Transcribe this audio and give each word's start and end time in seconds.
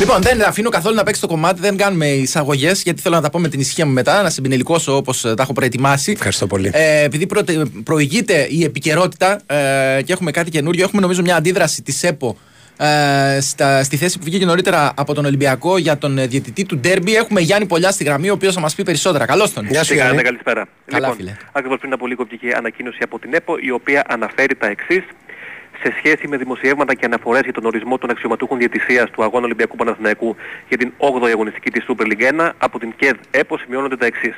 Λοιπόν, 0.00 0.22
δεν 0.22 0.42
αφήνω 0.42 0.70
καθόλου 0.70 0.94
να 0.94 1.02
παίξει 1.02 1.20
το 1.20 1.26
κομμάτι, 1.26 1.60
δεν 1.60 1.76
κάνουμε 1.76 2.06
εισαγωγές, 2.06 2.82
γιατί 2.82 3.00
θέλω 3.00 3.14
να 3.14 3.22
τα 3.22 3.30
πω 3.30 3.38
με 3.38 3.48
την 3.48 3.60
ησυχία 3.60 3.86
μου 3.86 3.92
μετά, 3.92 4.22
να 4.22 4.30
συμπινελικώσω 4.30 4.96
όπως 4.96 5.20
τα 5.20 5.34
έχω 5.38 5.52
προετοιμάσει. 5.52 6.12
Ευχαριστώ 6.12 6.46
πολύ. 6.46 6.70
Ε, 6.72 7.02
επειδή 7.02 7.26
προ, 7.26 7.42
προηγείται 7.84 8.46
η 8.50 8.64
επικαιρότητα 8.64 9.40
ε, 9.46 10.02
και 10.02 10.12
έχουμε 10.12 10.30
κάτι 10.30 10.50
καινούριο, 10.50 10.84
έχουμε 10.84 11.00
νομίζω 11.00 11.22
μια 11.22 11.36
αντίδραση 11.36 11.82
της 11.82 12.02
ΕΠΟ 12.02 12.36
ε, 12.78 13.40
στα, 13.40 13.82
στη 13.82 13.96
θέση 13.96 14.18
που 14.18 14.24
βγήκε 14.24 14.44
νωρίτερα 14.44 14.92
από 14.96 15.14
τον 15.14 15.24
Ολυμπιακό 15.24 15.78
για 15.78 15.98
τον 15.98 16.18
ε, 16.18 16.26
διαιτητή 16.26 16.64
του 16.64 16.78
Ντέρμπι. 16.78 17.14
Έχουμε 17.16 17.40
Γιάννη 17.40 17.66
Πολιά 17.66 17.90
στη 17.90 18.04
γραμμή, 18.04 18.30
ο 18.30 18.32
οποίος 18.32 18.54
θα 18.54 18.60
μας 18.60 18.74
πει 18.74 18.82
περισσότερα. 18.82 19.26
Καλώς 19.26 19.52
τον. 19.52 19.66
Γεια 19.66 19.84
σου, 19.84 19.94
Γιάννη. 19.94 20.22
Καλησπέρα. 20.22 20.68
Καλά, 20.86 21.08
λοιπόν, 21.08 21.36
Ακριβώς 21.52 21.78
πριν 21.78 21.92
από 21.92 22.06
λίγο 22.06 22.24
βγήκε 22.24 22.54
ανακοίνωση 22.56 22.98
από 23.02 23.18
την 23.18 23.34
ΕΠΟ, 23.34 23.56
η 23.60 23.70
οποία 23.70 24.04
αναφέρει 24.08 24.54
τα 24.54 24.66
εξής 24.66 25.04
σε 25.82 25.94
σχέση 25.96 26.28
με 26.28 26.36
δημοσιεύματα 26.36 26.94
και 26.94 27.04
αναφορές 27.04 27.40
για 27.40 27.52
τον 27.52 27.64
ορισμό 27.64 27.98
των 27.98 28.10
αξιωματούχων 28.10 28.58
διαιτησίας 28.58 29.10
του 29.10 29.22
Αγώνα 29.22 29.44
Ολυμπιακού 29.44 29.76
Παναθηναϊκού 29.76 30.36
για 30.68 30.76
την 30.76 30.92
8η 30.98 31.28
αγωνιστική 31.28 31.70
της 31.70 31.84
Super 31.88 32.06
League 32.06 32.40
1 32.40 32.50
από 32.58 32.78
την 32.78 32.92
ΚΕΔ 32.96 33.16
ΕΠΟ 33.30 33.58
σημειώνονται 33.58 33.96
τα 33.96 34.06
εξής. 34.06 34.36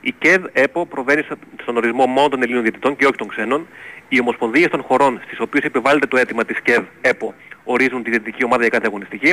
Η 0.00 0.14
ΚΕΔ 0.18 0.44
ΕΠΟ 0.52 0.86
προβαίνει 0.86 1.22
στον 1.62 1.76
ορισμό 1.76 2.06
μόνο 2.06 2.28
των 2.28 2.42
Ελλήνων 2.42 2.62
διαιτητών 2.62 2.96
και 2.96 3.04
όχι 3.04 3.16
των 3.16 3.28
ξένων. 3.28 3.66
Οι 4.08 4.20
ομοσπονδίες 4.20 4.68
των 4.68 4.82
χωρών 4.82 5.20
στις 5.24 5.40
οποίες 5.40 5.64
επιβάλλεται 5.64 6.06
το 6.06 6.16
αίτημα 6.16 6.44
της 6.44 6.60
ΚΕΔ 6.60 6.82
ΕΠΟ 7.00 7.34
ορίζουν 7.64 8.02
τη 8.02 8.10
διαιτητική 8.10 8.44
ομάδα 8.44 8.60
για 8.60 8.70
κάθε 8.70 8.86
αγωνιστική. 8.86 9.32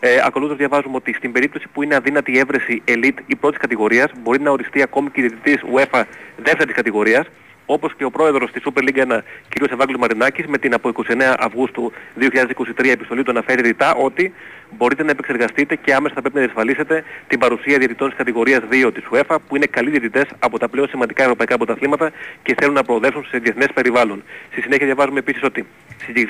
Ε, 0.00 0.20
ακολούθως 0.24 0.56
διαβάζουμε 0.56 0.96
ότι 0.96 1.12
στην 1.12 1.32
περίπτωση 1.32 1.66
που 1.72 1.82
είναι 1.82 1.94
αδύνατη 1.94 2.32
η 2.32 2.38
έβρεση 2.38 2.82
elite 2.88 3.18
ή 3.26 3.36
πρώτης 3.36 3.58
κατηγορίας 3.58 4.10
μπορεί 4.22 4.40
να 4.40 4.50
οριστεί 4.50 4.82
ακόμη 4.82 5.10
και 5.10 5.20
η 5.20 5.26
διαιτητής 5.26 5.70
UEFA 5.74 6.02
δεύτερης 6.36 6.74
κατηγορίας 6.74 7.26
όπως 7.66 7.94
και 7.94 8.04
ο 8.04 8.10
πρόεδρος 8.10 8.50
της 8.52 8.62
Super 8.64 8.82
League 8.82 8.98
1, 8.98 9.22
κ. 9.48 9.70
Ευάγγελος 9.72 10.00
Μαρινάκης, 10.00 10.46
με 10.46 10.58
την 10.58 10.74
από 10.74 10.88
29 10.88 11.34
Αυγούστου 11.38 11.92
2023 12.20 12.90
επιστολή 12.90 13.22
του 13.22 13.30
αναφέρει 13.30 13.62
ρητά 13.62 13.94
ότι 13.94 14.32
μπορείτε 14.76 15.02
να 15.02 15.10
επεξεργαστείτε 15.10 15.76
και 15.76 15.94
άμεσα 15.94 16.14
θα 16.14 16.20
πρέπει 16.20 16.36
να 16.36 16.40
διασφαλίσετε 16.40 17.04
την 17.26 17.38
παρουσία 17.38 17.78
διαιτητών 17.78 18.08
της 18.08 18.16
κατηγορίας 18.16 18.60
2 18.70 18.90
της 18.94 19.04
UEFA, 19.12 19.36
που 19.48 19.56
είναι 19.56 19.66
καλοί 19.66 19.90
διαιτητές 19.90 20.24
από 20.38 20.58
τα 20.58 20.68
πλέον 20.68 20.88
σημαντικά 20.88 21.22
ευρωπαϊκά 21.22 21.56
πρωταθλήματα 21.56 22.10
και 22.42 22.54
θέλουν 22.58 22.74
να 22.74 22.82
προοδεύσουν 22.82 23.24
σε 23.24 23.38
διεθνές 23.38 23.68
περιβάλλον. 23.74 24.22
Στη 24.50 24.60
συνέχεια 24.60 24.86
διαβάζουμε 24.86 25.18
επίσης 25.18 25.42
ότι 25.42 25.66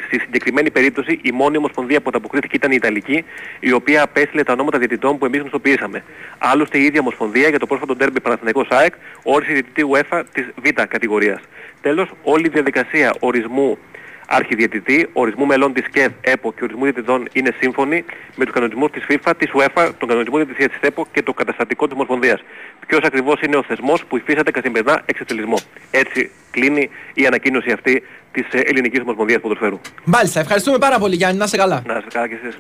στη 0.07 0.19
συγκεκριμένη 0.19 0.71
περίπτωση 0.71 1.21
η 1.23 1.33
μόνη 1.33 1.57
ομοσπονδία 1.57 2.01
που 2.01 2.09
ανταποκρίθηκε 2.09 2.57
ήταν 2.57 2.71
η 2.71 2.77
Ιταλική, 2.79 3.25
η 3.61 3.73
οποία 3.73 4.03
απέστειλε 4.03 4.43
τα 4.43 4.53
ονόματα 4.53 4.79
διαιτητών 4.79 5.19
που 5.19 5.25
εμείς 5.25 5.41
γνωστοποιήσαμε. 5.41 6.05
Άλλωστε 6.39 6.79
η 6.79 6.85
ίδια 6.85 7.01
ομοσπονδία 7.01 7.49
για 7.49 7.59
το 7.59 7.67
πρόσφατο 7.67 7.97
ντέρμπι 7.97 8.21
Παναθηναϊκός 8.21 8.69
ΑΕΚ 8.71 8.95
όρισε 9.23 9.53
διαιτητή 9.53 9.83
UEFA 9.91 10.23
της 10.33 10.47
Β 10.63 10.69
κατηγορίας. 10.89 11.41
Τέλος, 11.81 12.11
όλη 12.23 12.47
η 12.47 12.49
διαδικασία 12.49 13.15
ορισμού 13.21 13.79
αρχιδιαιτητή, 14.27 15.09
ορισμού 15.13 15.47
μελών 15.47 15.73
της 15.73 15.89
ΚΕΔ, 15.89 16.11
ΕΠΟ 16.21 16.53
και 16.53 16.65
ορισμού 16.65 16.83
διαιτητών 16.83 17.29
είναι 17.33 17.55
σύμφωνοι 17.61 18.05
με 18.37 18.45
τους 18.45 18.55
κανονισμούς 18.55 18.91
της 18.91 19.05
FIFA, 19.09 19.33
της 19.39 19.51
UEFA, 19.55 19.91
τον 19.99 20.09
κανονισμό 20.09 20.37
διαιτησίας 20.37 20.71
της 20.71 20.81
ΕΠΟ 20.81 21.07
και 21.13 21.23
το 21.23 21.33
καταστατικό 21.33 21.85
της 21.85 21.95
Ομοσπονδίας. 21.95 22.41
Ποιος 22.87 23.01
ακριβώς 23.05 23.41
είναι 23.41 23.57
ο 23.57 23.63
θεσμός 23.63 24.05
που 24.05 24.17
υφίσταται 24.17 24.51
καθημερινά 24.51 25.03
εξετελισμό. 25.05 25.57
Έτσι 25.91 26.31
κλείνει 26.51 26.91
η 27.15 27.27
ανακοίνωση 27.27 27.71
αυτή 27.71 28.03
της 28.33 28.47
ε, 28.51 28.59
Ελληνικής 28.59 29.01
Ομοσπονδίας 29.01 29.41
Ποδοσφαίρου. 29.41 29.81
Μάλιστα, 30.05 30.41
ευχαριστούμε 30.41 30.79
πάρα 30.79 30.99
πολύ 30.99 31.15
Γιάννη, 31.15 31.39
να 31.39 31.45
είσαι 31.45 31.57
καλά. 31.57 31.83
Να 31.87 31.97
είσαι 31.97 32.07
καλά 32.13 32.29
και 32.29 32.39
εσείς. 32.43 32.57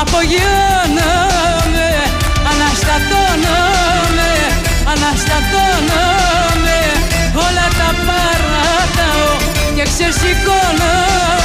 απογειώνομαι. 0.00 1.88
Αναστατώνομαι, 2.50 4.32
αναστατώνομαι 4.92 6.78
Όλα 7.34 7.66
τα 7.78 7.90
παρατάω 8.06 9.32
και 9.74 9.82
ξεσηκώνομαι 9.82 11.43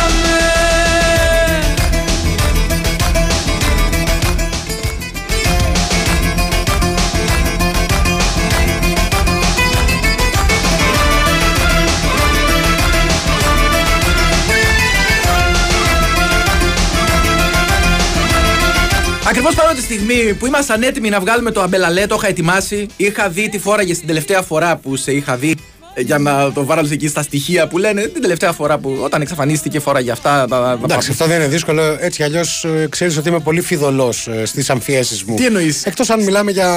Ακριβώς 19.29 19.55
παρόλο 19.55 19.75
τη 19.75 19.81
στιγμή 19.81 20.33
που 20.33 20.45
ήμασταν 20.45 20.83
έτοιμοι 20.83 21.09
να 21.09 21.19
βγάλουμε 21.19 21.51
το 21.51 21.61
αμπελαλέ, 21.61 22.07
το 22.07 22.15
είχα 22.15 22.27
ετοιμάσει. 22.27 22.87
Είχα 22.97 23.29
δει 23.29 23.49
τι 23.49 23.59
φόραγε 23.59 23.93
την 23.93 24.07
τελευταία 24.07 24.41
φορά 24.41 24.77
που 24.77 24.95
σε 24.95 25.11
είχα 25.11 25.35
δει 25.37 25.55
για 25.99 26.17
να 26.17 26.51
το 26.51 26.65
βάλω 26.65 26.87
εκεί 26.91 27.07
στα 27.07 27.21
στοιχεία 27.21 27.67
που 27.67 27.77
λένε 27.77 28.01
την 28.01 28.21
τελευταία 28.21 28.51
φορά 28.51 28.77
που 28.77 28.97
όταν 29.01 29.21
εξαφανίστηκε 29.21 29.79
φορά 29.79 29.99
για 29.99 30.13
αυτά. 30.13 30.45
Τα, 30.49 30.79
Εντάξει, 30.83 31.11
αυτό 31.11 31.25
δεν 31.25 31.35
είναι 31.39 31.47
δύσκολο. 31.47 31.97
Έτσι 31.99 32.23
αλλιώς 32.23 32.65
ξέρεις 32.89 33.17
ότι 33.17 33.29
είμαι 33.29 33.39
πολύ 33.39 33.61
φιδωλός 33.61 34.29
στις 34.43 34.69
αμφιέσεις 34.69 35.23
μου. 35.23 35.35
Τι 35.35 35.45
εννοείς; 35.45 35.85
Εκτός 35.85 36.09
αν 36.09 36.23
μιλάμε 36.23 36.51
για 36.51 36.69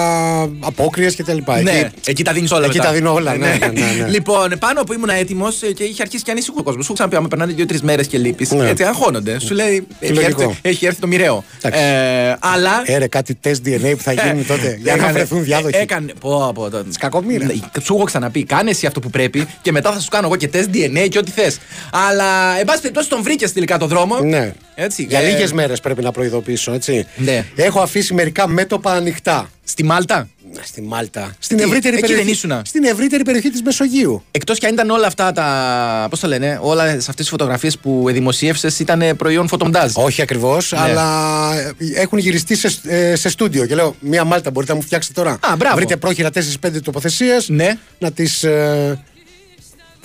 απόκριες 0.61 1.17
κτλ. 1.17 1.37
Ναι, 1.63 1.71
εκεί, 1.71 1.91
εκεί 2.05 2.25
τα 2.25 2.33
δίνεις 2.33 2.51
όλα. 2.51 2.65
Εκεί 2.65 2.77
μετά. 2.77 2.89
τα 2.89 2.95
δίνω 2.95 3.13
όλα, 3.13 3.37
ναι, 3.37 3.47
ναι, 3.47 3.67
ναι, 3.67 4.03
ναι. 4.03 4.09
λοιπόν, 4.09 4.55
πάνω 4.59 4.83
που 4.83 4.93
ήμουν 4.93 5.09
έτοιμος 5.09 5.61
και 5.75 5.85
είχε 5.85 6.03
αρχίσει 6.03 6.23
και 6.23 6.31
ανησυχώ 6.31 6.57
ο 6.59 6.63
κόσμος. 6.63 6.85
Σου 6.85 6.93
ξαναπεί, 6.93 7.17
άμα 7.17 7.29
περνάνε 7.29 7.53
δύο-τρει 7.53 7.79
μέρες 7.83 8.07
και 8.07 8.19
λείπεις. 8.19 8.51
Ναι. 8.51 8.69
Έτσι 8.69 8.83
αγχώνονται. 8.85 9.39
Σου 9.39 9.55
λέει, 9.55 9.87
έχει 9.99 10.13
Λογικό. 10.13 10.43
έρθει, 10.43 10.59
έχει 10.63 10.87
έρθει 10.87 11.01
το 11.01 11.07
μοιραίο. 11.07 11.45
Εντάξει. 11.61 11.85
Ε, 11.85 12.37
αλλά. 12.41 12.83
Έρε 12.85 13.07
κάτι 13.07 13.35
τεστ 13.35 13.63
DNA 13.67 13.93
που 13.97 14.03
θα 14.03 14.13
γίνει 14.13 14.43
τότε 14.43 14.79
για 14.83 14.93
να 14.93 14.99
Έκανε- 14.99 15.13
βρεθούν 15.13 15.45
διάδοχοι. 15.45 15.77
Έκανε. 15.77 16.13
Πω, 16.21 16.53
πω, 16.55 16.71
το... 16.71 16.85
Κακομοίρα. 16.99 17.45
Ναι, 17.45 17.53
Σου 17.83 17.95
έχω 17.95 18.05
ξαναπεί, 18.05 18.45
κάνε 18.45 18.71
εσύ 18.71 18.87
αυτό 18.87 19.01
που 19.01 19.11
πρέπει 19.13 19.47
και 19.63 19.73
μετά 19.73 19.93
θα 19.93 20.01
σου 20.01 20.09
κάνω 20.09 20.27
εγώ 20.27 20.37
και 20.37 20.49
τεστ 20.49 20.71
DNA 20.73 21.09
και 21.09 21.19
ό,τι 21.19 21.31
θες. 21.31 21.59
Αλλά, 21.93 22.59
εν 22.59 22.65
πάση 22.65 22.81
περιπτώσει, 22.81 23.09
τον 23.09 23.23
βρήκες 23.23 23.53
τελικά 23.53 23.79
το 23.79 23.87
δρόμο. 23.87 24.21
Ναι. 24.21 24.53
Έτσι, 24.75 25.03
Για 25.03 25.21
ε, 25.21 25.29
λίγες 25.29 25.53
μέρες 25.53 25.81
πρέπει 25.81 26.03
να 26.03 26.13
προειδοποιήσω, 26.13 26.73
έτσι. 26.73 27.07
Ναι. 27.17 27.45
Έχω 27.57 27.81
αφήσει 27.81 28.15
μερικά 28.15 28.49
μέτωπα 28.49 28.93
ανοιχτά. 28.93 29.51
Στη 29.65 29.85
Μάλτα; 29.85 30.29
Στη 30.63 30.83
Μάλτα. 30.83 31.35
Στην 31.39 31.57
Τι, 31.57 31.63
ευρύτερη 31.63 31.95
εκεί 31.95 32.01
περιοχή. 32.01 32.25
δεν 32.25 32.33
ήσουνα; 32.33 32.63
Στην 32.65 32.85
ευρύτερη 32.85 33.23
περιοχή 33.25 33.51
της 33.51 33.63
Μεσογείου. 33.63 34.23
Εκτός 34.31 34.59
κι 34.59 34.67
αν 34.67 34.73
ήταν 34.73 34.91
όλα 34.91 35.07
αυτά 35.07 35.33
τα. 35.33 36.07
Πώς 36.11 36.21
το 36.21 36.27
λένε, 36.27 36.59
όλε 36.63 36.83
αυτές 36.93 37.15
τις 37.15 37.29
φωτογραφίες 37.29 37.79
που 37.79 38.05
δημοσίευσες 38.13 38.79
ήταν 38.79 39.17
προϊόν 39.17 39.49
φωτομοντάζ. 39.49 39.93
Όχι 39.95 40.23
ακριβώς, 40.23 40.73
Ναι. 40.73 40.79
αλλά 40.81 41.55
ε, 41.59 41.73
έχουν 41.95 42.19
γυριστεί 42.19 42.57
σε, 42.57 42.71
ε, 42.89 43.15
σε 43.17 43.29
στούντιο. 43.29 43.67
Και 43.67 43.75
λέω, 43.75 43.95
μία 44.01 44.25
μάλτα 44.25 44.51
μπορείτε 44.51 44.73
να 44.73 44.79
μου 44.79 44.85
φτιάξετε 44.85 45.21
τώρα. 45.21 45.39
Α, 45.41 45.57
μπράβο. 45.57 45.77
Βρείτε 45.77 45.97
πρόχειρα 45.97 46.31
4-5 46.31 46.81
τοποθεσίες. 46.83 47.49
Ναι. 47.49 47.79
Να 47.99 48.11
τις 48.13 48.43
ε, 48.45 49.01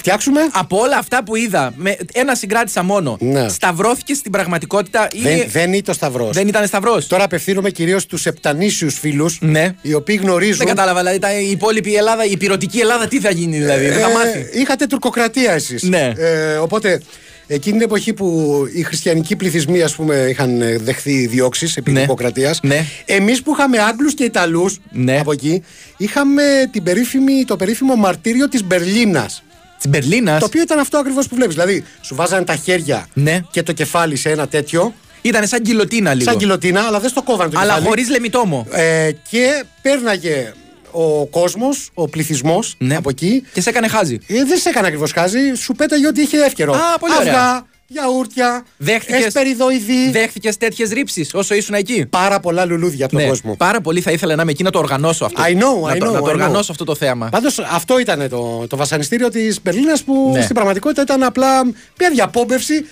φτιάξουμε. 0.08 0.42
Από 0.54 0.78
όλα 0.78 0.98
αυτά 0.98 1.24
που 1.24 1.36
είδα, 1.36 1.74
με 1.76 1.98
ένα 2.14 2.36
συγκράτησα 2.36 2.84
μόνο. 2.84 3.18
Ναι. 3.20 3.50
Σταυρώθηκε 3.50 4.14
στην 4.14 4.32
πραγματικότητα 4.32 5.08
ή. 5.14 5.20
Δεν, 5.22 5.44
δεν 5.52 5.74
είναι 5.74 5.82
το 5.82 5.94
Σταυρός. 5.94 6.36
δεν 6.36 6.48
ήταν 6.48 6.68
Σταυρός. 6.68 7.08
Τώρα 7.08 7.24
απευθύνομαι 7.24 7.70
κυρίως 7.70 8.02
στους 8.02 8.26
επτανήσιους 8.26 9.00
φίλους. 9.00 9.38
Ναι. 9.42 9.76
Οι 9.82 9.94
οποίοι 9.94 10.20
γνωρίζουν. 10.22 10.58
Δεν 10.58 10.68
κατάλαβα, 10.68 11.00
δηλαδή 11.00 11.20
τα- 11.20 11.40
η 11.40 11.50
υπόλοιπη 11.52 11.96
Ελλάδα, 11.96 12.26
η 12.26 12.38
πυρωτική 12.38 12.80
Ελλάδα 12.80 13.08
τι 13.08 13.20
θα 13.20 13.30
γίνει, 13.32 13.58
δηλαδή. 13.58 13.86
δεν 13.86 14.00
θα 14.02 14.10
Ε, 14.10 14.14
μάθει. 14.14 14.60
είχατε 14.60 14.88
τουρκοκρατία 14.88 15.52
εσείς. 15.52 15.84
Ναι. 15.84 16.12
Ε, 16.18 16.56
οπότε 16.56 17.02
εκείνη 17.48 17.76
την 17.78 17.86
εποχή 17.86 18.14
που 18.14 18.56
οι 18.76 18.82
χριστιανικοί 18.84 19.36
πληθυσμοί 19.36 19.82
ας 19.82 19.96
πούμε, 19.96 20.16
είχαν 20.30 20.62
ε, 20.62 20.78
δεχθεί 20.78 21.26
διώξεις 21.28 21.78
επί 21.78 21.92
Ναι. 21.92 22.00
τουρκοκρατίας, 22.00 22.60
Ναι. 22.64 22.86
εμείς 23.06 23.42
που 23.42 23.52
είχαμε 23.58 23.80
Άγγλους 23.80 24.14
και 24.14 24.24
Ιταλούς 24.24 24.80
Ναι. 24.92 25.20
από 25.20 25.32
εκεί, 25.32 25.64
είχαμε 25.98 26.44
την 26.72 26.84
περίφημη, 26.84 27.46
το 27.46 27.56
περίφημο 27.56 27.96
μαρτύριο 27.96 28.50
της 28.50 28.64
Μπερλίνας. 28.64 29.44
Της 29.78 29.90
Μπερλίνας 29.90 30.40
Το 30.40 30.46
οποίο 30.46 30.62
ήταν 30.62 30.80
αυτό 30.80 30.98
ακριβώς 30.98 31.28
που 31.28 31.36
βλέπεις. 31.36 31.56
Δηλαδή, 31.56 31.84
σου 32.02 32.16
βάζανε 32.16 32.44
τα 32.46 32.56
χέρια 32.56 33.08
Ναι. 33.14 33.40
και 33.52 33.64
το 33.64 33.72
κεφάλι 33.72 34.16
σε 34.16 34.30
ένα 34.30 34.48
τέτοιο, 34.48 34.94
ήταν 35.22 35.48
σαν 35.48 35.60
γκυλοτίνα 35.62 36.14
λίγο. 36.14 36.30
σαν 36.30 36.40
κιλοτίνα, 36.40 36.82
αλλά 36.82 37.00
δεν 37.00 37.10
στο 37.10 37.22
κόβανε 37.24 37.50
το 37.52 37.58
Αλλά 37.60 37.68
κεφάλι. 37.68 37.88
χωρίς 37.88 38.10
λεμιτόμο. 38.10 38.68
Ε, 38.72 39.10
και 39.30 39.64
πέρναγε 39.82 40.54
ο 40.92 41.26
κόσμος, 41.26 41.90
ο 41.94 42.08
πληθυσμός 42.08 42.76
Ναι. 42.78 42.96
από 42.96 43.10
εκεί 43.10 43.44
Και 43.54 43.62
σε 43.62 43.70
έκανε 43.70 43.88
χάζι. 43.88 44.20
Ε, 44.28 44.44
δεν 44.44 44.58
σε 44.58 44.70
έκανε 44.70 44.88
ακριβώς 44.88 45.12
χάζι, 45.12 45.40
σου 45.56 45.74
πέταγε 45.74 46.08
ότι 46.08 46.22
είχε 46.22 46.38
εύκαιρο. 46.38 46.74
Α, 46.74 46.98
πολύ 47.00 47.14
ωραία. 47.20 47.66
Αυγά, 47.90 48.02
γιαούρτια, 48.02 48.66
Δέχτηκες- 48.78 49.26
εσπεριδοειδή. 49.26 50.10
Δέχτηκες 50.12 50.58
τέτοιες 50.58 50.90
ρήψεις 50.90 51.34
όσο 51.34 51.56
ήσουν 51.56 51.76
εκεί; 51.76 52.06
Πάρα 52.06 52.40
πολλά 52.40 52.66
λουλούδια 52.66 53.06
από 53.06 53.14
τον 53.14 53.24
Ναι, 53.24 53.30
κόσμο. 53.30 53.56
πάρα 53.56 53.82
πολύ 53.82 54.02
θα 54.02 54.12
ήθελα 54.12 54.36
να 54.36 54.42
είμαι 54.42 54.52
εκεί 54.52 54.64
να 54.64 54.72
το 54.72 54.80
οργανώσω 54.80 55.26
αυτό. 55.26 55.42
I 55.44 55.52
know, 55.52 55.88
να 55.88 55.94
I 55.94 55.98
το, 55.98 56.10
know, 56.10 56.14
να 56.14 56.20
το 56.20 56.26
I 56.26 56.28
know. 56.28 56.32
οργανώσω 56.34 56.72
αυτό 56.72 56.84
το 56.84 56.96
θέαμα. 56.96 57.30
Πάντως 57.30 57.60
αυτό 57.60 58.00
ήταν 58.00 58.30
το, 58.30 58.68
το 58.68 58.78
βασανιστήριο 58.78 59.30
της 59.30 59.62
Μπερλίνας 59.62 60.04
που 60.04 60.30
Ναι. 60.34 60.42
στην 60.42 60.56
πραγματικότητα 60.56 61.02
ήταν 61.02 61.24
απλά 61.24 61.64
μια 62.00 62.10
διαπόμπευση 62.14 62.86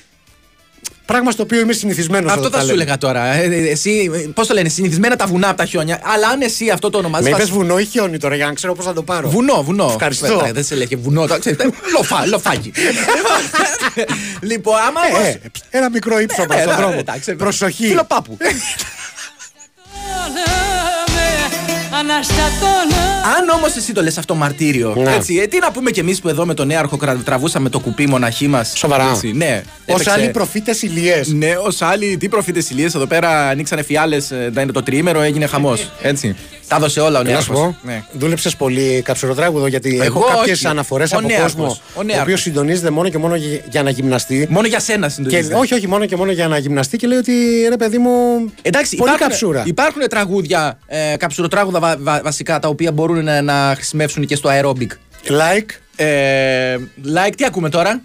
Πράγμα 1.05 1.31
στο 1.31 1.43
οποίο 1.43 1.59
είμαι 1.59 1.73
συνηθισμένος. 1.73 2.31
Αυτό 2.31 2.49
θα 2.49 2.61
σου 2.63 2.71
έλεγα 2.71 2.97
τώρα. 2.97 3.25
Ε, 3.25 3.43
ε, 3.45 3.69
εσύ, 3.69 4.11
πώς 4.33 4.47
το 4.47 4.53
λένε, 4.53 4.69
συνηθισμένα 4.69 5.15
τα 5.15 5.25
βουνά 5.25 5.47
από 5.47 5.57
τα 5.57 5.65
χιόνια. 5.65 5.99
Αλλά 6.03 6.27
αν 6.27 6.41
εσύ 6.41 6.69
αυτό 6.69 6.89
το 6.89 6.97
ονομάζεις. 6.97 7.25
Με 7.25 7.31
θα 7.31 7.37
είπες 7.37 7.49
σου- 7.49 7.55
βουνό 7.59 7.79
ή 7.79 7.85
χιόνι 7.85 8.17
τώρα 8.17 8.35
για 8.35 8.45
να 8.45 8.53
ξέρω 8.53 8.73
πώς 8.73 8.85
θα 8.85 8.93
το 8.93 9.03
πάρω. 9.03 9.29
Βουνό, 9.29 9.63
βουνό. 9.63 9.89
Ευχαριστώ. 9.91 10.43
Ε, 10.47 10.51
Δεν 10.51 10.63
σε 10.63 10.75
λέγε 10.75 10.95
βουνό. 10.95 11.27
το 11.27 11.39
ξέρεις, 11.39 11.59
ε, 11.59 11.69
Λοφά, 11.97 12.25
λοφάκι. 12.25 12.71
λοιπόν, 14.51 14.75
άμα 14.87 15.01
Ε, 15.07 15.13
όμως- 15.13 15.27
ε, 15.27 15.41
ένα 15.69 15.89
μικρό 15.89 16.19
ύψος 16.19 16.39
Ε, 16.39 16.41
από 16.43 16.53
τον 16.53 16.69
ε, 16.73 16.75
δρόμο. 16.75 16.95
εντάξει, 16.99 17.35
Προσοχή. 17.35 17.87
Φιλοπάπου. 17.87 18.37
Αναστατώνω 21.99 23.03
Αν 23.37 23.49
όμως 23.49 23.75
εσύ 23.75 23.93
το 23.93 24.01
λες 24.01 24.17
αυτό 24.17 24.35
μαρτύριο, 24.35 24.93
Ναι. 24.97 25.13
έτσι, 25.15 25.35
ε, 25.35 25.47
τι 25.47 25.59
να 25.59 25.71
πούμε 25.71 25.91
κι 25.91 25.99
εμείς 25.99 26.19
που 26.21 26.29
εδώ 26.29 26.45
με 26.45 26.53
τον 26.53 26.67
νέαρχο 26.67 26.97
κρα- 26.97 27.21
τραβούσαμε 27.25 27.69
το 27.69 27.79
κουπί 27.79 28.07
μοναχή 28.07 28.47
μας. 28.47 28.73
Σοβαρά. 28.75 29.19
Ναι. 29.33 29.61
Ω 29.65 29.71
Έπαιξε- 29.85 30.11
άλλοι 30.13 30.29
προφήτες 30.29 30.81
ηλιέ. 30.81 31.21
Ναι, 31.25 31.55
ως 31.65 31.81
άλλοι, 31.81 32.17
τι 32.17 32.29
προφήτες 32.29 32.69
ηλίες 32.69 32.95
εδώ 32.95 33.05
πέρα 33.05 33.47
ανοίξανε 33.47 33.83
φιάλες, 33.83 34.29
είναι 34.61 34.71
το 34.71 34.83
τριήμερο, 34.83 35.21
έγινε 35.21 35.45
χαμός. 35.45 35.89
Έτσι. 36.01 36.35
Τα 36.67 36.75
έδωσε 36.75 36.99
όλα 36.99 37.19
ο 37.19 37.23
Να 37.23 37.29
σου 37.41 37.51
νέαρχο. 37.51 37.53
πω, 37.53 37.77
Ναι. 37.81 38.03
δούλεψες 38.13 38.55
πολύ 38.55 39.01
καψουροτράγουδο 39.05 39.67
γιατί 39.67 39.89
Εγώ 40.01 40.03
έχω 40.03 40.35
κάποιες 40.35 40.57
όχι. 40.57 40.67
αναφορές 40.67 41.11
Ο 41.11 41.17
από 41.17 41.27
νέαρχος. 41.27 41.51
κόσμο 41.53 41.77
Ο 41.95 41.99
ο 41.99 42.03
νέαρχος. 42.03 42.23
οποίο 42.23 42.37
συντονίζεται 42.37 42.89
μόνο 42.89 43.09
και 43.09 43.17
μόνο 43.17 43.35
για, 43.35 43.59
για 43.69 43.83
να 43.83 43.89
γυμναστεί. 43.89 44.47
Μόνο 44.49 44.67
για 44.67 44.79
σένα 44.79 45.07
Και, 45.07 45.13
συντονίζεται. 45.13 45.55
όχι, 45.55 45.73
όχι, 45.73 45.87
μόνο 45.87 46.05
και 46.05 46.15
μόνο 46.15 46.31
για 46.31 46.47
να 46.47 46.57
γυμναστεί 46.57 46.97
και 46.97 47.07
λέει 47.07 47.17
ότι 47.17 47.31
ρε 47.69 47.77
παιδί 47.77 47.97
μου. 47.97 48.11
Εντάξει, 48.61 48.95
πολύ 48.95 49.09
υπάρχουν, 49.09 49.27
καψούρα. 49.29 49.63
υπάρχουν 49.65 50.01
τραγούδια, 50.09 50.77
ε, 50.87 51.15
καψουροτράγουδα 51.17 51.94
βα- 51.97 52.03
βα- 52.03 52.21
βασικά, 52.23 52.59
τα 52.59 52.67
οποία 52.67 52.91
μπορούν 52.91 53.23
να, 53.23 53.41
να 53.41 53.71
χρησιμεύσουν 53.75 54.25
και 54.25 54.35
στο 54.35 54.49
aerobic. 54.53 54.87
Like. 55.27 55.69
Ε, 55.95 56.77
like, 57.05 57.33
τι 57.37 57.45
ακούμε 57.45 57.69
τώρα; 57.69 58.01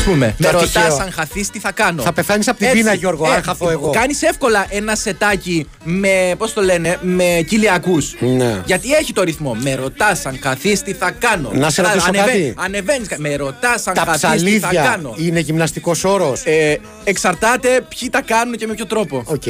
Α 0.00 0.02
πούμε, 0.04 0.34
με 0.38 0.50
ρωτάς 0.50 0.70
τυχαίο. 0.70 0.96
αν 0.96 1.12
χαθείς, 1.12 1.50
τι 1.50 1.58
θα 1.58 1.72
κάνω; 1.72 2.02
Θα 2.02 2.12
πεθάνεις 2.12 2.48
απ' 2.48 2.58
την 2.58 2.70
πείνα, 2.70 2.94
Γιώργο, 2.94 3.26
αν 3.26 3.42
χαθώ 3.42 3.70
εγώ. 3.70 3.90
Κάνεις 3.90 4.22
εύκολα 4.22 4.66
ένα 4.68 4.94
σετάκι 4.94 5.68
με, 5.84 6.34
πώς 6.38 6.52
το 6.52 6.60
λένε, 6.60 6.98
με 7.00 7.44
κοιλιακού. 7.48 7.98
Ναι. 8.18 8.60
Γιατί 8.64 8.92
έχει 8.92 9.12
το 9.12 9.22
ρυθμό. 9.22 9.54
Με 9.54 9.74
ρωτάς 9.74 10.26
αν 10.26 10.38
χαθείς, 10.42 10.82
τι 10.82 10.92
θα 10.92 11.10
κάνω. 11.10 11.50
Να 11.52 11.70
σε 11.70 11.82
ρωτήσω 11.82 12.10
κάτι. 12.12 12.54
Ανεβαίνεις. 12.56 13.08
Με 13.16 13.36
ρωτάς 13.36 13.86
αν 13.86 13.94
Τα 13.94 14.00
χαθείς, 14.06 14.20
τι 14.20 14.26
θα 14.26 14.34
ψαλίδια 14.34 14.82
κάνω. 14.82 15.14
είναι 15.16 15.40
γυμναστικός 15.40 16.04
όρος; 16.04 16.42
Ε, 16.44 16.78
εξαρτάται 17.04 17.68
ποιοι 17.88 18.10
τα 18.10 18.22
κάνουν 18.22 18.56
και 18.56 18.66
με 18.66 18.74
ποιο 18.74 18.86
τρόπο. 18.86 19.22
Οκ. 19.26 19.42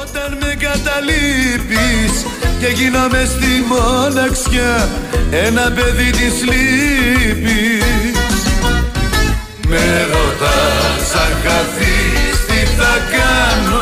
Όταν 0.00 0.38
με 0.40 0.54
καταλείπεις 0.58 2.24
και 2.60 2.66
γίναμε 2.66 3.24
στη 3.24 3.64
μοναξιά 3.68 4.88
ένα 5.30 5.72
παιδί 5.72 6.10
της 6.10 6.42
λύπης 6.42 8.23
Με 9.74 10.06
ρωτάς 10.12 11.14
αν 11.14 11.32
χαθείς 11.42 12.46
τι 12.46 12.66
θα 12.76 12.92
κάνω 13.10 13.80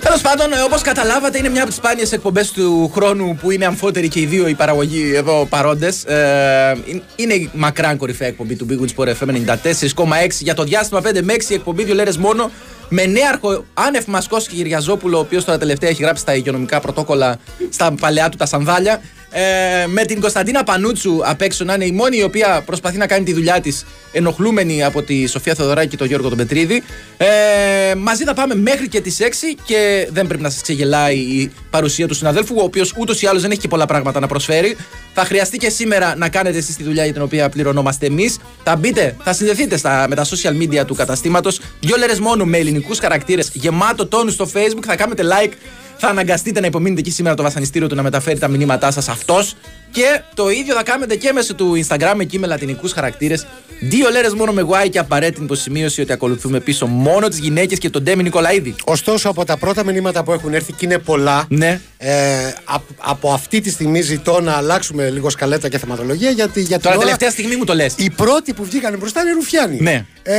Τέλος 0.00 0.20
πάντων, 0.20 0.46
όπως 0.64 0.82
καταλάβατε, 0.82 1.38
είναι 1.38 1.48
μια 1.48 1.60
από 1.60 1.70
τις 1.70 1.78
σπάνιες 1.78 2.12
εκπομπές 2.12 2.50
του 2.50 2.90
χρόνου 2.94 3.38
που 3.40 3.50
είναι 3.50 3.64
αμφότεροι 3.64 4.08
και 4.08 4.20
οι 4.20 4.26
δύο 4.26 4.48
οι 4.48 4.54
παραγωγοί 4.54 5.12
εδώ 5.14 5.46
παρόντες. 5.48 6.04
Ε, 6.04 6.76
είναι 7.16 7.34
η 7.34 7.50
μακράν 7.52 7.96
κορυφαία 7.96 8.28
εκπομπή 8.28 8.56
του 8.56 8.66
Big 8.70 8.82
Woods 8.82 9.04
Sport 9.04 9.08
FM 9.08 9.30
94,6 9.30 10.28
για 10.38 10.54
το 10.54 10.64
διάστημα 10.64 11.00
5 11.04 11.20
με 11.22 11.34
6 11.34 11.54
εκπομπή, 11.54 11.84
δύο 11.84 11.94
λέρες 11.94 12.16
μόνο. 12.16 12.50
Με 12.88 13.06
νέαρχο 13.06 13.64
άνευ 13.74 14.04
Μασκός 14.06 14.46
και 14.48 14.56
Κυριαζόπουλο, 14.56 15.16
ο 15.16 15.20
οποίος 15.20 15.44
τώρα 15.44 15.58
τελευταία 15.58 15.90
έχει 15.90 16.02
γράψει 16.02 16.24
τα 16.24 16.34
υγειονομικά 16.34 16.80
πρωτόκολλα 16.80 17.38
στα 17.70 17.94
παλαιά 18.00 18.28
του 18.28 18.36
τα 18.36 18.46
σανδάλια. 18.46 19.00
Ε, 19.38 19.86
με 19.86 20.04
την 20.04 20.20
Κωνσταντίνα 20.20 20.64
Πανούτσου 20.64 21.20
απ' 21.24 21.42
έξω 21.42 21.64
να 21.64 21.74
είναι 21.74 21.84
η 21.84 21.92
μόνη 21.92 22.16
η 22.16 22.22
οποία 22.22 22.62
προσπαθεί 22.66 22.96
να 22.96 23.06
κάνει 23.06 23.24
τη 23.24 23.32
δουλειά 23.32 23.60
της 23.60 23.86
ενοχλούμενη 24.12 24.84
από 24.84 25.02
τη 25.02 25.26
Σοφία 25.26 25.54
Θεοδωράκη 25.54 25.88
και 25.88 25.96
τον 25.96 26.06
Γιώργο 26.06 26.28
τον 26.28 26.36
Πετρίδη. 26.36 26.82
Ε, 27.16 27.94
μαζί 27.94 28.24
θα 28.24 28.34
πάμε 28.34 28.54
μέχρι 28.54 28.88
και 28.88 29.00
τις 29.00 29.18
6 29.20 29.24
και 29.64 30.08
δεν 30.12 30.26
πρέπει 30.26 30.42
να 30.42 30.50
σας 30.50 30.62
ξεγελάει 30.62 31.16
η 31.16 31.52
παρουσία 31.70 32.08
του 32.08 32.14
συναδέλφου, 32.14 32.54
ο 32.58 32.62
οποίος 32.62 32.94
ούτως 32.98 33.22
ή 33.22 33.26
άλλως 33.26 33.42
δεν 33.42 33.50
έχει 33.50 33.60
και 33.60 33.68
πολλά 33.68 33.86
πράγματα 33.86 34.20
να 34.20 34.26
προσφέρει. 34.26 34.76
Θα 35.14 35.24
χρειαστεί 35.24 35.56
και 35.56 35.70
σήμερα 35.70 36.16
να 36.16 36.28
κάνετε 36.28 36.58
εσείς 36.58 36.76
τη 36.76 36.82
δουλειά 36.82 37.04
για 37.04 37.12
την 37.12 37.22
οποία 37.22 37.48
πληρωνόμαστε 37.48 38.06
εμείς. 38.06 38.38
Θα 38.62 38.76
μπείτε, 38.76 39.16
θα 39.24 39.32
συνδεθείτε 39.32 39.76
στα, 39.76 40.06
με 40.08 40.14
τα 40.14 40.24
social 40.24 40.62
media 40.62 40.86
του 40.86 40.94
καταστήματος. 40.94 41.60
Δύο 41.80 41.96
λέρε 41.96 42.14
μόνο 42.20 42.44
με 42.44 42.58
ελληνικούς 42.58 42.98
χαρακτήρες, 42.98 43.50
γεμάτο 43.52 44.06
τόνους 44.06 44.32
στο 44.32 44.48
Facebook. 44.54 44.84
Θα 44.86 44.96
κάνετε 44.96 45.22
like 45.22 45.52
θα 45.96 46.08
αναγκαστείτε 46.08 46.60
να 46.60 46.66
υπομείνετε 46.66 47.00
και 47.00 47.10
σήμερα 47.10 47.34
το 47.34 47.42
βασανιστήριο 47.42 47.88
του 47.88 47.94
να 47.94 48.02
μεταφέρει 48.02 48.38
τα 48.38 48.48
μηνύματά 48.48 48.90
σας 48.90 49.08
αυτός. 49.08 49.54
Και 49.90 50.20
το 50.34 50.50
ίδιο 50.50 50.74
θα 50.74 50.82
κάνετε 50.82 51.16
και 51.16 51.32
μέσω 51.32 51.54
του 51.54 51.84
Instagram 51.86 52.14
εκεί 52.20 52.38
με 52.38 52.46
λατινικούς 52.46 52.92
χαρακτήρες. 52.92 53.46
Δύο 53.80 54.10
λέρες 54.10 54.34
μόνο 54.34 54.52
με 54.52 54.60
γουάι 54.62 54.88
και 54.88 54.98
απαραίτητη 54.98 55.42
υποσημείωση 55.42 56.00
ότι 56.00 56.12
ακολουθούμε 56.12 56.60
πίσω 56.60 56.86
μόνο 56.86 57.28
τις 57.28 57.38
γυναίκες 57.38 57.78
και 57.78 57.90
τον 57.90 58.02
Ντέμι 58.02 58.22
Νικολαίδη. 58.22 58.74
Ωστόσο, 58.84 59.28
από 59.28 59.44
τα 59.44 59.56
πρώτα 59.56 59.84
μηνύματα 59.84 60.24
που 60.24 60.32
έχουν 60.32 60.54
έρθει 60.54 60.72
και 60.72 60.84
είναι 60.84 60.98
πολλά, 60.98 61.46
Ναι. 61.48 61.80
Ε, 61.98 62.52
απ- 62.64 62.90
από 62.98 63.32
αυτή 63.32 63.60
τη 63.60 63.70
στιγμή 63.70 64.00
ζητώ 64.00 64.40
να 64.40 64.52
αλλάξουμε 64.52 65.10
λίγο 65.10 65.30
σκαλέτα 65.30 65.68
και 65.68 65.78
θεματολογία 65.78 66.30
γιατί 66.30 66.60
για 66.60 66.68
την 66.76 66.80
Τώρα 66.82 66.94
ώρα 66.96 67.04
τελευταία 67.04 67.30
στιγμή 67.30 67.56
μου 67.56 67.64
το 67.64 67.74
λες. 67.74 67.94
οι 67.96 68.10
πρώτοι 68.10 68.52
που 68.52 68.64
βγήκαν 68.64 68.96
μπροστά 68.98 69.20
είναι 69.20 69.30
οι 69.30 69.32
Ρουφιάνοι. 69.32 69.80
Ναι. 69.80 70.04
Ε, 70.22 70.32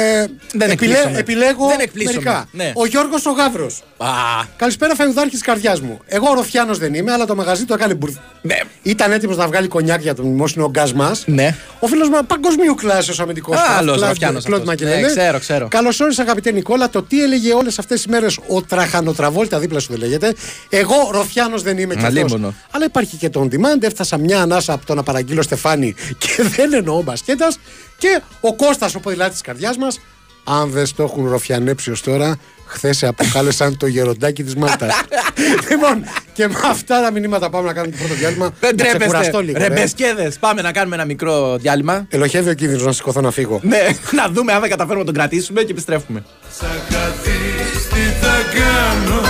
Δεν 0.54 0.70
επιλέ- 0.70 0.72
εκπλήσωμαι. 0.72 1.18
επιλέγω 1.20 1.68
Δεν 1.68 1.80
εκπλήσωμαι. 1.80 2.14
μερικά. 2.16 2.48
Ναι. 2.52 2.72
Ο 2.76 2.86
Γιώργος 2.86 3.26
ο 3.26 3.32
Γαύρος. 3.32 3.84
Α, 3.98 4.08
Καλησπέρα, 4.56 4.96
φεουδάρχη 4.96 5.36
τη 5.36 5.42
καρδιάς 5.42 5.82
μου. 5.82 6.00
Εγώ 6.06 6.34
Ροφιάνο 6.34 6.76
δεν 6.76 6.94
είμαι, 6.94 7.12
αλλά 7.12 7.26
το 7.26 7.36
μαγαζί 7.36 7.66
το 7.66 7.74
έκανε 7.74 7.94
μπουρδ. 7.94 8.16
ναι. 8.42 8.56
Ήταν 8.82 9.12
έτοιμος 9.12 9.38
να 9.38 9.48
βγάλει 9.48 9.68
κονιάκ 9.68 10.02
για 10.02 10.14
τον 10.16 10.26
μνημόσυνο 10.26 10.70
γκάζ 10.70 10.92
μας. 10.92 11.24
Ναι. 11.28 11.56
Ο 11.80 11.88
φίλος 11.88 12.10
μου 12.10 12.26
παγκοσμίου 12.28 12.76
κλάσεω 12.76 13.16
αμυντικός. 13.20 13.58
Α, 13.58 13.62
άλλος 13.78 14.02
Ροφιάνος 14.02 14.46
αυτός. 14.46 14.64
Ναι, 14.80 15.02
ξέρω, 15.02 15.40
ξέρω. 15.40 15.68
Καλώ 15.68 15.94
όρισε, 16.02 16.22
αγαπητέ 16.22 16.52
Νικόλα. 16.52 16.90
Το 16.90 17.04
τι 17.04 17.24
έλεγε 17.24 17.54
όλες 17.54 17.80
αυτές 17.80 17.98
τις 18.02 18.08
μέρες 18.12 18.40
ο 18.48 18.62
Τραχανοτραβόλτα 18.62 19.60
δίπλα 19.60 19.80
σου 19.80 19.88
δεν 19.92 20.00
λέγεται. 20.00 20.34
Εγώ 20.70 21.10
Ροφιάνο 21.52 21.62
δεν 21.62 21.78
είμαι 21.84 21.94
κι 21.96 22.06
αυτός. 22.06 22.22
Αλίμονο. 22.32 22.54
Αλλά 22.72 22.86
υπάρχει 22.86 23.16
και 23.18 23.30
το 23.30 23.42
on 23.50 23.54
demand. 23.56 23.82
Έφτασα 23.84 24.18
μια 24.18 24.42
ανάσα 24.42 24.74
από 24.74 24.86
το 24.86 24.94
να 24.96 25.04
παραγγείλω 25.04 25.42
Στεφάνι 25.42 25.94
και 26.22 26.44
δεν 26.56 26.74
εννοώ 26.74 27.02
μπασκέτας. 27.02 27.60
Και 27.98 28.22
ο 28.42 28.56
Κώστας 28.56 28.96
ο 28.96 29.00
ποδηλάτης 29.00 29.34
της 29.34 29.42
καρδιάς 29.42 29.78
μας. 29.78 30.00
Αν 30.44 30.70
δεν 30.70 30.86
στο 30.86 31.04
έχουν 31.04 31.30
ροφιανέψει 31.30 31.92
ως 31.92 32.02
τώρα, 32.02 32.38
χθες 32.66 32.98
σε 32.98 33.08
αποκάλεσαν 33.08 33.78
το 33.78 33.88
γεροντάκι 33.88 34.44
της 34.44 34.56
Μάλτας. 34.56 34.94
λοιπόν, 35.70 36.04
και 36.34 36.48
με 36.48 36.56
αυτά 36.66 37.02
τα 37.02 37.12
μηνύματα 37.12 37.50
πάμε 37.50 37.68
να 37.68 37.74
κάνουμε 37.74 37.92
το 37.92 37.98
πρώτο 38.04 38.14
διάλειμμα. 38.20 38.54
Δεν 38.60 38.76
Να 38.76 38.86
ξεκουραστώ 38.86 39.32
τρέπεστε. 39.32 39.42
λίγο. 39.42 39.58
Ρε 39.58 39.68
ρε. 39.68 39.74
μπεσκέδες. 39.82 40.38
Πάμε 40.40 40.62
να 40.62 40.72
κάνουμε 40.72 40.96
ένα 40.96 41.06
μικρό 41.06 41.58
διάλειμμα. 41.58 42.06
Ελοχεύει 42.10 42.50
ο 42.50 42.54
κίνδυνος 42.54 42.86
να 42.86 42.92
σηκωθώ 42.92 43.22
να 43.22 43.32
φύγω. 43.32 43.60
Ναι, 43.64 43.80
να 44.22 44.28
δούμε 44.30 44.54
αν 44.54 44.60
δεν 44.62 44.70
καταφέρουμε 44.70 45.00
να 45.00 45.06
τον 45.06 45.14
κρατήσουμε 45.14 45.62
και 45.64 45.72
επιστρέφουμε. 45.72 46.24
Σαν 46.60 46.70
χαθείς 46.90 47.88
τι 47.88 48.26
θα 48.26 48.36
κάνω 48.54 49.22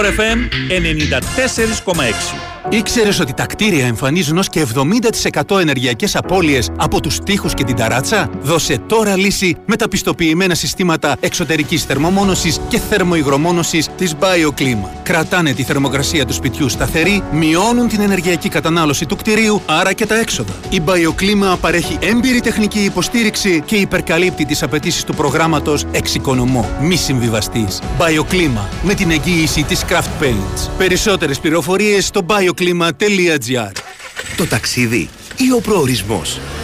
Η 0.00 0.02
Winsport 0.02 0.18
FM 0.18 0.48
94,6. 0.68 2.49
Ήξερες 2.68 3.20
ότι 3.20 3.32
τα 3.34 3.46
κτίρια 3.46 3.86
εμφανίζουν 3.86 4.38
ως 4.38 4.48
και 4.48 4.66
70% 5.46 5.60
ενεργειακές 5.60 6.16
απώλειες 6.16 6.70
από 6.76 7.00
τους 7.00 7.18
τοίχους 7.18 7.54
και 7.54 7.64
την 7.64 7.76
ταράτσα; 7.76 8.30
Δώσε 8.42 8.78
τώρα 8.86 9.16
λύση 9.16 9.56
με 9.66 9.76
τα 9.76 9.88
πιστοποιημένα 9.88 10.54
συστήματα 10.54 11.16
εξωτερικής 11.20 11.84
θερμομόνωσης 11.84 12.60
και 12.68 12.78
θερμοϊγρομόνωσης 12.78 13.88
της 13.96 14.14
BioClima. 14.20 14.88
Κρατάνε 15.02 15.52
τη 15.52 15.62
θερμοκρασία 15.62 16.26
του 16.26 16.32
σπιτιού 16.32 16.68
σταθερή, 16.68 17.22
μειώνουν 17.32 17.88
την 17.88 18.00
ενεργειακή 18.00 18.48
κατανάλωση 18.48 19.06
του 19.06 19.16
κτηρίου, 19.16 19.62
άρα 19.66 19.92
και 19.92 20.06
τα 20.06 20.18
έξοδα. 20.18 20.52
Η 20.68 20.82
BioClima 20.86 21.56
παρέχει 21.60 21.98
έμπειρη 22.00 22.40
τεχνική 22.40 22.78
υποστήριξη 22.78 23.62
και 23.66 23.76
υπερκαλύπτει 23.76 24.44
τις 24.44 24.62
απαιτήσεις 24.62 25.04
του 25.04 25.14
προγράμματος 25.14 25.84
Εξοικονομώ. 25.92 26.68
Μη 26.80 26.96
συμβιβαστείς. 26.96 27.80
BioClima 27.98 28.68
με 28.82 28.94
την 28.94 29.10
εγγύηση 29.10 29.62
της 29.62 29.84
Craft 29.88 30.22
Paints. 30.24 30.70
Περισσότερες 30.78 31.40
πληροφορίες 31.40 32.06
στο 32.06 32.20
bioclima.gr 32.50 33.72
Το 34.36 34.46
ταξίδι 34.46 35.08
ή 35.36 35.52
ο 35.52 35.60
προορισμός. 35.60 36.38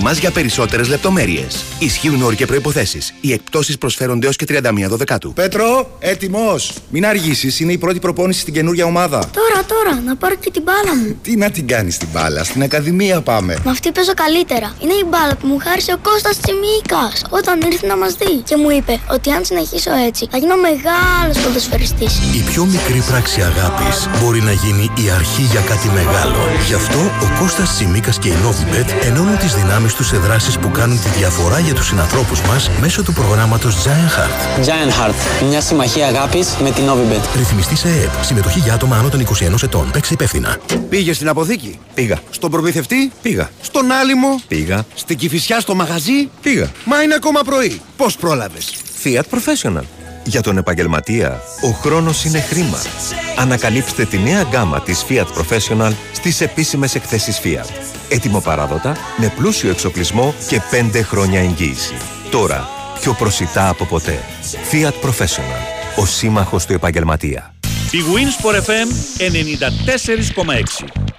μας 0.00 0.18
για 0.18 0.30
περισσότερες 0.30 0.88
λεπτομέρειες. 0.88 1.64
Ισχύουν 1.78 2.22
όροι 2.22 2.36
και 2.36 2.46
προϋποθέσεις. 2.46 3.14
Οι 3.20 3.32
εκπτώσεις 3.32 3.78
προσφέρονται 3.78 4.26
έως 4.26 4.36
και 4.36 4.44
31 4.44 4.96
Δεκάτου. 4.96 5.32
Πέτρο, 5.32 5.96
έτοιμος. 5.98 6.72
Μην 6.90 7.06
αργήσεις, 7.06 7.60
είναι 7.60 7.72
η 7.72 7.78
πρώτη 7.78 7.98
προπόνηση 7.98 8.40
στην 8.40 8.54
καινούργια 8.54 8.84
ομάδα. 8.84 9.18
Τώρα, 9.18 9.64
τώρα, 9.64 10.00
να 10.00 10.16
πάρω 10.16 10.34
και 10.34 10.50
την 10.50 10.62
μπάλα 10.62 10.96
μου. 10.96 11.18
Τι 11.22 11.36
να 11.36 11.50
την 11.50 11.66
κάνεις 11.66 11.96
την 11.96 12.08
μπάλα, 12.12 12.44
στην 12.44 12.62
Ακαδημία 12.62 13.20
πάμε. 13.20 13.56
Με 13.64 13.70
αυτή 13.70 13.92
παίζω 13.92 14.14
καλύτερα. 14.14 14.74
Είναι 14.82 14.92
η 14.92 15.04
μπάλα 15.08 15.36
που 15.36 15.46
μου 15.46 15.58
χάρισε 15.58 15.92
ο 15.92 15.98
Κώστας 16.02 16.40
Τσιμίκας 16.40 17.24
όταν 17.30 17.60
ήρθε 17.60 17.86
να 17.86 17.96
μας 17.96 18.14
δει. 18.14 18.34
Και 18.44 18.56
μου 18.56 18.70
είπε 18.70 19.00
ότι 19.10 19.30
αν 19.30 19.44
συνεχίσω 19.44 19.90
έτσι 20.06 20.28
θα 20.30 20.38
γίνω 20.38 20.56
μεγάλος 20.56 21.36
ποδοσφαιριστής. 21.44 22.12
Η 22.38 22.42
πιο 22.50 22.64
μικρή 22.64 23.00
πράξη 23.10 23.40
αγάπης 23.40 23.96
μπορεί 24.20 24.40
να 24.40 24.52
γίνει 24.52 24.90
η 25.04 25.10
αρχή 25.18 25.42
για 25.42 25.60
κάτι 25.60 25.88
μεγάλο. 25.88 26.40
Γι' 26.68 26.74
αυτό 26.74 26.98
ο 26.98 27.26
Κώστας 27.40 27.74
Τσιμίκας 27.74 28.18
και 28.18 28.28
η 28.28 28.36
Novibet 28.44 28.88
ενώνουν 29.08 29.38
τις 29.38 29.54
δυνάμεις 29.54 29.85
τους 29.94 30.06
σε 30.06 30.16
δράσεις 30.16 30.58
που 30.58 30.70
κάνουν 30.70 31.00
τη 31.00 31.08
διαφορά 31.08 31.58
για 31.58 31.74
τους 31.74 31.86
συνανθρώπους 31.86 32.40
μας 32.40 32.70
μέσω 32.80 33.02
του 33.02 33.12
προγράμματος 33.12 33.74
Giant 33.84 33.88
Heart. 33.88 34.64
Giant 34.64 35.08
Heart, 35.08 35.46
μια 35.48 35.60
συμμαχία 35.60 36.06
αγάπης 36.06 36.48
με 36.62 36.70
την 36.70 36.84
Novibet. 36.88 37.36
Ρυθμιστή 37.36 37.76
σε 37.76 37.88
ΕΕΠ. 37.88 38.24
Συμμετοχή 38.24 38.58
για 38.58 38.74
άτομα 38.74 38.96
άνω 38.96 39.08
των 39.08 39.20
21 39.20 39.62
ετών. 39.62 39.90
Παίξε 39.90 40.12
υπεύθυνα. 40.12 40.56
Πήγε 40.88 41.12
στην 41.12 41.28
αποθήκη; 41.28 41.78
Πήγα. 41.94 42.18
Στον 42.30 42.50
προμηθευτή; 42.50 43.12
Πήγα. 43.22 43.50
Στον 43.60 43.92
άλυμο; 43.92 44.40
Πήγα. 44.48 44.84
Στην 44.94 45.16
κυφισιά 45.16 45.60
στο 45.60 45.74
μαγαζί; 45.74 46.28
Πήγα. 46.42 46.70
Μα 46.84 47.02
είναι 47.02 47.14
ακόμα 47.14 47.40
πρωί. 47.40 47.80
Πώς 47.96 48.16
πρόλαβες; 48.16 48.74
Fiat 49.04 49.22
Professional. 49.30 49.82
Για 50.26 50.40
τον 50.40 50.56
επαγγελματία, 50.56 51.40
ο 51.62 51.68
χρόνος 51.68 52.24
είναι 52.24 52.40
χρήμα. 52.40 52.78
Ανακαλύψτε 53.36 54.04
τη 54.04 54.18
νέα 54.18 54.42
γκάμα 54.42 54.80
της 54.80 55.04
Fiat 55.08 55.26
Professional 55.26 55.92
στις 56.12 56.40
επίσημες 56.40 56.94
εκθέσεις 56.94 57.40
Fiat. 57.44 57.68
Έτοιμο 58.08 58.40
παράδοτα, 58.40 58.96
με 59.16 59.32
πλούσιο 59.36 59.70
εξοπλισμό 59.70 60.34
και 60.48 60.60
5 60.70 61.02
χρόνια 61.02 61.40
εγγύηση. 61.40 61.94
Τώρα, 62.30 62.68
πιο 63.00 63.12
προσιτά 63.12 63.68
από 63.68 63.84
ποτέ. 63.84 64.18
Fiat 64.72 65.08
Professional. 65.08 65.62
Ο 65.96 66.06
σύμμαχος 66.06 66.66
του 66.66 66.72
επαγγελματία. 66.72 67.54
Η 67.90 67.98
Winsport 68.14 68.54
FM 68.54 68.88
94,6. 69.18 71.15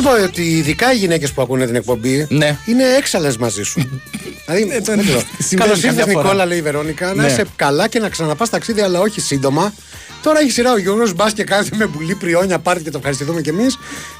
Design. 0.00 0.10
Βλέπω 0.10 0.24
ότι 0.24 0.42
ειδικά 0.42 0.92
οι 0.92 0.96
γυναίκες 0.96 1.32
που 1.32 1.42
ακούνε 1.42 1.66
την 1.66 1.74
εκπομπή 1.74 2.26
Ναι. 2.30 2.56
είναι 2.66 2.84
έξαλλες 2.98 3.36
μαζί 3.36 3.62
σου. 3.62 3.80
δηλαδή, 4.46 4.80
δεν 4.80 4.82
ξέρω. 4.82 5.22
Συμβαίνει 5.38 5.70
Καλώς 5.70 5.76
ήρθες, 5.82 5.98
καμιά 5.98 6.04
φορά. 6.12 6.22
Νικόλα, 6.22 6.46
λέει 6.46 6.58
η 6.58 6.62
Βερόνικα. 6.62 7.14
Να 7.14 7.22
Ναι. 7.22 7.28
είσαι 7.28 7.44
καλά 7.56 7.88
και 7.88 7.98
να 7.98 8.08
ξαναπάς 8.08 8.50
ταξίδι, 8.50 8.80
αλλά 8.80 9.00
όχι 9.00 9.20
σύντομα. 9.20 9.74
Τώρα 10.22 10.40
έχει 10.40 10.50
σειρά 10.50 10.72
ο 10.72 10.78
Γιώργο 10.78 11.10
Μπας 11.16 11.32
και 11.32 11.44
κάθεται 11.44 11.76
με 11.76 11.86
πουλή 11.86 12.14
πριόνια. 12.14 12.58
Πάρτε 12.58 12.82
και 12.82 12.90
το 12.90 12.96
ευχαριστηθούμε 12.98 13.40
κι 13.40 13.48
εμείς. 13.48 13.78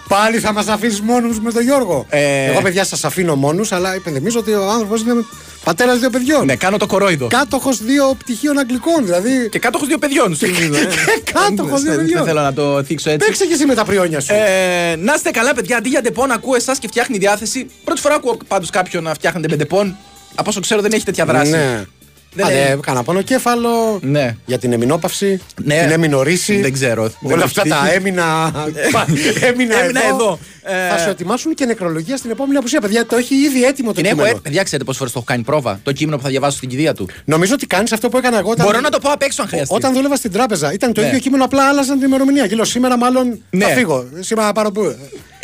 Πάλι 0.09 0.39
θα 0.39 0.53
μας 0.53 0.67
αφήσεις 0.67 1.01
μόνους 1.01 1.41
με 1.41 1.53
τον 1.53 1.63
Γιώργο. 1.63 2.07
Ε. 2.09 2.45
Εγώ, 2.45 2.61
παιδιά, 2.61 2.85
σας 2.85 3.05
αφήνω 3.05 3.37
μόνους, 3.37 3.73
αλλά 3.73 3.95
υπενθυμίζω 3.95 4.39
ότι 4.39 4.53
ο 4.53 4.71
άνθρωπος 4.71 5.01
είναι 5.01 5.25
πατέρας 5.65 5.99
δύο 5.99 6.11
παιδιών. 6.11 6.45
Ναι, 6.45 6.57
κάνω 6.57 6.77
το 6.77 6.87
κορόιδο. 6.87 7.27
Κάτοχος 7.27 7.83
δύο 7.83 8.15
πτυχίων 8.19 8.59
Αγγλικών. 8.59 9.05
Δηλαδή. 9.05 9.49
Και 9.49 9.59
κάτοχος 9.59 9.89
δύο 9.89 9.99
παιδιών. 9.99 10.35
σου 10.37 10.47
θυμίζω, 10.47 10.75
ε. 10.75 10.87
Και 11.25 11.33
κάτοχος 11.33 11.83
δύο 11.83 11.91
Δεν- 11.91 12.01
παιδιών. 12.01 12.25
Δεν 12.25 12.33
θέλω 12.35 12.41
να 12.45 12.53
το 12.53 12.83
θίξω 12.85 13.11
έτσι. 13.11 13.27
Παίξε 13.27 13.47
και 13.47 13.53
εσύ 13.55 13.67
με 13.67 13.75
τα 13.75 13.85
πριόνια 13.85 14.21
σου. 14.21 14.33
Ε, 14.33 14.97
να 14.97 15.15
είστε 15.15 15.31
καλά, 15.31 15.55
παιδιά. 15.55 15.77
Αντί 15.77 15.89
για 15.89 16.01
Ντεπόν, 16.01 16.31
ακούω 16.31 16.55
εσάς 16.55 16.79
και 16.79 16.87
φτιάχνει 16.89 17.19
διάθεση. 17.19 17.67
Πρώτη 17.85 18.01
φορά 18.01 18.15
ακούω 18.15 18.37
πάντως 18.49 18.71
κάποιον 18.71 19.03
να 19.03 19.15
φτιάχνετε 19.15 19.47
με 19.51 19.57
Ντεπόν. 19.57 19.97
Από 20.35 20.51
όσο 20.51 20.61
ξέρω, 20.61 20.81
δεν 20.81 20.93
έχει 20.93 21.05
τέτοια 21.05 21.25
δράση. 21.25 21.51
Ναι. 21.51 21.85
Δεν 22.33 22.47
Α, 22.47 22.51
είναι- 22.53 22.69
ναι, 22.69 22.75
κάνα 22.81 23.03
πονοκέφαλο 23.03 23.99
Ναι. 24.03 24.37
για 24.47 24.59
την 24.59 24.73
εμεινόπαυση, 24.73 25.41
Ναι. 25.65 25.81
την 25.81 25.91
έμεινο-ρίση. 25.91 26.61
Δεν 26.61 26.73
ξέρω. 26.73 27.03
Δεν 27.03 27.13
Όλα 27.23 27.35
έχω 27.35 27.45
αυτά 27.45 27.63
τύχει. 27.63 27.75
τα 27.75 27.93
έμεινα. 27.93 28.53
έμεινα 29.49 29.79
Έμεινα 29.83 30.05
εδώ. 30.05 30.15
εδώ. 30.15 30.39
Ε, 30.63 30.89
Θα 30.89 30.99
σου 30.99 31.09
ετοιμάσουν 31.09 31.55
και 31.55 31.65
νεκρολογία 31.65 32.17
στην 32.17 32.31
επόμενη 32.31 32.59
απουσία. 32.59 32.81
Παιδιά, 32.81 33.07
το 33.07 33.17
έχει 33.17 33.35
ήδη 33.35 33.65
έτοιμο 33.65 33.89
το 33.89 33.95
Την 33.95 34.05
έχω, 34.05 34.15
κείμενο. 34.15 34.37
ε, 34.37 34.41
παιδιά, 34.43 34.63
ξέρετε 34.63 34.85
πόσες 34.85 34.99
φορές 34.99 35.13
το 35.13 35.19
έχω 35.19 35.29
κάνει 35.33 35.43
πρόβα; 35.43 35.81
Το 35.83 35.93
κείμενο 35.93 36.17
που 36.17 36.23
θα 36.23 36.29
διαβάσω 36.29 36.57
στην 36.57 36.69
κηδεία 36.69 36.95
του. 36.95 37.09
Νομίζω 37.25 37.55
ότι 37.55 37.67
κάνεις 37.67 37.93
αυτό 37.93 38.09
που 38.09 38.17
έκανα 38.17 38.39
εγώ. 38.39 38.51
Όταν... 38.51 38.67
Μπορώ 38.67 38.81
να 38.81 38.89
το 38.91 38.99
πω 38.99 39.11
απ' 39.13 39.23
έξω 39.23 39.43
αν 39.43 39.49
χρειαστεί. 39.49 39.75
Όταν 39.75 39.93
δούλευα 39.93 40.17
στην 40.17 40.33
τράπεζα. 40.33 40.73
Ήταν 40.73 40.93
το 40.93 41.01
Ναι. 41.01 41.07
ίδιο 41.07 41.19
κείμενο, 41.19 41.45
απλά 41.45 41.69
άλλαζαν 41.69 41.99
την 41.99 42.07
ημερομηνία. 42.07 42.47
Και 42.47 42.55
λέω 42.55 42.65
σήμερα 42.65 42.97
μάλλον 42.99 43.43
Ναι. 43.51 43.65
θα 43.65 43.71
φύγω. 43.71 44.09
Σήμερα 44.21 44.47
θα 44.47 44.53
πάρω 44.53 44.71
που. 44.73 44.97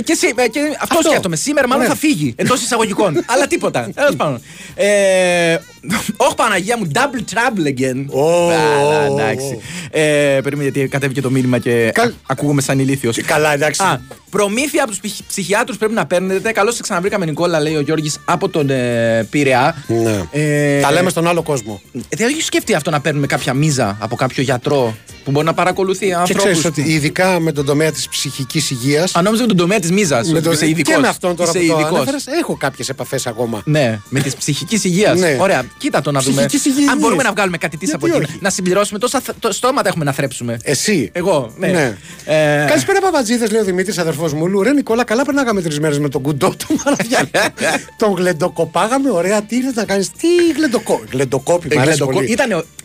Και, 0.05 0.13
εσύ, 0.13 0.27
ε, 0.37 0.49
και 0.49 0.61
αυτό, 0.81 0.97
Αυτό. 0.99 1.09
σκέφτομαι. 1.11 1.37
Σήμερα 1.37 1.69
μάλλον 1.69 1.85
Ναι. 1.85 1.91
θα 1.91 1.97
φύγει 1.97 2.35
εντός 2.37 2.63
εισαγωγικών. 2.63 3.25
Αλλά 3.33 3.47
τίποτα. 3.47 3.91
Τέλος 3.95 4.17
πάντων. 4.17 4.41
Ε, 5.93 5.97
Όχι 6.17 6.35
Παναγία 6.35 6.79
μου, 6.79 6.91
double 6.95 7.21
trouble 7.35 7.67
again. 7.81 8.05
Ω, 8.09 8.49
Καλά, 8.49 9.09
ω, 9.09 9.13
εντάξει. 9.19 9.61
Ε, 9.91 10.41
Περίμενε 10.43 10.69
γιατί 10.71 10.89
κατέβηκε 10.89 11.21
το 11.21 11.31
μήνυμα 11.31 11.59
και 11.59 11.91
Καλ- 11.95 12.11
α- 12.11 12.15
ακούγομαι 12.27 12.61
σαν 12.61 12.79
ηλίθιος. 12.79 13.17
Καλά, 13.27 13.53
εντάξει. 13.53 13.83
Α, 13.83 14.01
προμήθεια 14.31 14.83
από 14.85 14.93
τους 14.93 15.01
ψυχιάτρους 15.27 15.77
πρέπει 15.79 15.93
να 15.95 16.07
παίρνετε. 16.07 16.53
Καλώς 16.53 16.75
σε 16.75 16.83
ξαναβρήκαμε, 16.83 17.25
Νικόλα, 17.25 17.61
λέει 17.61 17.75
ο 17.77 17.81
Γιώργης 17.81 18.19
από 18.25 18.49
τον 18.49 18.71
ε, 18.71 19.27
Πειραιά. 19.31 19.85
Ναι. 19.87 20.23
Ε, 20.33 20.81
Τα 20.81 20.93
λέμε 20.93 21.11
στον 21.11 21.27
άλλο 21.29 21.43
κόσμο. 21.43 21.81
ε, 21.93 22.17
Δεν 22.17 22.29
έχει 22.29 22.43
σκεφτεί 22.43 22.75
αυτό 22.75 22.91
να 22.91 23.01
παίρνουμε 23.01 23.27
κάποια 23.27 23.55
μίζα 23.55 23.97
από 24.01 24.17
κάποιο 24.17 24.43
γιατρό 24.43 24.97
που 25.25 25.31
μπορεί 25.31 25.47
να 25.47 25.55
παρακολουθεί 25.55 26.07
Και 26.07 26.15
ανθρώπους; 26.15 26.43
ξέρεις 26.45 26.65
ότι 26.65 26.81
ειδικά 26.93 27.41
με 27.41 27.53
τον 27.53 27.65
τομέα 27.65 27.91
της 27.93 28.09
ψυχικής 28.09 28.71
υγεία. 28.71 29.09
Αν 29.13 29.25
νόμιζα 29.25 29.43
με 29.43 29.49
τον 29.49 29.57
τομέα 29.57 29.79
της 29.79 29.91
μίζας. 29.91 30.29
Με 30.33 30.41
το... 30.41 30.51
Είσαι 30.53 30.69
ειδικός. 30.69 30.95
Και 30.95 31.01
με 31.01 31.09
αυτόν 31.09 31.37
τώρα 31.37 31.51
Είσαι 31.51 31.59
που 31.61 31.67
το 31.67 31.73
ειδικός. 31.79 31.97
ανέφερες, 31.97 32.27
έχω 32.27 32.57
κάποιες 32.57 32.89
επαφές 32.89 33.27
ακόμα. 33.27 33.63
Ναι, 33.65 33.99
με 34.09 34.21
της 34.21 34.37
ψυχικής 34.37 34.85
υγείας. 34.85 35.19
Ναι. 35.19 35.37
Ωραία, 35.41 35.65
κοίτα 35.79 36.01
το 36.01 36.11
να 36.11 36.21
δούμε. 36.21 36.35
Ψυχικής 36.47 36.65
υγιεινής. 36.73 36.91
Αν 36.93 36.99
μπορούμε 36.99 37.23
να 37.23 37.33
βγάλουμε 37.33 37.57
κάτι 37.59 37.77
της 37.77 37.89
Γιατί 37.89 38.05
από 38.07 38.17
εκεί. 38.17 38.25
όχι; 38.31 38.39
Να 38.41 38.51
συμπληρώσουμε 38.51 38.99
τόσα 38.99 39.21
θ- 39.21 39.35
το 39.39 39.53
στόματα 39.53 39.89
έχουμε 39.89 40.05
να 40.05 40.13
θρέψουμε. 40.13 40.59
Εσύ. 40.63 41.11
Εγώ, 41.13 41.53
ναι. 41.59 41.67
Ναι. 41.69 41.97
Ε, 42.25 42.65
Καλησπέρα, 42.69 43.01
Παπατζίδες, 43.01 43.51
λέει 43.51 43.61
ο 43.61 43.65
Δημήτρης, 43.65 43.99
αδερφός 43.99 44.33
μου. 44.33 44.47
Λου, 44.47 44.63
ρε 44.63 44.73
Νικόλα, 44.73 45.05
καλά 45.05 45.25
περνάγαμε 45.25 45.63
τρεις 45.63 45.81
μέρες 45.81 45.99
με 45.99 46.09
τον 46.09 46.23
κουντό 46.23 46.55
του 46.59 46.81
Μαραβιά. 46.85 47.29
τον 47.99 48.13
γλεντοκοπάγαμε, 48.15 49.11
ωραία. 49.11 49.43
Τι 49.43 49.57
ήρθες 49.57 49.75
να 49.75 49.85
κάνεις, 49.85 50.11
τι 50.11 50.27
γλεντοκό... 50.57 51.01
γλεντοκόπη, 51.13 51.69
μου 51.75 51.81
αρέσει 51.81 51.97
γλεντοκό- 51.97 52.15
πολύ. 52.15 52.31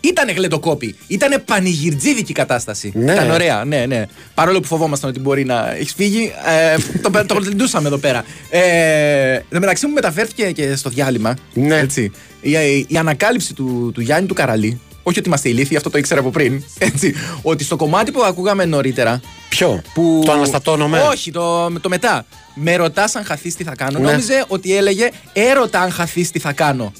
Ήτανε, 0.01 0.31
ήτανε 0.31 0.31
γλεντοκόπη. 0.31 0.95
Ήτανε 1.07 1.37
πανηγυρτζίδικη 1.37 2.33
κατάσταση. 2.33 2.91
Ναι. 2.95 3.11
Ήταν 3.11 3.31
ωραία, 3.31 3.63
ναι, 3.65 3.85
ναι. 3.85 4.05
Παρόλο 4.33 4.59
που 4.59 4.67
φοβόμασταν 4.67 5.09
ότι 5.09 5.19
μπορεί 5.19 5.45
να 5.45 5.71
έχεις 5.75 5.93
φύγει, 5.93 6.31
ε, 6.45 6.75
το, 7.01 7.25
το 7.25 7.33
γλεντούσαμε 7.33 7.87
εδώ 7.87 7.97
πέρα. 7.97 8.25
Ε, 8.49 9.33
εν 9.33 9.43
τω 9.49 9.59
μεταξύ 9.59 9.87
μου 9.87 9.93
μεταφέρθηκε 9.93 10.51
και 10.51 10.75
στο 10.75 10.89
διάλειμμα. 10.89 11.37
Ναι. 11.53 11.77
Έτσι, 11.77 12.11
η, 12.41 12.51
η, 12.51 12.85
η 12.87 12.97
ανακάλυψη 12.97 13.53
του, 13.53 13.91
του 13.93 14.01
Γιάννη 14.01 14.27
του 14.27 14.33
Καραλή. 14.33 14.79
Όχι 15.03 15.19
ότι 15.19 15.27
είμαστε 15.27 15.49
ηλίθιοι, 15.49 15.77
αυτό 15.77 15.89
το 15.89 15.97
ήξερα 15.97 16.19
από 16.19 16.29
πριν. 16.29 16.63
Έτσι, 16.77 17.13
ότι 17.41 17.63
στο 17.63 17.75
κομμάτι 17.75 18.11
που 18.11 18.23
ακούγαμε 18.23 18.65
νωρίτερα. 18.65 19.21
Ποιο, 19.49 19.81
Που... 19.93 20.21
το 20.25 20.31
αναστατώνομαι. 20.31 20.99
Όχι, 20.99 21.31
το, 21.31 21.71
το 21.81 21.89
μετά. 21.89 22.25
Με 22.55 22.75
ρωτάς 22.75 23.15
αν 23.15 23.23
χαθείς 23.23 23.55
τι 23.55 23.63
θα 23.63 23.75
κάνω. 23.75 23.99
Ναι. 23.99 24.11
Νόμιζε 24.11 24.43
ότι 24.47 24.75
έλεγε 24.75 25.09
έρωτα 25.33 25.79
αν 25.79 25.91
χαθείς 25.91 26.31
τι 26.31 26.39
θα 26.39 26.53
κάνω. 26.53 26.93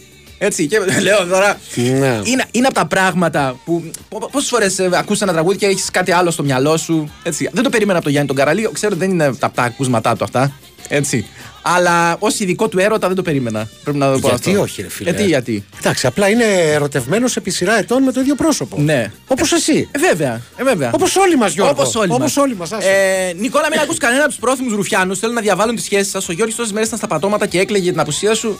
Έτσι, 0.43 0.67
και 0.67 0.79
λέω 1.01 1.25
τώρα. 1.25 1.57
Ναι. 1.75 2.21
Είναι, 2.24 2.45
είναι 2.51 2.67
από 2.67 2.74
τα 2.74 2.86
πράγματα 2.86 3.55
που. 3.65 3.91
Πόσες 4.31 4.50
φορές 4.50 4.79
ακούς 4.79 5.21
ένα 5.21 5.31
τραγούδι 5.31 5.57
και 5.57 5.65
έχεις 5.65 5.91
κάτι 5.91 6.12
άλλο 6.12 6.31
στο 6.31 6.43
μυαλό 6.43 6.77
σου. 6.77 7.12
Έτσι. 7.24 7.50
Δεν 7.53 7.63
το 7.63 7.69
περίμενα 7.69 7.93
από 7.95 8.03
τον 8.03 8.12
Γιάννη 8.12 8.27
τον 8.27 8.38
Καραλή. 8.38 8.69
Ξέρω 8.74 8.95
δεν 8.95 9.10
είναι 9.10 9.25
από 9.25 9.55
τα 9.55 9.63
ακούσματά 9.63 10.15
του 10.15 10.24
αυτά. 10.24 10.51
Έτσι. 10.88 11.25
Αλλά 11.62 12.15
ως 12.19 12.39
ειδικό 12.39 12.67
του 12.67 12.79
έρωτα 12.79 13.07
δεν 13.07 13.15
το 13.15 13.21
περίμενα. 13.21 13.69
Πρέπει 13.83 13.98
να 13.98 14.13
το 14.13 14.19
πω 14.19 14.27
Γιατί 14.27 14.50
αυτό. 14.50 14.62
όχι, 14.62 14.81
ρε 14.81 14.89
φίλε. 14.89 15.10
Γιατί, 15.10 15.25
γιατί. 15.25 15.65
Εντάξει, 15.79 16.07
απλά 16.07 16.29
είναι 16.29 16.43
ερωτευμένος 16.45 17.36
επί 17.36 17.50
σειρά 17.50 17.77
ετών 17.77 18.03
με 18.03 18.12
το 18.12 18.19
ίδιο 18.19 18.36
πρόσωπο. 18.36 18.81
Ναι. 18.81 19.12
Όπως 19.27 19.51
εσύ. 19.51 19.89
Ε, 19.91 20.00
βέβαια. 20.00 20.41
Ε, 20.57 20.63
βέβαια. 20.63 20.91
Όπως 20.93 21.15
όλοι 21.15 21.38
μας, 21.38 21.53
Γιώργο. 21.53 21.71
Όπως 21.71 21.95
όλοι 21.95 22.12
Όπως 22.12 22.19
μας. 22.19 22.38
όλοι 22.38 22.55
μας, 22.55 22.71
άσε. 22.71 22.88
Ε, 22.89 23.33
Νικόλα, 23.33 23.67
μην 23.71 23.79
ακούς 23.79 23.98
κανένα 23.98 24.21
από 24.21 24.29
τους 24.29 24.39
πρόθυμους 24.39 24.74
Ρουφιάνους. 24.74 25.19
Θέλουν 25.19 25.36
να 25.36 25.41
διαβάλουν 25.41 25.75
τις 25.75 25.83
σχέσεις 25.83 26.12
σας. 26.12 26.29
Ο 26.29 26.31
Γιώργης 26.31 26.55
τόσες 26.55 26.71
μέρες 26.71 26.88
ήταν 26.88 27.00
στα 27.00 27.07
πατώματα 27.07 27.45
και 27.48 27.60
έκλαιγε 27.60 27.83
για 27.83 27.91
την 27.91 28.01
απουσία 28.01 28.36
σου. 28.36 28.60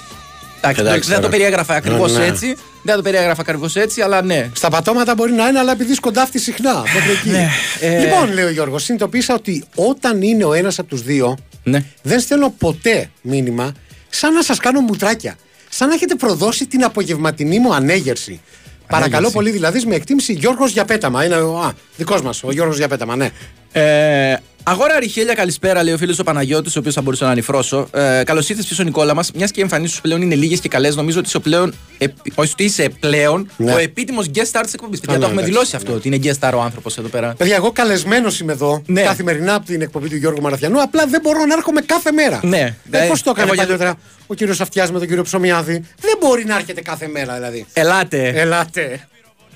Εντάξει, 0.62 0.82
Εντάξει, 0.82 1.08
δεν 1.10 1.16
το 1.16 1.22
τώρα. 1.26 1.38
περιέγραφα 1.38 1.74
ακριβώς 1.76 2.12
Ναι, 2.14 2.20
ναι. 2.20 2.26
έτσι. 2.26 2.56
Δεν 2.84 2.96
το 2.96 3.02
περιέγραφα 3.02 3.42
ακριβώς 3.42 3.76
έτσι, 3.76 4.02
αλλά 4.02 4.22
ναι. 4.22 4.50
Στα 4.54 4.70
πατώματα 4.70 5.16
μπορεί 5.16 5.32
να 5.32 5.48
είναι, 5.48 5.60
αλλά 5.60 5.72
επειδή 5.72 5.94
σκοντάφτει 5.94 6.40
συχνά. 6.40 6.84
Μέχρι 6.94 7.12
εκεί. 7.12 7.30
Ναι, 7.30 7.50
ε. 7.80 8.00
Λοιπόν, 8.00 8.34
λέει 8.34 8.46
ο 8.46 8.50
Γιώργος, 8.50 8.84
συνειδητοποίησα 8.84 9.34
ότι 9.34 9.64
όταν 9.76 10.22
είναι 10.22 10.44
ο 10.46 10.54
ένας 10.54 10.80
από 10.80 10.88
τους 10.90 11.02
δύο, 11.02 11.38
Ναι. 11.64 11.84
δεν 12.02 12.20
στέλνω 12.20 12.54
ποτέ 12.58 13.10
μήνυμα 13.22 13.72
σαν 14.10 14.34
να 14.34 14.44
σας 14.44 14.58
κάνω 14.58 14.80
μουτράκια. 14.82 15.36
Σαν 15.70 15.88
να 15.88 15.94
έχετε 15.94 16.16
προδώσει 16.16 16.66
την 16.66 16.84
απογευματινή 16.84 17.60
μου 17.60 17.74
ανέγερση. 17.74 18.42
Παρακαλώ 18.88 19.32
πολύ, 19.32 19.52
δηλαδή 19.52 19.84
με 19.86 19.96
εκτίμηση 19.96 20.34
Γιώργος 20.34 20.72
για 20.72 20.86
πέταμα. 20.86 21.26
Είναι 21.26 21.36
ο 21.36 21.74
δικός 21.98 22.22
μας, 22.22 22.44
ο 22.44 22.52
Γιώργος 22.52 22.78
για 22.78 22.88
πέταμα, 22.88 23.16
ναι. 23.16 23.30
Ε, 23.72 24.36
Αγόρα 24.64 25.00
Ριχέλια, 25.00 25.34
καλησπέρα, 25.34 25.84
λέει 25.84 25.94
ο 25.94 25.98
φίλος 25.98 26.20
ο 26.20 26.24
Παναγιώτης, 26.24 26.76
ο 26.76 26.80
οποίος 26.80 26.94
θα 26.94 27.02
μπορούσε 27.02 27.24
να 27.24 27.30
ανηφρώσω. 27.30 27.88
Ε, 27.94 28.22
Καλώς 28.26 28.50
ήρθες 28.50 28.66
πίσω, 28.66 28.84
Νικόλα 28.84 29.14
μας. 29.16 29.32
Μιας 29.32 29.52
και 29.52 29.60
οι 29.60 29.64
εμφανίσεις 29.64 29.96
σου 29.96 30.02
πλέον 30.02 30.22
είναι 30.22 30.36
λίγες 30.36 30.60
και 30.60 30.68
καλές, 30.70 30.96
νομίζω 30.96 31.18
ότι 31.20 31.28
είσαι, 31.28 31.38
ο 31.38 31.40
πλέον, 31.42 31.74
επι- 31.98 32.32
όχι, 32.36 32.52
ότι 32.52 32.64
είσαι 32.64 32.90
πλέον 33.00 33.50
Ναι. 33.58 33.74
ο 33.74 33.78
επίτιμος 33.78 34.26
guest 34.36 34.40
star 34.52 34.62
της 34.64 34.74
εκπομπής. 34.74 35.00
Παιδιά, 35.00 35.16
ναι, 35.16 35.20
το 35.22 35.26
έχουμε 35.26 35.42
εντάξει. 35.42 35.52
δηλώσει 35.52 35.76
αυτό, 35.76 35.94
ότι 35.94 36.08
είναι 36.08 36.20
guest 36.24 36.48
star 36.50 36.54
ο 36.56 36.62
άνθρωπος 36.62 36.98
εδώ 36.98 37.08
πέρα. 37.08 37.34
Παιδιά, 37.38 37.56
εγώ 37.56 37.72
καλεσμένος 37.72 38.40
είμαι 38.40 38.52
εδώ 38.52 38.82
Ναι. 38.86 39.02
καθημερινά 39.02 39.54
από 39.56 39.66
την 39.66 39.82
εκπομπή 39.82 40.10
του 40.10 40.16
Γιώργου 40.16 40.42
Μαραθιανού. 40.42 40.82
Απλά 40.82 41.06
δεν 41.08 41.22
μπορώ 41.22 41.46
να 41.46 41.54
έρχομαι 41.54 41.82
κάθε 41.82 42.12
μέρα. 42.12 42.40
Ναι. 42.44 42.76
Ε, 42.92 43.04
Ε, 43.04 43.08
Πώς 43.08 43.22
το 43.24 43.30
έκανε 43.30 43.46
εγώ 43.46 43.54
για- 43.56 43.64
παλιότερα 43.64 43.96
ο 44.28 44.34
κύριος 44.34 44.62
Αυτιάς 44.62 44.92
με 44.92 45.00
τον 45.00 45.08
κύριο 45.08 45.24
Ψωμιάδη; 45.24 45.74
Δεν 46.02 46.18
μπορεί 46.20 46.46
να 46.46 46.56
έρχεται 46.56 46.82
κάθε 46.82 47.08
μέρα 47.08 47.34
δηλαδή. 47.34 47.66
Ελάτε. 47.74 48.28
Ελάτε. 48.36 49.08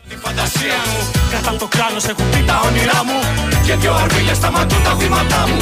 Τη 0.10 0.16
φαντασία 0.24 0.78
μου 0.90 1.00
Κατά 1.34 1.52
το 1.62 1.68
κράνος 1.76 2.06
έχουν 2.12 2.26
πει 2.32 2.40
τα 2.50 2.56
όνειρά 2.68 3.00
μου 3.08 3.18
Και 3.66 3.74
δυο 3.76 3.94
αρβίλες 3.94 4.38
σταματούν 4.38 4.84
τα 4.84 4.94
βήματά 4.96 5.42
μου 5.48 5.60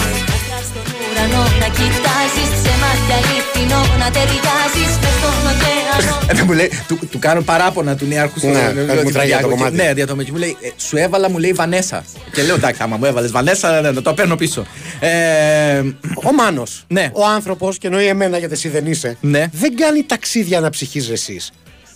Στον 0.69 0.85
ουρανό 1.09 1.43
να 1.62 1.67
κοιτάζεις 1.77 2.50
Σε 2.63 2.73
μάτια 2.81 3.15
αληθινό 3.19 3.81
να 4.01 4.07
ταιριάζεις 4.15 4.91
Μες 5.03 5.13
στον 5.19 5.35
ωκεανό 5.51 6.41
Ε, 6.41 6.43
μου 6.43 6.53
λέει, 6.53 6.71
του, 6.88 7.00
του 7.12 7.19
κάνω 7.19 7.41
παράπονα 7.41 7.95
του 7.95 8.05
νέαρχου 8.05 8.39
στο 8.39 8.47
Ναι, 8.47 8.53
στο- 8.53 8.85
κάτι 8.85 8.93
μου 9.03 9.09
στο 9.09 9.12
τράγει 9.12 9.12
Κυριάκο 9.29 9.41
το 9.43 9.50
και- 9.50 9.55
κομμάτι. 9.55 9.75
Ναι, 9.75 9.93
διατομική 9.93 10.31
μου 10.31 10.38
λέει, 10.38 10.57
ε, 10.62 10.69
σου 10.77 10.97
έβαλα, 10.97 11.29
μου 11.29 11.38
λέει 11.38 11.53
Βανέσα. 11.53 12.03
Και 12.33 12.41
λέω, 12.43 12.55
εντάξει, 12.55 12.81
άμα 12.83 12.97
μου 12.97 13.05
έβαλες 13.05 13.31
Βανέσα, 13.31 13.81
ναι, 13.81 13.91
ναι, 13.91 14.01
το 14.01 14.13
παίρνω 14.13 14.35
πίσω. 14.35 14.65
Ε, 15.00 15.81
Ο 16.23 16.33
Μάνος. 16.33 16.83
Ναι. 16.88 17.09
Ο 17.13 17.25
άνθρωπος, 17.25 17.77
και 17.77 17.88
εννοεί 17.88 18.05
εμένα 18.07 18.38
γιατί 18.38 18.53
εσύ 18.53 18.69
δεν 18.69 18.85
είσαι, 18.85 19.17
Ναι. 19.21 19.45
δεν 19.51 19.75
κάνει 19.75 20.03
ταξίδια 20.03 20.59
να 20.59 20.69
ψυχεί 20.69 21.12
εσείς. 21.12 21.51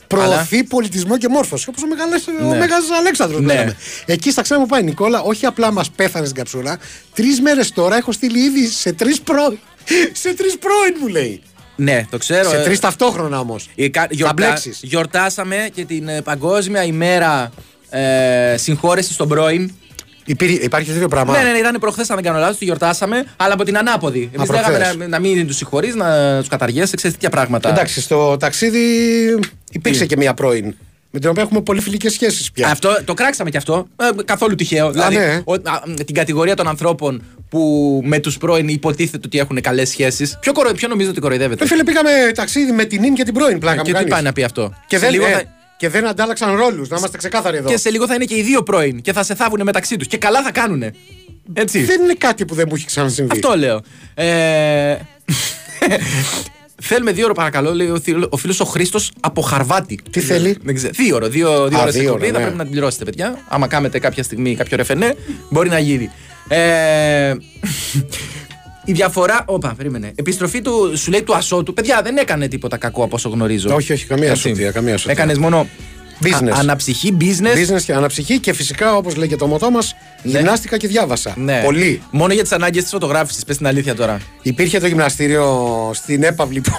Προωθεί 0.08 0.64
πολιτισμό 0.64 1.18
και 1.18 1.28
μόρφωση. 1.30 1.66
Όπως 1.70 1.84
ο, 1.84 1.88
Μεγαλές, 1.88 2.28
ο 2.28 2.48
Ναι. 2.48 2.58
Μέγας 2.58 2.84
Αλέξανδρος 3.00 3.40
Ναι. 3.42 3.46
λέγαμε. 3.54 3.76
Εκεί 4.06 4.32
στα 4.32 4.42
ξένα 4.42 4.60
μου 4.60 4.66
πάει 4.66 4.82
η 4.82 4.84
Νικόλα, 4.84 5.22
όχι 5.22 5.46
απλά 5.46 5.72
μας 5.72 5.90
πέθανε 5.92 6.26
στην 6.26 6.38
καψούρα. 6.38 6.78
Τρεις 7.14 7.42
μέρες 7.42 7.72
τώρα 7.72 7.96
έχω 7.98 8.12
στείλει 8.12 8.40
ήδη 8.40 8.68
σε 8.68 8.94
τρεις 8.94 9.22
πρώην. 9.22 9.58
σε 10.22 10.34
τρεις 10.34 10.58
πρώην 10.58 10.96
μου 11.02 11.08
λέει. 11.08 11.42
ναι, 11.76 12.06
το 12.10 12.18
ξέρω. 12.18 12.50
σε 12.50 12.58
ε, 12.58 12.64
τρεις 12.64 12.80
ταυτόχρονα 12.80 13.40
όμως. 13.40 13.70
η 13.76 13.90
κα- 13.90 14.08
γιορτά- 14.10 14.34
μπλέξεις. 14.34 14.80
Γιορτάσαμε 14.82 15.70
και 15.74 15.86
την 15.86 16.08
ε, 16.08 16.22
Παγκόσμια 16.22 16.84
ημέρα 16.84 17.52
ε, 17.90 18.56
συγχώρεση 18.58 19.14
στον 19.14 19.28
πρώην. 19.28 19.72
Υπάρχει 20.62 20.92
τέτοιο 20.92 21.08
πράγμα; 21.08 21.38
Ναι, 21.38 21.44
ναι, 21.44 21.52
ναι, 21.52 21.58
ήταν 21.58 21.78
προχθές, 21.80 22.10
αν 22.10 22.16
δεν 22.16 22.26
κάνω 22.26 22.40
λάθος, 22.40 22.58
τη 22.58 22.66
γιορτάσαμε, 22.66 23.26
αλλά 23.38 23.54
από 23.54 23.64
την 23.64 23.78
ανάποδη. 23.78 24.30
Εμείς 24.36 24.48
προχθές. 24.48 24.78
λέγαμε 24.78 25.04
να, 25.06 25.08
να 25.08 25.20
μην 25.20 25.48
τους 25.48 25.56
συγχωρείς, 25.56 25.96
να 25.96 26.38
τους 26.40 26.48
καταργέσει, 26.48 26.96
ξέρεις 26.96 27.16
τέτοια 27.16 27.30
πράγματα. 27.30 27.70
Εντάξει, 27.70 28.02
στο 28.02 28.38
ταξίδι 28.40 28.80
υπήρξε 29.72 30.06
και 30.06 30.18
μία 30.18 30.34
πρώην. 30.34 30.76
Με 31.12 31.20
την 31.20 31.30
οποία 31.30 31.44
έχουμε 31.44 31.62
πολύ 31.62 31.82
φιλικές 31.82 32.14
σχέσεις 32.14 32.52
πια. 32.52 32.68
Αυτό, 32.68 32.98
το 33.06 33.14
κράξαμε 33.14 33.50
κι 33.50 33.58
αυτό. 33.58 33.88
Ε, 33.96 34.24
καθόλου 34.26 34.56
τυχαίο. 34.56 34.92
δηλαδή, 34.92 35.16
ναι. 35.16 35.42
ο- 35.46 35.54
α, 35.54 35.82
μ, 35.88 35.94
την 35.94 36.16
κατηγορία 36.16 36.56
των 36.56 36.68
ανθρώπων 36.68 37.24
που 37.50 38.02
με 38.06 38.20
τους 38.20 38.38
πρώην 38.38 38.68
υποτίθεται 38.68 39.22
ότι 39.26 39.40
έχουν 39.40 39.62
καλές 39.62 39.90
σχέσεις. 39.90 40.38
Ποιο, 40.42 40.52
κορο, 40.52 40.72
ποιο 40.72 40.88
νομίζετε 40.88 41.12
ότι 41.12 41.22
κοροϊδεύεται; 41.22 41.64
Ε, 41.64 41.68
φίλε, 41.68 41.84
πήγαμε 41.84 42.10
ταξίδι 42.36 42.72
με 42.72 42.86
την 42.86 43.04
ίν 43.04 43.14
και 43.14 43.24
την 43.24 43.34
πρώην 43.34 43.60
πλάκα 43.60 43.76
και 43.76 43.82
μου 43.82 43.86
τι 43.88 43.94
κάνεις. 43.94 44.12
πάει 44.14 44.22
να 44.22 44.34
πει 44.34 44.44
αυτό; 44.44 44.74
Και 44.88 44.96
Σε 44.98 45.02
δεν, 45.02 45.12
λίγο 45.14 45.26
ε, 45.26 45.32
θα- 45.32 45.44
και 45.78 45.90
δεν 45.90 46.08
αντάλλαξαν 46.08 46.56
ρόλους, 46.56 46.90
να 46.90 46.98
είμαστε 46.98 47.18
ξεκάθαροι 47.18 47.58
εδώ. 47.58 47.70
Και 47.70 47.78
σε 47.78 47.90
λίγο 47.90 48.08
θα 48.08 48.14
είναι 48.14 48.26
και 48.26 48.38
οι 48.38 48.42
δύο 48.42 48.64
πρώην 48.64 49.02
και 49.02 49.14
θα 49.14 49.24
σε 49.24 49.36
θάβουν 49.36 49.62
μεταξύ 49.64 49.98
τους. 49.98 50.08
Και 50.08 50.18
καλά 50.18 50.44
θα 50.44 50.52
κάνουνε. 50.52 50.92
Έτσι. 51.54 51.84
Δεν 51.84 52.02
είναι 52.02 52.14
κάτι 52.14 52.46
που 52.46 52.56
δεν 52.56 52.66
μου 52.70 52.76
έχει 52.76 52.86
ξανασυμβεί. 52.86 53.32
Αυτό 53.32 53.58
λέω. 53.58 53.82
Ε... 54.14 54.96
Θέλουμε 56.82 57.12
δύο 57.12 57.26
ώρο 57.26 57.34
παρακαλώ, 57.34 57.74
λέει 57.74 57.90
ο, 57.90 58.00
θη- 58.00 58.28
ο 58.30 58.38
φίλος 58.38 58.60
ο 58.60 58.66
Χρήστος 58.66 59.12
από 59.20 59.42
Χαρβάτη. 59.42 60.00
Τι 60.12 60.20
θέλει; 60.20 60.58
Δεν 60.64 60.76
ξέρω. 60.76 60.92
Δύο 60.96 61.16
ώρο. 61.16 61.28
Δύο, 61.28 61.68
δύο 61.68 61.78
Α, 61.78 61.82
ώρες 61.82 61.94
δύο 61.94 62.04
εκπομπή, 62.04 62.24
ώρα, 62.24 62.32
θα 62.32 62.38
ναι. 62.38 62.44
πρέπει 62.44 62.58
να 62.58 62.64
την 62.64 62.72
πληρώσετε, 62.72 63.04
παιδιά. 63.06 63.40
Άμα 63.48 63.68
κάνετε 63.68 64.00
κάποια 64.00 64.24
στιγμή 64.24 64.56
κάποιο 64.56 64.78
ρεφενέ, 64.78 65.16
μπορεί 65.50 65.70
να 65.70 65.80
γίνει. 65.80 66.12
Ε... 66.48 67.34
Η 68.90 68.94
διαφορά. 68.94 69.44
Όπα, 69.46 69.74
περίμενε. 69.78 70.12
Επιστροφή 70.16 70.62
του, 70.62 70.98
σου 70.98 71.12
λέει 71.12 71.24
του 71.24 71.36
Ασώτου. 71.36 71.74
Παιδιά, 71.74 72.02
δεν 72.04 72.18
έκανε 72.18 72.48
τίποτα 72.48 72.78
κακό 72.78 73.04
από 73.04 73.16
όσο 73.16 73.30
γνωρίζω. 73.30 73.76
Όχι, 73.76 73.94
όχι, 73.94 74.06
καμία 74.06 74.30
Έτσι. 74.30 74.42
σωτία, 74.50 74.72
καμία 74.72 74.98
σωτία. 74.98 75.12
Έκανες 75.14 75.38
μόνο. 75.38 75.68
Business. 76.24 76.50
α- 76.56 76.60
αναψυχή, 76.60 77.18
business. 77.20 77.74
Business 77.74 77.82
και 77.86 77.94
αναψυχή 77.94 78.40
και 78.40 78.54
φυσικά, 78.54 78.96
όπως 78.96 79.16
λέει 79.16 79.28
και 79.28 79.36
το 79.36 79.48
μοτό 79.48 79.72
μας, 79.72 79.96
γυμνάστηκα 80.24 80.78
και 80.78 80.88
διάβασα. 80.88 81.34
Ναι. 81.38 81.62
Πολύ. 81.64 82.02
Μόνο 82.12 82.34
για 82.34 82.42
τις 82.42 82.52
ανάγκες 82.52 82.82
της 82.84 82.92
φωτογράφησης, 82.92 83.44
πες 83.44 83.58
την 83.58 83.68
αλήθεια 83.68 83.96
τώρα. 83.96 84.20
Υπήρχε 84.42 84.80
το 84.80 84.88
γυμναστήριο 84.88 85.90
στην 85.94 86.24
έπαυλη 86.24 86.62
που, 86.62 86.72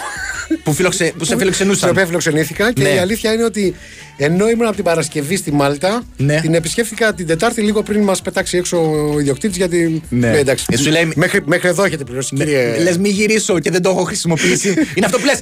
που, 0.63 0.73
φιλοξε... 0.73 1.13
που 1.19 1.25
σε 1.25 1.37
φιλοξενούσαν. 1.37 1.77
στην 1.79 1.89
οποία 1.91 2.07
φιλοξενήθηκα 2.07 2.73
και 2.73 2.83
Ναι. 2.83 2.89
η 2.89 2.99
αλήθεια 2.99 3.33
είναι 3.33 3.45
ότι 3.45 3.75
ενώ 4.21 4.49
ήμουν 4.49 4.67
από 4.67 4.75
την 4.75 4.85
Παρασκευή 4.85 5.37
στη 5.37 5.53
Μάλτα, 5.53 6.03
Ναι. 6.17 6.41
την 6.41 6.55
επισκέφθηκα 6.55 7.15
την 7.15 7.27
Τετάρτη 7.27 7.61
λίγο 7.61 7.83
πριν 7.83 8.03
μας 8.03 8.23
πετάξει 8.23 8.57
έξω 8.57 8.77
ο 9.15 9.21
ιδιοκτήτης 9.21 9.57
γιατί. 9.57 10.03
Ναι. 10.09 10.31
λέει, 10.31 10.41
εντάξει, 10.41 10.65
Ε, 10.71 10.77
σου 10.77 10.91
λέει- 10.91 11.13
μέχρι, 11.15 11.43
μέχρι 11.47 11.69
εδώ 11.69 11.85
έχετε 11.85 12.05
πληρώσει, 12.05 12.35
κύριε. 12.35 12.79
Λες, 12.79 12.99
μη 12.99 13.09
γυρίσω 13.09 13.59
και 13.59 13.71
δεν 13.71 13.83
το 13.83 13.89
έχω 13.91 14.03
χρησιμοποιήσει. 14.03 14.69
είναι 14.95 15.07
αυτό 15.07 15.19
που 15.19 15.25
λες. 15.25 15.41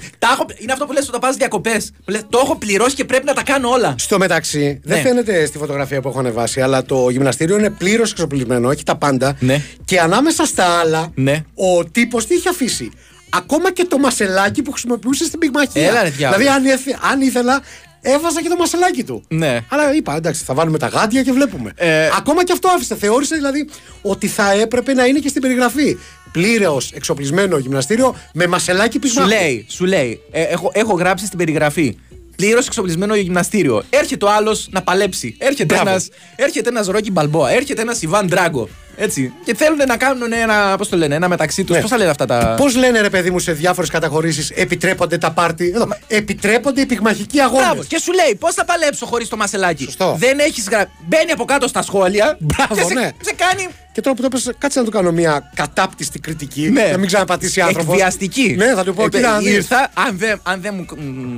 Είναι 0.58 0.72
αυτό 0.72 0.86
που 0.86 0.92
λες 0.92 1.08
όταν 1.08 1.20
πας 1.20 1.36
διακοπές. 1.36 1.90
Το 2.28 2.40
έχω 2.42 2.56
πληρώσει 2.56 2.94
και 2.94 3.04
πρέπει 3.04 3.24
να 3.24 3.32
τα 3.32 3.42
κάνω 3.42 3.68
όλα. 3.68 3.94
Στο 3.98 4.18
μεταξύ, 4.18 4.80
δεν 4.84 4.96
Ναι. 4.96 5.02
φαίνεται 5.02 5.46
στη 5.46 5.58
φωτογραφία 5.58 6.00
που 6.00 6.08
έχω 6.08 6.18
ανεβάσει, 6.18 6.60
αλλά 6.60 6.82
το 6.84 7.08
γυμναστήριο 7.10 7.58
είναι 7.58 7.70
πλήρως 7.70 8.10
εξοπλισμένο, 8.10 8.70
έχει 8.70 8.82
τα 8.82 8.96
πάντα. 8.96 9.36
Ναι. 9.40 9.60
Και 9.84 10.00
ανάμεσα 10.00 10.44
στα 10.44 10.64
άλλα, 10.64 11.10
Ναι. 11.14 11.44
ο 11.54 11.84
τύπος 11.84 12.26
τι 12.26 12.34
είχε 12.34 12.48
αφήσει; 12.48 12.90
Ακόμα 13.30 13.72
και 13.72 13.84
το 13.84 13.98
μασελάκι 13.98 14.62
που 14.62 14.70
χρησιμοποιούσε 14.72 15.24
στην 15.24 15.38
πυγμαχία. 15.38 15.88
Έλα, 15.88 16.02
ρε, 16.02 16.08
διάολο. 16.08 16.38
δηλαδή, 16.38 16.56
αν, 16.56 16.66
έθε- 16.66 16.98
αν 17.10 17.20
ήθελα, 17.20 17.62
έβαζα 18.00 18.42
και 18.42 18.48
το 18.48 18.56
μασελάκι 18.56 19.04
του. 19.04 19.24
Ναι. 19.28 19.60
Αλλά 19.68 19.94
είπα, 19.94 20.16
εντάξει, 20.16 20.44
θα 20.44 20.54
βάλουμε 20.54 20.78
τα 20.78 20.86
γάντια 20.86 21.22
και 21.22 21.32
βλέπουμε. 21.32 21.72
Ε, 21.76 22.08
Ακόμα 22.18 22.44
και 22.44 22.52
αυτό 22.52 22.68
άφησε. 22.68 22.96
Θεώρησε 22.96 23.34
δηλαδή 23.34 23.68
ότι 24.02 24.26
θα 24.26 24.52
έπρεπε 24.52 24.92
να 24.94 25.04
είναι 25.06 25.18
και 25.18 25.28
στην 25.28 25.42
περιγραφή. 25.42 25.96
Πλήρω 26.32 26.80
εξοπλισμένο 26.94 27.56
γυμναστήριο 27.58 28.16
με 28.32 28.46
μασελάκι 28.46 28.92
Σου 28.92 28.98
πυγμάχου. 28.98 29.28
λέει, 29.28 29.66
σου 29.68 29.84
λέει, 29.84 30.20
ε, 30.30 30.42
έχω, 30.42 30.70
έχω 30.74 30.92
γράψει 30.94 31.26
στην 31.26 31.38
περιγραφή. 31.38 31.96
Πλήρως 32.36 32.66
εξοπλισμένο 32.66 33.14
γυμναστήριο. 33.14 33.82
Έρχεται 33.90 34.24
ο 34.24 34.30
άλλος 34.30 34.68
να 34.70 34.82
παλέψει. 34.82 35.34
Έρχεται 35.38 35.74
Μπράβο. 35.74 35.90
ένα 35.90 36.00
έρχεται 36.36 36.68
ένας 36.68 36.86
Ρόκι 36.86 37.10
Μπαλμπόα. 37.10 37.50
Έρχεται 37.50 37.80
ένας 37.82 38.02
Ιβάν 38.02 38.26
Ντράγκο. 38.26 38.68
Έτσι. 38.96 39.32
Και 39.44 39.54
θέλουν 39.54 39.78
να 39.88 39.96
κάνουν 39.96 40.32
ένα. 40.32 40.76
Πώς 40.76 40.88
το 40.88 40.96
λένε, 40.96 41.14
ένα 41.14 41.28
μεταξύ 41.28 41.64
τους. 41.64 41.74
Ναι. 41.74 41.80
Πώς 41.80 41.90
θα 41.90 41.96
λένε 41.96 42.10
αυτά 42.10 42.26
τα. 42.26 42.54
Πώς 42.56 42.76
λένε 42.76 43.00
ρε 43.00 43.10
παιδί 43.10 43.30
μου 43.30 43.38
σε 43.38 43.52
διάφορες 43.52 43.90
καταχωρήσεις, 43.90 44.50
επιτρέπονται 44.50 45.18
τα 45.18 45.30
πάρτι; 45.32 45.72
Εδώ, 45.74 45.88
επιτρέπονται 46.06 46.80
οι 46.80 46.86
πυγμαχικοί 46.86 47.40
αγώνες. 47.40 47.64
Μπράβο. 47.64 47.82
Και 47.84 47.98
σου 47.98 48.12
λέει, 48.12 48.34
πώς 48.34 48.54
θα 48.54 48.64
παλέψω 48.64 49.06
χωρίς 49.06 49.28
το 49.28 49.36
μασελάκι; 49.36 49.84
Σωστό. 49.84 50.16
Δεν 50.18 50.38
έχεις 50.38 50.68
γράψει. 50.68 50.88
Μπαίνει 51.06 51.30
από 51.30 51.44
κάτω 51.44 51.68
στα 51.68 51.82
σχόλια. 51.82 52.36
Μπράβο, 52.40 52.74
και 52.74 52.82
σε, 52.82 52.94
ναι. 52.94 53.10
σε 53.20 53.34
κάνει. 53.36 53.68
Και 53.92 54.00
τώρα 54.02 54.16
που 54.16 54.22
το 54.22 54.28
πες, 54.28 54.50
κάτσε 54.58 54.78
να 54.78 54.84
του 54.84 54.90
κάνω 54.90 55.12
μια 55.12 55.50
κατάπτυστη 55.54 56.18
κριτική. 56.18 56.70
Ναι. 56.70 56.88
Να 56.90 56.98
μην 56.98 57.06
ξαναπατήσει 57.06 57.60
άνθρωπος. 57.60 57.92
Εκβιαστική. 57.92 58.54
Ναι, 58.58 58.74
θα 58.74 58.84
του 58.84 58.94
πω, 58.94 59.04
Ε, 59.04 59.08
κύριε 59.08 59.26
να 59.26 59.38
δεις. 59.38 59.52
Ήρθα, 59.54 59.90
αν 59.94 60.18
δεν, 60.18 60.40
αν 60.42 60.60
δεν 60.60 60.74
μου, 60.74 60.86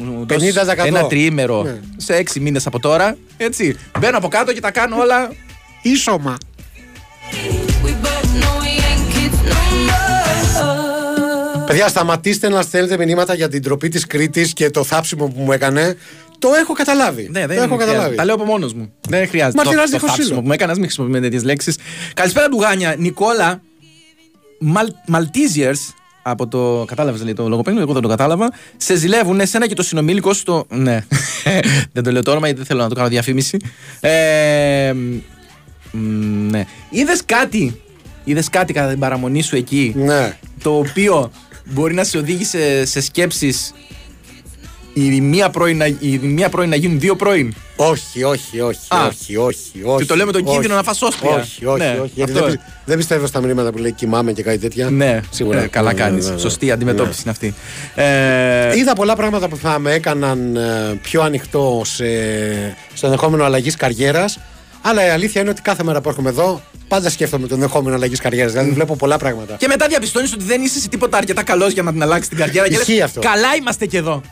μου 0.05 0.27
δώσεις 0.27 0.55
50%. 0.59 0.87
ένα 0.87 1.07
τριήμερο 1.07 1.63
Ναι. 1.63 1.79
σε 1.97 2.15
έξι 2.15 2.41
μήνες 2.41 2.67
από 2.67 2.79
τώρα, 2.81 3.17
έτσι. 3.37 3.77
Μπαίνω 3.99 4.17
από 4.17 4.29
κάτω 4.29 4.53
και 4.53 4.61
τα 4.61 4.71
κάνω 4.71 4.97
όλα. 5.01 5.31
Ίσωμα. 5.83 6.37
Παιδιά, 11.69 11.89
σταματήστε 11.89 12.49
να 12.49 12.63
στέλνετε 12.63 13.05
μηνύματα 13.05 13.35
για 13.35 13.49
την 13.49 13.63
τροπή 13.63 13.89
της 13.89 14.07
Κρήτης 14.07 14.53
και 14.53 14.71
το 14.71 14.85
θάψιμο 14.85 15.27
που 15.27 15.41
μου 15.41 15.53
έκανε. 15.53 15.97
Το 16.39 16.49
έχω 16.61 16.73
καταλάβει. 16.73 17.29
Ναι, 17.33 17.47
δεν 17.47 17.57
το 17.57 17.63
έχω 17.63 17.75
χρειάζεται. 17.75 17.93
καταλάβει. 17.93 18.17
Τα 18.17 18.25
λέω 18.25 18.35
από 18.35 18.45
μόνος 18.45 18.73
μου. 18.75 18.93
Δεν 19.09 19.29
χρειάζεται. 19.29 19.57
Μαρτυράς 19.57 19.85
το, 19.85 19.91
το 19.91 19.97
δίχως 19.97 20.09
θάψιμο 20.09 20.27
σύλλο. 20.27 20.41
που 20.41 20.47
μου 20.47 20.53
έκανες, 20.53 20.77
μην 20.77 20.85
χρησιμοποιούμε 20.85 21.21
τέτοιες 21.21 21.43
λέξεις. 21.45 21.79
Καλησπέρα 22.15 22.49
του 22.49 22.61
Γάνια. 22.61 22.95
Νικόλα 22.99 23.61
Μαλ, 24.59 24.89
Maltesers 25.13 25.95
από 26.23 26.47
το. 26.49 26.85
Κατάλαβες 26.87 27.23
λέει 27.23 27.33
το 27.33 27.49
λογοπαίγνιο, 27.49 27.83
εγώ 27.83 27.93
δεν 27.93 28.03
το 28.03 28.09
κατάλαβα. 28.09 28.53
Σε 28.77 28.97
ζηλεύουν 28.97 29.41
εσένα 29.41 29.67
και 29.67 29.75
το 29.75 29.83
συνομήλικο 29.83 30.33
σου 30.33 30.45
το. 30.45 30.67
Ναι. 30.69 31.05
δεν 31.93 32.03
το 32.03 32.11
λέω 32.11 32.23
το 32.23 32.31
όνομα 32.31 32.47
γιατί 32.47 32.61
δεν 32.61 32.69
θέλω 32.69 32.83
να 32.83 32.89
το 32.89 32.95
κάνω 32.95 33.09
διαφήμιση. 33.09 33.57
Ε, 34.01 34.93
μ, 35.91 35.99
ναι. 36.51 36.65
Είδες 36.91 37.23
κάτι. 37.27 37.81
Είδες 38.25 38.49
κάτι 38.49 38.73
κατά 38.73 38.89
την 38.89 38.99
παραμονή 38.99 39.43
σου 39.43 39.57
εκεί. 39.57 39.93
Ναι. 39.97 40.37
Το 40.63 40.79
οποίο 40.79 41.31
μπορεί 41.71 41.95
να 41.95 42.05
σε 42.05 42.19
οδήγησε 42.19 42.85
σε 42.85 43.01
σκέψεις 43.01 43.73
η 44.93 45.21
μία 45.21 45.51
πρώην, 45.51 45.77
να- 45.77 45.87
η 45.87 46.19
μία 46.23 46.49
πρώην 46.49 46.69
να 46.69 46.77
γίνουν 46.77 47.01
δύο 47.01 47.17
πρώην; 47.17 47.55
Όχι, 47.77 48.23
όχι, 48.23 48.61
όχι, 48.61 48.79
Α. 48.89 49.07
όχι, 49.07 49.37
όχι, 49.37 49.81
όχι. 49.85 49.99
Και 49.99 50.05
το 50.05 50.17
λέμε 50.17 50.33
τον 50.33 50.43
όχι. 50.45 50.53
κίνδυνο 50.53 50.75
να 50.75 50.83
φας 50.83 51.03
όσπρια. 51.03 51.31
Όχι, 51.35 51.65
όχι, 51.67 51.79
Ναι, 51.79 51.99
όχι. 52.03 52.13
Γιατί 52.15 52.33
αυτό. 52.33 52.45
δεν, 52.45 52.53
πι- 52.55 52.61
δεν 52.85 52.97
πιστεύω 52.97 53.27
στα 53.27 53.41
μηνύματα 53.41 53.73
που 53.73 53.79
λέει 53.79 53.93
κοιμάμαι 53.93 54.33
και 54.33 54.43
κάτι 54.43 54.59
τέτοια. 54.59 54.91
Ναι, 54.91 55.21
σίγουρα. 55.31 55.63
Ε, 55.63 55.67
καλά 55.67 55.93
Ναι, 55.93 55.99
κάνεις. 56.01 56.23
ναι, 56.25 56.29
ναι, 56.29 56.35
ναι. 56.35 56.41
Σωστή 56.41 56.71
αντιμετώπιση 56.71 57.21
είναι 57.23 57.31
αυτή. 57.31 57.55
Ε, 57.95 58.77
Είδα 58.79 58.93
πολλά 58.93 59.17
πράγματα 59.17 59.49
που 59.49 59.57
θα 59.57 59.79
με 59.79 59.93
έκαναν 59.93 60.57
ε, 60.57 60.99
πιο 61.03 61.23
ανοιχτό 61.23 61.83
σε, 61.85 62.05
στο 62.95 63.07
ενδεχόμενο 63.07 63.45
αλλαγής 63.45 63.77
καριέρας. 63.77 64.39
Αλλά 64.83 65.07
η 65.07 65.09
αλήθεια 65.09 65.41
είναι 65.41 65.51
ότι 65.51 65.63
κάθε 65.63 65.83
μέρα 65.83 66.01
που 66.01 66.09
έρχομαι 66.09 66.29
εδώ, 66.29 66.63
πάντα 66.89 67.11
σκέφτομαι 67.11 67.47
το 67.47 67.55
ενδεχόμενο 67.55 67.97
αλλαγής 67.97 68.21
καριέρας. 68.21 68.53
Δηλαδή 68.53 68.71
βλέπω 68.71 68.97
πολλά 68.97 69.19
πράγματα. 69.19 69.55
και 69.57 69.67
μετά 69.69 69.87
διαπιστώνεις 69.87 70.33
ότι 70.33 70.45
δεν 70.45 70.63
είσαι 70.63 70.81
σε 70.81 70.89
τίποτα 70.89 71.17
αρκετά 71.17 71.43
καλός 71.43 71.73
για 71.73 71.83
να 71.83 71.93
την 71.93 72.03
αλλάξεις 72.03 72.29
την 72.29 72.39
καριέρα. 72.39 72.69
και 72.69 72.75
Ισχύει 72.75 72.93
λες, 72.93 73.03
αυτό. 73.03 73.21
Καλά 73.21 73.55
είμαστε 73.59 73.87
και 73.87 73.97
εδώ. 73.97 74.23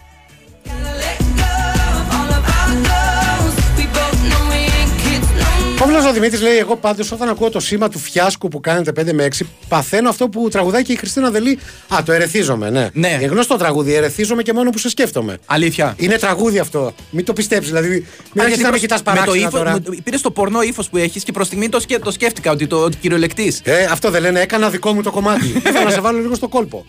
Παύλος 5.78 6.04
ο 6.04 6.12
Δημήτρη 6.12 6.38
λέει: 6.40 6.56
Εγώ 6.56 6.76
πάντως 6.76 7.12
όταν 7.12 7.28
ακούω 7.28 7.50
το 7.50 7.60
σήμα 7.60 7.88
του 7.88 7.98
φιάσκου 7.98 8.48
που 8.48 8.60
κάνετε 8.60 8.92
5 9.00 9.12
με 9.12 9.28
6, 9.38 9.40
παθαίνω 9.68 10.08
αυτό 10.08 10.28
που 10.28 10.48
τραγουδάει 10.48 10.82
και 10.82 10.92
η 10.92 10.96
Χριστίνα 10.96 11.30
Δελή. 11.30 11.58
Α, 11.94 12.02
το 12.04 12.12
ερεθίζομαι, 12.12 12.70
ναι. 12.70 12.88
Ναι. 12.92 13.08
Είναι 13.08 13.24
γνωστό 13.26 13.56
τραγούδι. 13.56 13.94
Ερεθίζομαι 13.94 14.42
και 14.42 14.52
μόνο 14.52 14.70
που 14.70 14.78
σε 14.78 14.88
σκέφτομαι. 14.88 15.38
Αλήθεια. 15.46 15.94
Είναι 15.98 16.16
τραγούδι 16.18 16.58
αυτό. 16.58 16.94
Μην 17.10 17.24
το 17.24 17.32
πιστέψεις. 17.32 17.72
Δηλαδή, 17.72 17.88
μην 17.88 17.98
Α, 17.98 18.44
αρχίσεις 18.44 18.46
γιατί 18.48 18.62
να 18.62 18.64
με 18.64 18.68
προς- 18.68 18.80
κοιτάς 18.80 18.98
με 18.98 19.04
το 19.04 19.10
παράξενα 19.10 19.46
ύφος- 19.46 19.58
τώρα. 19.60 19.72
με- 19.72 19.96
Πήρες 20.04 20.20
το 20.20 20.30
πορνό 20.30 20.62
ύφος 20.62 20.88
που 20.88 20.96
έχεις 20.96 21.22
και 21.22 21.32
προς 21.32 21.46
στιγμή 21.46 21.68
το, 21.68 21.80
σκέ, 21.80 21.98
το 21.98 22.10
σκέφτηκα 22.10 22.50
ότι 22.50 22.66
το 22.66 22.76
ότι 22.76 22.96
κυριολεκτή. 22.96 23.52
Ε, 23.62 23.84
αυτό 23.84 24.10
δεν 24.10 24.20
λένε, 24.22 24.40
έκανα 24.40 24.70
δικό 24.70 24.92
μου 24.92 25.02
το 25.02 25.10
κομμάτι. 25.10 25.46
Ήθελα 25.66 25.82
να 25.84 25.90
σε 25.90 26.00
βάλω 26.00 26.18
λίγο 26.18 26.34
στο 26.34 26.48
κόλπο. 26.48 26.84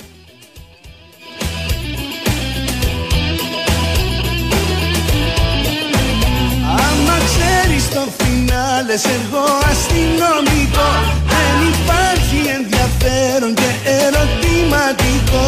Ξέρεις 7.88 8.06
το 8.06 8.24
φινάλε 8.24 8.98
σε 8.98 9.10
εγώ 9.10 9.46
αστυνομικό 9.72 10.90
Δεν 11.32 11.56
υπάρχει 11.74 12.40
ενδιαφέρον 12.58 13.54
και 13.54 13.70
ερωτηματικό 13.86 15.46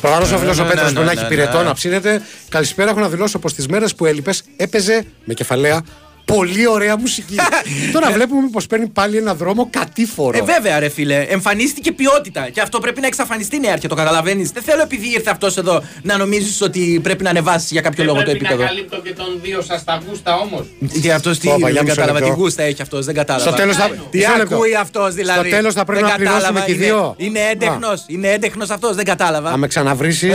Προφανώς 0.00 0.30
ο 0.30 0.32
Ναι, 0.32 0.38
φίλος 0.38 0.56
ναι, 0.56 0.62
ο 0.62 0.64
ναι, 0.64 0.70
Πέτρος 0.70 0.92
ναι, 0.92 0.92
μπορεί 0.92 1.06
να 1.06 1.12
ναι, 1.14 1.20
έχει 1.20 1.22
ναι. 1.22 1.28
πυρετό 1.28 1.62
να 1.62 1.72
ψήνεται. 1.72 2.22
Καλησπέρα, 2.48 2.90
έχω 2.90 3.00
να 3.00 3.08
δηλώσω 3.08 3.38
πως 3.38 3.54
τις 3.54 3.66
μέρες 3.66 3.94
που 3.94 4.06
έλειπες 4.06 4.42
έπαιζε 4.56 5.04
με 5.24 5.34
κεφαλαία 5.34 5.82
πολύ 6.34 6.66
ωραία 6.66 6.98
μουσική. 6.98 7.34
Τώρα 7.92 8.10
βλέπουμε 8.10 8.48
πως 8.52 8.66
παίρνει 8.66 8.86
πάλι 8.88 9.16
ένα 9.16 9.34
δρόμο 9.34 9.68
κατήφορο. 9.70 10.38
Ε, 10.38 10.42
βέβαια, 10.42 10.78
ρε 10.78 10.88
φίλε. 10.88 11.16
Εμφανίστηκε 11.28 11.92
ποιότητα. 11.92 12.48
Και 12.52 12.60
αυτό 12.60 12.78
πρέπει 12.78 13.00
να 13.00 13.06
εξαφανιστεί 13.06 13.58
νέα 13.58 13.78
το 13.78 13.94
καταλαβαίνεις. 13.94 14.50
Δεν 14.50 14.62
θέλω 14.62 14.82
επειδή 14.82 15.08
ήρθε 15.12 15.30
αυτός 15.30 15.56
εδώ 15.56 15.82
να 16.02 16.16
νομίζεις 16.16 16.60
ότι 16.60 17.00
πρέπει 17.02 17.22
να 17.22 17.30
ανεβάσει 17.30 17.66
για 17.70 17.80
κάποιο 17.80 18.04
λόγο 18.04 18.16
το 18.18 18.22
πρέπει 18.24 18.38
επίπεδο. 18.38 18.62
να 18.62 18.68
καλύπτω 18.68 19.00
και 19.00 19.12
τον 19.12 19.38
δύο 19.42 19.60
σας 19.62 19.84
τα 19.84 20.02
γούστα 20.08 20.34
όμως. 20.36 20.66
Τι 21.02 21.10
αυτό 21.10 21.38
τι. 21.38 21.48
Όπα, 21.48 21.56
για 21.58 21.68
Δεν 21.72 21.82
μισό 21.82 21.94
κατάλαβα. 21.94 22.18
Τι 22.18 22.24
λεπτό. 22.24 22.40
γούστα 22.40 22.62
έχει 22.62 22.82
αυτός. 22.82 23.04
Δεν 23.04 23.14
κατάλαβα. 23.14 23.48
Στο 23.48 23.56
τέλος 23.56 23.76
θα- 23.76 23.88
Τι 24.10 24.18
μισό 24.18 24.30
λεπτό. 24.36 24.54
ακούει 24.54 24.74
αυτός 24.74 25.14
δηλαδή; 25.14 25.48
Στο 25.48 25.56
τέλος 25.56 25.74
θα 25.74 25.84
πρέπει 25.84 26.00
Δεν 26.02 26.10
να 26.10 26.16
πληρώσουμε 26.16 26.42
κατάλαβα. 26.42 26.66
και 26.66 26.72
οι 26.72 26.74
Είναι- 26.78 26.86
δύο. 26.86 27.14
Είναι 27.16 27.40
έντεχνος. 27.52 28.04
Είναι 28.06 28.28
έντεχνος 28.28 28.70
αυτός. 28.70 28.94
Δεν 28.96 29.04
κατάλαβα. 29.04 29.50
Αν 29.50 29.58
με 29.58 29.66
ξαναβρίσει. 29.66 30.32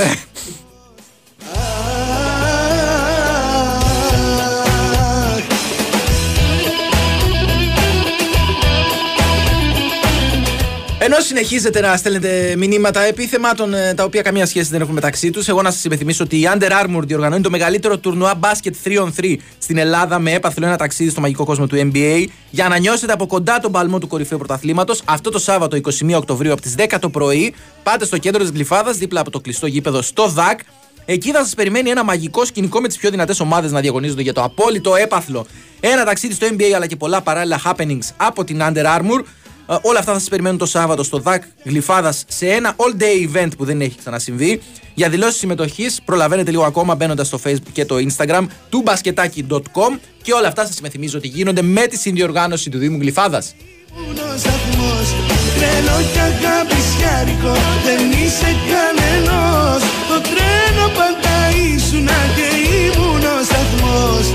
Ενώ 11.06 11.20
συνεχίζετε 11.20 11.80
να 11.80 11.98
στέλνετε 11.98 12.56
μηνύματα 12.58 13.02
επίθεμάτων 13.02 13.74
ε, 13.74 13.94
τα 13.94 14.04
οποία 14.04 14.22
καμία 14.22 14.46
σχέση 14.46 14.70
δεν 14.70 14.82
έχουν 14.82 14.94
μεταξύ 14.94 15.30
τους, 15.30 15.48
εγώ 15.48 15.62
να 15.62 15.72
σας 15.72 15.84
υπενθυμίσω 15.84 16.24
ότι 16.24 16.38
η 16.38 16.50
Under 16.54 16.70
Armour 16.72 17.02
διοργανώνει 17.06 17.42
το 17.42 17.50
μεγαλύτερο 17.50 17.98
τουρνουά 17.98 18.36
μπάσκετ 18.36 18.76
3on3 18.86 19.36
στην 19.58 19.78
Ελλάδα 19.78 20.20
με 20.20 20.34
έπαθλο 20.34 20.66
ένα 20.66 20.78
ταξίδι 20.78 21.10
στο 21.10 21.22
μαγικό 21.22 21.46
κόσμο 21.46 21.68
του 21.68 21.92
NBA 21.92 22.26
για 22.50 22.68
να 22.68 22.78
νιώσετε 22.78 23.13
από 23.13 23.28
κοντά 23.28 23.60
τον 23.60 23.72
παλμό 23.72 24.00
του 24.00 24.08
κορυφαίου 24.08 24.38
πρωταθλήματος 24.38 25.02
αυτό 25.06 25.30
το 25.30 25.39
Σάββατο 25.39 25.78
21 25.84 26.13
Οκτωβρίου 26.16 26.52
από 26.52 26.62
τις 26.62 26.76
10 26.78 26.98
το 27.00 27.10
πρωί. 27.10 27.54
Πάτε 27.84 28.06
στο 28.06 28.18
κέντρο 28.18 28.42
της 28.42 28.52
Γλυφάδας 28.52 28.98
δίπλα 28.98 29.20
από 29.20 29.32
το 29.32 29.39
κλειστό 29.39 29.68
γήπεδο 29.68 30.02
στο 30.02 30.28
ΔΑΚ. 30.28 30.60
Εκεί 31.06 31.32
θα 31.32 31.39
σας 31.39 31.54
περιμένει 31.54 31.89
ένα 31.89 32.04
μαγικό 32.04 32.46
σκηνικό 32.46 32.82
με 32.82 32.88
τις 32.88 32.98
πιο 32.98 33.10
δυνατές 33.10 33.39
ομάδες 33.39 33.72
να 33.72 33.80
διαγωνίζονται 33.80 34.22
για 34.22 34.34
το 34.34 34.44
απόλυτο 34.44 34.96
έπαθλο. 34.96 35.46
Ένα 35.80 36.04
ταξίδι 36.06 36.34
στο 36.34 36.48
NBA 36.52 36.72
αλλά 36.76 36.88
και 36.88 36.96
πολλά 36.96 37.22
παράλληλα 37.22 37.62
happenings 37.66 38.08
από 38.18 38.44
την 38.44 38.60
Under 38.62 38.86
Armour. 38.86 39.24
Ε, 39.67 39.76
όλα 39.82 39.99
αυτά 39.99 40.13
θα 40.13 40.19
σας 40.19 40.30
περιμένουν 40.30 40.58
το 40.58 40.65
Σάββατο 40.65 41.04
στο 41.04 41.17
ΔΑΚ 41.19 41.43
Γλυφάδας 41.63 42.23
σε 42.28 42.47
ένα 42.47 42.76
all 42.76 43.02
day 43.02 43.36
event 43.36 43.49
που 43.58 43.65
δεν 43.65 43.82
έχει 43.82 43.97
ξανασυμβεί. 43.97 44.62
Για 44.93 45.10
δηλώσεις 45.10 45.39
συμμετοχής 45.39 46.02
προλαβαίνετε 46.06 46.52
λίγο 46.52 46.63
ακόμα 46.63 46.95
μπαίνοντας 46.95 47.28
στο 47.28 47.39
Facebook 47.45 47.71
και 47.71 47.86
το 47.86 47.95
Instagram 47.95 48.45
του 48.69 48.82
μπασκετάκι.com 48.86 49.99
και 50.21 50.34
όλα 50.34 50.47
αυτά 50.47 50.65
σας 50.65 50.78
υπενθυμίζω 50.78 51.17
ότι 51.17 51.28
γίνονται 51.28 51.62
με 51.62 51.88
τη 51.88 51.97
συνδιοργάνωση 51.97 52.69
του 52.69 52.78
Δήμου 52.78 52.97
Γλυφάδας. 52.99 53.56
Ήμουν 53.97 54.17
ο 54.17 54.38
σταθμός 54.38 55.08
Τρελό 55.56 55.97
και 56.13 56.19
αγαπησιάρικο 56.19 57.54
Δεν 57.86 58.12
είσαι 58.12 58.52
κανενός 58.69 59.82
Το 60.10 60.17
τρένο 60.30 60.86
πάντα 60.97 61.36
ήσουνα 61.76 62.19
και 62.36 62.47
ήμουν 62.76 63.23
ο 63.23 63.43
σταθμός 63.43 64.26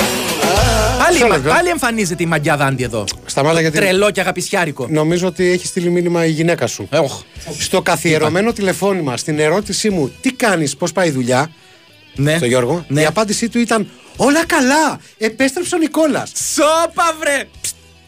Πάλι, 1.08 1.22
Μισό 1.22 1.32
λεπτό. 1.34 1.48
πάλι 1.50 1.68
εμφανίζεται 1.68 2.22
η 2.22 2.26
μαγιά 2.26 2.56
δάντη 2.56 2.82
εδώ. 2.82 3.04
Σταμάτα 3.26 3.60
γιατί. 3.60 3.76
Τρελό 3.78 4.10
και 4.10 4.20
αγαπησιάρικο. 4.20 4.86
Νομίζω 4.90 5.26
ότι 5.26 5.50
έχει 5.50 5.66
στείλει 5.66 5.90
μήνυμα 5.90 6.24
η 6.24 6.30
γυναίκα 6.30 6.66
σου. 6.66 6.88
Ε, 6.90 6.98
οχ. 6.98 7.22
Στο 7.58 7.82
καθιερωμένο 7.82 8.52
τηλεφώνημα, 8.52 9.16
στην 9.16 9.38
ερώτησή 9.38 9.90
μου, 9.90 10.12
τι 10.20 10.32
κάνεις, 10.32 10.76
πώς 10.76 10.92
πάει 10.92 11.08
η 11.08 11.10
δουλειά, 11.10 11.50
Ναι. 12.14 12.36
στο 12.36 12.46
Γιώργο, 12.46 12.84
Ναι. 12.88 13.00
η 13.00 13.04
απάντησή 13.04 13.48
του 13.48 13.58
ήταν 13.58 13.88
Όλα 14.20 14.46
καλά! 14.46 15.00
Επέστρεψε 15.18 15.74
ο 15.74 15.78
Νικόλας. 15.78 16.32
Σόπα 16.54 17.14
βρε! 17.20 17.44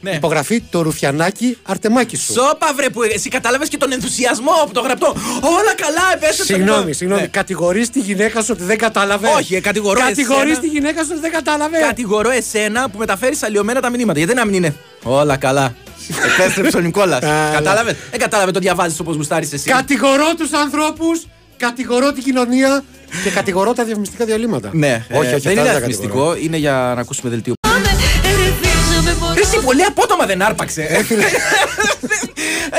Ναι. 0.00 0.10
Υπογραφή 0.10 0.60
το 0.70 0.82
ρουφιανάκι 0.82 1.56
αρτεμάκι 1.62 2.16
σου. 2.16 2.32
Σόπα 2.32 2.72
βρε 2.76 2.88
που 2.90 3.02
εσύ 3.02 3.28
κατάλαβες 3.28 3.68
και 3.68 3.76
τον 3.76 3.92
ενθουσιασμό 3.92 4.50
από 4.62 4.74
το 4.74 4.80
γραπτό. 4.80 5.06
Όλα 5.40 5.74
καλά, 5.76 6.02
επέστρεψε. 6.14 6.54
Συγγνώμη, 6.54 6.92
συγγνώμη. 6.92 7.20
Ναι. 7.20 7.26
Κατηγορείς 7.26 7.90
τη 7.90 8.00
γυναίκα 8.00 8.40
σου 8.42 8.48
ότι 8.52 8.62
δεν 8.62 8.78
κατάλαβε. 8.78 9.28
Όχι, 9.36 9.54
ε, 9.54 9.60
κατηγορώ 9.60 10.00
Κατηγορείς 10.00 10.42
εσένα. 10.42 10.58
τη 10.60 10.66
γυναίκα 10.66 11.02
σου 11.02 11.08
ότι 11.12 11.20
δεν 11.20 11.30
κατάλαβε. 11.30 11.78
Κατηγορώ 11.78 12.30
εσένα 12.30 12.90
που 12.90 12.98
μεταφέρεις 12.98 13.42
αλλοιωμένα 13.42 13.80
τα 13.80 13.90
μηνύματα. 13.90 14.18
Γιατί 14.18 14.34
να 14.34 14.44
μην 14.44 14.54
είναι. 14.54 14.74
Όλα 15.02 15.36
καλά. 15.36 15.74
Επέστρεψε 16.38 16.76
ο 16.76 16.80
Νικόλας. 16.80 17.20
Καλά. 17.20 17.50
Κατάλαβε; 17.52 17.96
Δεν 18.10 18.20
κατάλαβε, 18.20 18.50
το 18.50 18.58
διαβάζεις 18.58 19.00
όπως 19.00 19.16
γουστάρεις 19.16 19.52
εσύ. 19.52 19.68
Κατηγορώ 19.70 20.34
τους 20.36 20.52
ανθρώπους, 20.52 21.26
κατηγορώ 21.56 22.12
την 22.12 22.22
κοινωνία 22.22 22.84
και 23.24 23.30
κατηγορώ 23.30 23.72
τα 23.72 23.84
διαφημιστικά 23.84 24.24
διαλύματα. 24.24 24.70
Ναι, 24.72 25.04
όχι, 25.12 25.16
ε, 25.16 25.18
όχι, 25.18 25.26
δεν 25.28 25.36
αυτά 25.36 25.50
είναι 25.50 25.62
τα 25.62 25.70
αριθμιστικό, 25.70 26.08
κατηγορώ. 26.08 26.38
είναι 26.42 26.56
για 26.56 26.92
να 26.94 27.00
ακούσουμε 27.00 27.30
δελτίο. 27.30 27.54
Ερεθίζομαι 29.50 29.50
μπορώ 29.50 29.50
Ρε, 29.50 29.56
Εσύ 29.56 29.64
πολύ 29.64 29.82
απότομα 29.82 30.26
δεν 30.26 30.42
άρπαξε. 30.42 30.82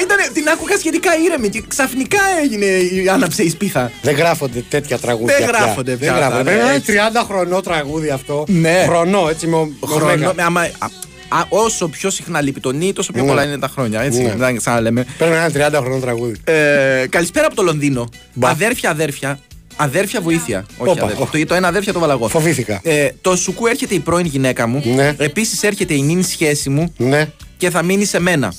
Ήταν, 0.03 0.17
την 0.33 0.47
άκουγα 0.49 0.77
σχετικά 0.77 1.11
ήρεμη 1.25 1.49
και 1.49 1.63
ξαφνικά 1.67 2.19
έγινε, 2.43 2.65
η- 2.65 3.09
άναψε 3.09 3.43
η 3.43 3.49
σπίθα. 3.49 3.91
Δεν 4.01 4.15
γράφονται 4.15 4.63
τέτοια 4.69 4.97
τραγούδια. 4.97 5.35
Δεν 5.37 5.47
πια. 5.49 5.57
γράφονται 5.59 5.95
πια, 5.95 6.11
Δεν 6.13 6.21
γράφονται. 6.21 6.43
ναι, 6.43 6.49
Πρέπει 6.49 6.59
να 6.63 6.67
είναι 6.67 6.75
έτσι. 6.75 6.93
30 7.21 7.23
χρονό 7.27 7.61
τραγούδι 7.61 8.09
αυτό. 8.09 8.43
Ναι. 8.47 8.83
Χρονό, 8.87 9.27
έτσι 9.29 9.47
με, 9.47 9.55
ο- 9.55 9.65
με 9.65 9.87
Χρονο, 9.87 10.05
ωμέγα. 10.05 10.33
με- 10.33 10.43
άμα- 10.43 10.61
α, 10.61 10.85
α, 11.29 11.45
όσο 11.49 11.87
πιο 11.87 12.09
συχνά 12.09 12.41
λείπει 12.41 12.59
το 12.59 12.71
νι, 12.71 12.93
τόσο 12.93 13.11
πιο 13.11 13.21
Ναι. 13.21 13.27
πολλά 13.27 13.43
είναι 13.43 13.59
τα 13.59 13.67
χρόνια. 13.67 14.01
Έτσι, 14.01 14.21
Ναι. 14.21 14.33
δεν 14.37 14.57
ξαναλέμε. 14.57 15.05
Πρέπει 15.17 15.33
να 15.33 15.39
είναι 15.45 15.49
30 15.49 15.79
χρονό 15.81 15.99
τραγούδι. 15.99 16.35
Ε, 16.43 17.05
καλησπέρα 17.09 17.45
από 17.45 17.55
το 17.55 17.61
Λονδίνο. 17.63 18.09
Μπα. 18.33 18.49
Αδέρφια, 18.49 18.89
αδέρφια. 18.89 19.39
Αδέρφια 19.83 20.21
βοήθεια. 20.21 20.65
Όχι 20.77 20.89
Όπα. 20.91 21.03
αδέρφια. 21.03 21.25
Το, 21.39 21.45
το 21.45 21.53
ένα 21.53 21.67
αδέρφια 21.67 21.93
το 21.93 21.99
βάλα 21.99 22.13
εγώ. 22.13 22.27
Φοβήθηκα. 22.27 22.79
Ε, 22.83 23.09
το 23.21 23.35
σουκού 23.35 23.67
έρχεται 23.67 23.93
η 23.95 23.99
πρώην 23.99 24.25
γυναίκα 24.25 24.67
μου. 24.67 24.81
Ναι. 24.95 25.15
Επίσης 25.17 25.63
έρχεται 25.63 25.93
η 25.93 26.01
νυν 26.01 26.23
σχέση 26.23 26.69
μου 26.69 26.93
Ναι. 26.97 27.29
και 27.57 27.69
θα 27.69 27.83
μείνει 27.83 28.05
σε 28.05 28.19
μένα. 28.19 28.53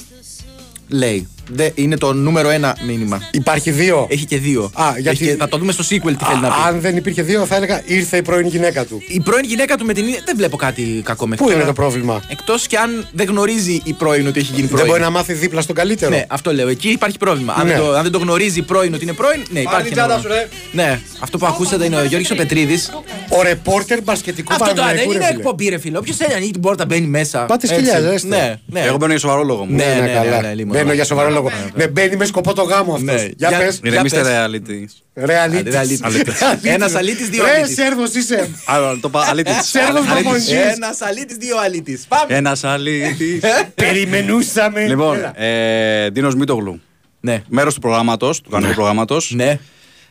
Λέει. 0.89 1.29
Δε, 1.49 1.69
είναι 1.75 1.97
το 1.97 2.13
νούμερο 2.13 2.51
ένα 2.51 2.77
μήνυμα. 2.87 3.21
Υπάρχει 3.33 3.71
δύο. 3.71 4.07
Έχει 4.11 4.25
και 4.25 4.39
δύο. 4.39 4.71
Α, 4.75 4.89
Έχει 4.91 5.01
γιατί- 5.01 5.17
και- 5.17 5.37
θα 5.39 5.49
το 5.49 5.57
δούμε 5.59 5.73
στο 5.73 5.83
sequel 5.85 6.13
τι 6.19 6.25
θέλει 6.25 6.41
να 6.41 6.49
Α, 6.49 6.51
πει. 6.51 6.69
αν 6.69 6.81
δεν 6.81 6.97
υπήρχε 6.97 7.23
δύο, 7.23 7.45
θα 7.47 7.57
έλεγα 7.57 7.83
ήρθε 7.85 8.17
η 8.17 8.23
πρώην 8.23 8.47
γυναίκα 8.47 8.85
του. 8.85 9.03
Η 9.09 9.21
πρώην 9.21 9.45
γυναίκα 9.45 9.77
του 9.77 9.85
με 9.85 9.93
την. 9.93 10.05
Δεν 10.25 10.37
βλέπω 10.37 10.57
κάτι 10.57 10.83
κακό 11.05 11.27
μέχρι 11.27 11.45
Πού 11.45 11.51
είναι 11.51 11.61
τώρα. 11.61 11.73
το 11.75 11.81
πρόβλημα; 11.81 12.23
Εκτός 12.29 12.67
και 12.67 12.77
αν 12.77 13.07
δεν 13.13 13.27
γνωρίζει 13.27 13.81
η 13.85 13.93
πρώην 13.93 14.27
ότι 14.27 14.41
έχει 14.41 14.53
γίνει 14.55 14.67
πρώην. 14.67 14.83
Δεν 14.83 14.87
μπορεί 14.91 15.01
να 15.01 15.11
μάθει 15.11 15.33
δίπλα 15.33 15.61
στον 15.61 15.75
καλύτερο. 15.75 16.11
Ναι, 16.17 16.25
αυτό 16.29 16.53
λέω. 16.53 16.69
Εκεί 16.69 16.89
υπάρχει 16.89 17.19
πρόβλημα. 17.19 17.55
Αν, 17.59 17.67
Ναι. 17.67 17.73
δεν, 17.73 17.81
το, 17.83 17.93
αν 17.93 18.03
δεν 18.03 18.13
το 18.13 18.19
γνωρίζει 18.19 18.59
η 18.59 18.63
πρώην 18.63 18.95
ότι 18.95 19.03
είναι 19.05 19.13
πρώην, 19.13 19.43
ναι, 19.51 19.61
υπάρχει. 19.61 19.85
την 19.85 19.93
τσάντα 19.93 20.13
ένα 20.13 20.23
πρόβλημα. 20.23 20.47
Ναι, 20.73 21.01
αυτό 21.21 21.39
που 21.39 21.47
ακούσατε 21.47 21.85
είναι 21.85 21.97
ο 21.97 22.05
Γιώργο 22.05 22.27
ο 22.33 22.35
Πετρίδης. 22.35 22.91
Ο 23.29 23.43
ρεπόρτερ 23.43 24.03
μπασκετικού 24.03 24.53
Αυτό 24.53 24.65
το 24.65 24.71
δεν 24.75 24.81
Παναθηναϊκού, 24.81 25.11
είναι 25.13 25.21
ρε 25.21 25.27
φίλε. 25.27 25.39
εκπομπή, 25.39 25.69
ρε 25.69 25.79
φίλε. 25.79 25.99
Όποιος 25.99 26.17
θέλει 26.17 26.31
να 26.31 26.37
ανοίγει 26.37 26.51
την 26.53 26.61
πόρτα 26.61 26.85
μπαίνει 26.87 27.07
μέσα. 27.07 27.39
Πάτε 27.45 27.67
Έτσι. 27.67 27.75
σκυλιά, 27.89 28.01
δέστε. 28.11 28.29
Ναι, 28.29 28.55
ναι. 28.67 28.81
Εγώ 28.87 28.97
μπαίνω 28.97 29.11
για 29.11 29.21
σοβαρό 29.21 29.43
λόγο 29.43 29.65
μου. 29.65 29.75
Ναι, 29.77 29.85
Ναι, 29.85 29.95
ναι, 29.95 30.01
ναι, 30.01 30.13
καλά. 30.13 30.41
ναι, 30.41 30.49
ναι, 30.49 30.55
λίμωνο. 30.55 30.79
Μπαίνω 30.79 30.93
για 30.93 31.05
σοβαρό 31.05 31.31
λόγο. 31.33 31.51
Ναι, 31.75 31.89
μπαίνει 31.89 32.17
με 32.17 32.25
σκοπό 32.25 32.53
το 32.55 32.63
γάμο 32.63 32.93
αυτός. 32.95 33.15
Ναι. 33.23 33.29
Για 33.37 33.49
Για- 33.49 33.59
πες. 33.59 33.81
Ηρεμήστε 33.83 34.21
πες. 34.21 34.29
reality. 34.29 34.85
Ρεαλίτης. 35.15 35.75
Αλήτης. 36.03 36.41
Ένας 36.63 36.95
αλήτης, 36.95 37.29
δύο 37.29 37.45
Ρε, 37.45 37.51
αλήτης. 37.51 37.75
Σέρβος 37.75 38.15
είσαι. 38.15 38.51
Άρα 38.67 38.93
το 39.01 39.09
είπα 39.09 39.27
αλήτης. 39.31 39.57
Σέρβος 39.71 40.05
προπονητής. 40.07 40.51
Ένας 40.53 41.01
αλήτης, 41.01 41.37
δύο 41.37 41.57
αλήτης. 41.65 42.05
Πάμε. 42.09 42.35
Ένας 42.37 42.65
αλήτης. 42.65 43.41
Περιμένουσαμε. 43.75 44.87
Λοιπόν, 44.87 45.17
Έλα. 45.17 45.41
ε, 45.43 46.11
Ντίνος 46.11 46.35
Μίτογλου. 46.35 46.81
Ναι. 47.21 47.43
Μέρος 47.49 47.75
του 47.75 47.81
προγράμματος, 47.81 48.41
του 48.41 48.51
κανονικού 48.51 48.75
προγράμματος. 48.75 49.33
Ναι. 49.35 49.59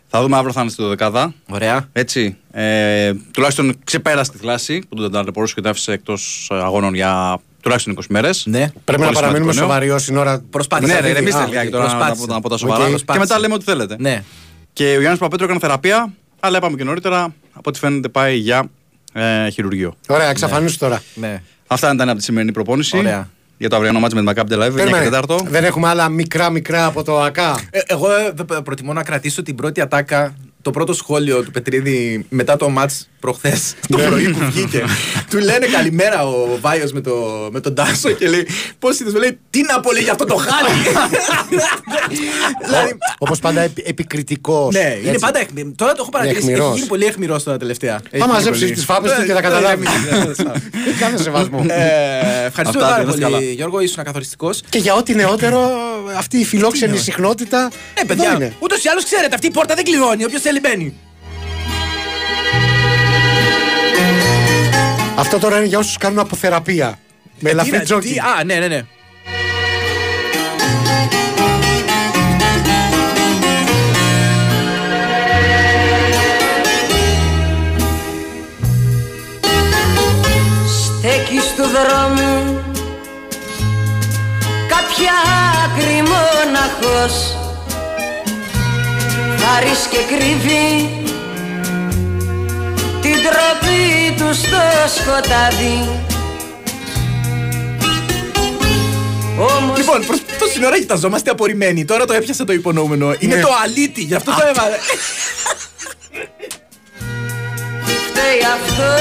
Θα 0.07 0.21
δούμε 0.21 0.37
αύριο 0.37 0.53
θα 0.53 0.61
είναι 0.61 0.69
στη 0.69 0.83
δεκάδα. 0.83 1.33
Ωραία. 1.49 1.89
Έτσι. 1.93 2.37
Ε, 2.51 3.11
τουλάχιστον 3.31 3.79
ξεπέρασε 3.83 4.31
τη 4.31 4.37
θλάση 4.37 4.81
που 4.89 4.95
τον 4.95 5.11
ταλαιπωρούσε 5.11 5.53
και 5.53 5.61
τον 5.61 5.71
άφησε 5.71 5.91
εκτός 5.91 6.47
αγώνων 6.51 6.93
για 6.93 7.37
τουλάχιστον 7.61 7.95
20 7.99 8.01
μέρες. 8.09 8.43
Ναι. 8.45 8.71
Πρέπει 8.83 9.01
να 9.01 9.11
παραμείνουμε 9.11 9.53
σοβαροί 9.53 9.89
όσοι 9.89 10.15
ώρα. 10.17 10.43
Προσπάθησε. 10.49 10.93
Ναι, 10.93 10.99
να 10.99 11.05
ρε, 11.05 11.05
δει. 11.07 11.11
ηρεμήστε 11.13 11.41
Α, 11.41 11.45
λιγάκι 11.47 11.67
οκ, 11.67 11.71
τώρα 11.73 11.83
να, 11.85 11.89
προσπάθησε. 11.95 12.25
να, 12.27 12.35
από 12.35 12.47
τα 12.49 12.53
Οκ. 12.55 12.59
σοβαρά. 12.61 12.83
Και 12.83 12.89
Προσπάθησε. 12.89 13.25
μετά 13.25 13.39
λέμε 13.39 13.53
ό,τι 13.53 13.63
θέλετε. 13.63 13.95
Ναι. 13.99 14.23
Και 14.73 14.83
ο 14.95 14.99
Γιάννης 14.99 15.19
Παπέτρου 15.19 15.45
έκανε 15.45 15.59
θεραπεία, 15.59 16.13
αλλά 16.39 16.57
είπαμε 16.57 16.75
και 16.77 16.83
νωρίτερα, 16.83 17.23
από 17.53 17.69
ό,τι 17.69 17.79
φαίνεται 17.79 18.07
πάει 18.09 18.35
για 18.37 18.69
ε, 19.13 19.49
χειρουργείο. 19.49 19.95
Ωραία, 20.07 20.29
εξαφανίσου 20.29 20.77
τώρα. 20.77 21.01
Ναι. 21.13 21.41
Αυτά 21.67 21.93
ήταν 21.93 22.09
από 22.09 22.17
τη 22.17 22.23
σημερινή 22.23 22.51
προπόνηση. 22.51 22.97
Ωραία. 22.97 23.29
Για 23.57 23.69
το 23.69 23.75
αυριανό 23.75 23.99
μάτς 23.99 24.13
με 24.13 24.23
την 24.23 24.31
Maccabi 24.31 24.51
Tel 24.53 24.59
Aviv, 24.59 24.67
9 24.67 24.75
και 24.75 24.83
Περίμενε. 24.83 25.19
4. 25.27 25.41
Δεν 25.43 25.63
έχουμε 25.63 25.87
άλλα 25.87 26.09
μικρά 26.09 26.49
μικρά 26.49 26.85
από 26.85 27.03
το 27.03 27.21
ΑΚΑ. 27.21 27.59
Ε, 27.69 27.79
εγώ 27.85 28.11
ε, 28.11 28.33
π- 28.45 28.61
προτιμώ 28.61 28.93
να 28.93 29.03
κρατήσω 29.03 29.41
την 29.43 29.55
πρώτη 29.55 29.81
ατάκα 29.81 30.35
το 30.61 30.71
πρώτο 30.71 30.93
σχόλιο 30.93 31.43
του 31.43 31.51
Πετρίδη 31.51 32.25
μετά 32.29 32.57
το 32.57 32.69
μάτς 32.69 33.09
προχθές 33.21 33.73
το 33.89 33.97
Ναι. 33.97 34.03
πρωί 34.07 34.29
που 34.29 34.39
βγήκε. 34.51 34.83
του 35.29 35.37
λένε 35.37 35.65
καλημέρα 35.65 36.27
ο 36.27 36.57
Βάιος 36.61 36.91
με, 36.91 37.01
το, 37.01 37.13
με 37.51 37.59
τον 37.59 37.75
Τάσο 37.75 38.11
και 38.11 38.27
λέει 38.29 38.47
πώς 38.79 38.99
είδες, 38.99 39.13
μου 39.13 39.19
λέει 39.19 39.39
τι 39.49 39.61
να 39.61 39.79
πω 39.79 39.91
λέει 39.91 40.03
για 40.03 40.11
αυτό 40.11 40.25
το 40.25 40.35
χάλι. 40.35 40.79
δηλαδή, 42.65 42.97
Όπω 43.17 43.35
πάντα 43.41 43.61
επι- 43.61 43.87
επικριτικός. 43.89 44.73
ναι, 44.73 44.79
είναι 44.99 45.07
έτσι. 45.09 45.19
πάντα 45.19 45.39
αιχμηρό. 45.39 45.71
Τώρα 45.75 45.91
το 45.91 45.97
έχω 46.01 46.09
παρατηρήσει. 46.11 46.41
Έχει 46.43 46.51
Αιχμηρός. 46.53 46.75
γίνει 46.75 46.87
πολύ 46.87 47.05
αιχμηρό 47.05 47.41
τώρα 47.41 47.57
τελευταία. 47.57 47.93
Έχει 47.95 48.03
Θα 48.09 48.17
γίνει 48.17 48.31
μαζέψει 48.31 48.59
πολύ. 48.61 48.71
τι 48.73 48.81
φάπε 48.81 49.07
του 49.09 49.21
και 49.25 49.27
θα 49.27 49.33
Ναι, 49.33 49.41
καταλάβει. 49.41 49.83
ναι, 49.83 50.17
ναι, 50.17 50.17
ναι, 50.17 50.25
ναι. 50.25 50.51
Κάθε 50.99 51.17
σεβασμό. 51.23 51.65
Ε, 51.67 52.45
Ευχαριστούμε 52.45 52.83
Αυτά, 52.83 52.95
πάρα 52.95 53.03
να 53.03 53.09
είστε 53.11 53.21
πολύ, 53.25 53.33
καλά. 53.33 53.39
Γιώργο. 53.51 53.79
Ήσουν 53.79 54.03
καθοριστικό. 54.03 54.49
Και 54.69 54.77
για 54.77 54.93
ό,τι 54.95 55.13
νεότερο, 55.15 55.71
αυτή 56.17 56.37
η 56.37 56.45
φιλόξενη 56.45 56.97
συχνότητα. 56.97 57.69
Ε, 57.93 57.99
εδώ 58.01 58.07
παιδιά, 58.07 58.33
είναι. 58.35 58.53
ούτω 58.59 58.75
ή 58.75 58.89
άλλω 58.91 59.01
ξέρετε, 59.03 59.35
αυτή 59.35 59.47
η 59.47 59.51
πόρτα 59.51 59.75
δεν 59.75 59.83
κλειδώνει. 59.83 60.23
Όποιο 60.23 60.39
θέλει 60.39 60.59
μπαίνει. 60.59 60.93
Αυτό 65.21 65.37
τώρα 65.39 65.57
είναι 65.57 65.65
για 65.65 65.77
όσους 65.79 65.97
κάνουν 65.97 66.19
αποθεραπεία. 66.19 66.99
Με 67.39 67.49
Ε, 67.49 67.53
τι 67.53 67.59
ελαφρύ 67.59 67.77
να- 67.77 67.83
τζόκι. 67.83 68.07
τι- 68.13 68.19
Α, 68.19 68.43
ναι, 68.45 68.55
ναι, 68.55 68.67
ναι. 68.67 68.81
Στέκει 80.67 81.39
του 81.55 81.63
δρόμου 81.63 82.59
κάποια 84.67 85.13
άκρη 85.65 86.03
μοναχός 86.11 87.35
Χάρης 89.39 89.87
και 89.89 89.97
κρύβει 90.15 90.89
την 93.21 93.29
τροπή 93.29 94.13
τους 94.17 94.37
στο 94.37 94.57
σκοτάδι 95.01 95.89
Όμως 99.39 99.77
Λοιπόν, 99.77 100.05
προς 100.05 100.19
τόση 100.39 100.65
ώρα 100.65 100.77
κοιταζόμαστε 100.79 101.29
απορριμμένοι. 101.29 101.85
Τώρα 101.85 102.05
το 102.05 102.13
έπιασε 102.13 102.43
το 102.45 102.53
υπονοούμενο. 102.53 103.15
Είναι 103.19 103.35
Ναι. 103.35 103.41
το 103.41 103.47
αλήτη, 103.63 104.01
γι' 104.01 104.15
αυτό 104.15 104.31
το 104.31 104.41
έβαλε. 104.49 104.75
φταίει 108.09 108.39
αυτός 108.53 108.99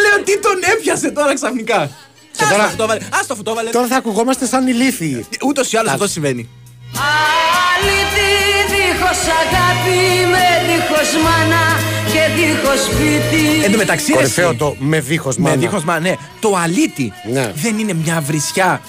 Λέω 0.00 0.24
τι 0.24 0.38
τον 0.40 0.58
έπιασε 0.72 1.10
τώρα 1.10 1.34
ξαφνικά. 1.34 1.90
Και 2.36 2.44
τώρα- 2.50 2.54
Άστο, 2.64 2.66
αυτό 2.72 2.82
έβαλε. 2.82 3.00
Άστο, 3.20 3.32
αυτό 3.32 3.50
έβαλε. 3.50 3.70
Τώρα 3.70 3.86
θα 3.86 3.96
ακουγόμαστε 3.96 4.46
σαν 4.46 4.66
ηλίθιοι. 4.66 5.26
Ούτως 5.46 5.72
ή 5.72 5.76
άλλως 5.76 5.92
αυτό 5.92 6.08
συμβαίνει. 6.08 6.48
Αλήτη 7.80 8.28
δίχως 8.72 9.20
αγάπη 9.40 10.00
με 10.30 10.44
δίχως 10.72 11.10
μάνα 11.24 11.64
και 12.12 12.20
δίχως 12.36 12.80
σπίτι 12.84 13.64
Εν 13.64 13.70
τω 13.72 13.76
μεταξύ, 13.78 14.10
ρε, 14.12 14.16
Κορυφαίο 14.16 14.48
εσύ, 14.48 14.58
το 14.58 14.76
με 14.78 15.00
δίχως 15.00 15.36
Με 15.36 15.56
δίχως 15.56 15.84
μα, 15.84 15.98
ναι. 16.00 16.14
Το 16.40 16.56
αλήτη 16.62 17.12
Ναι. 17.32 17.52
δεν 17.54 17.78
είναι 17.78 17.92
μια 18.04 18.20
βρισιά 18.20 18.80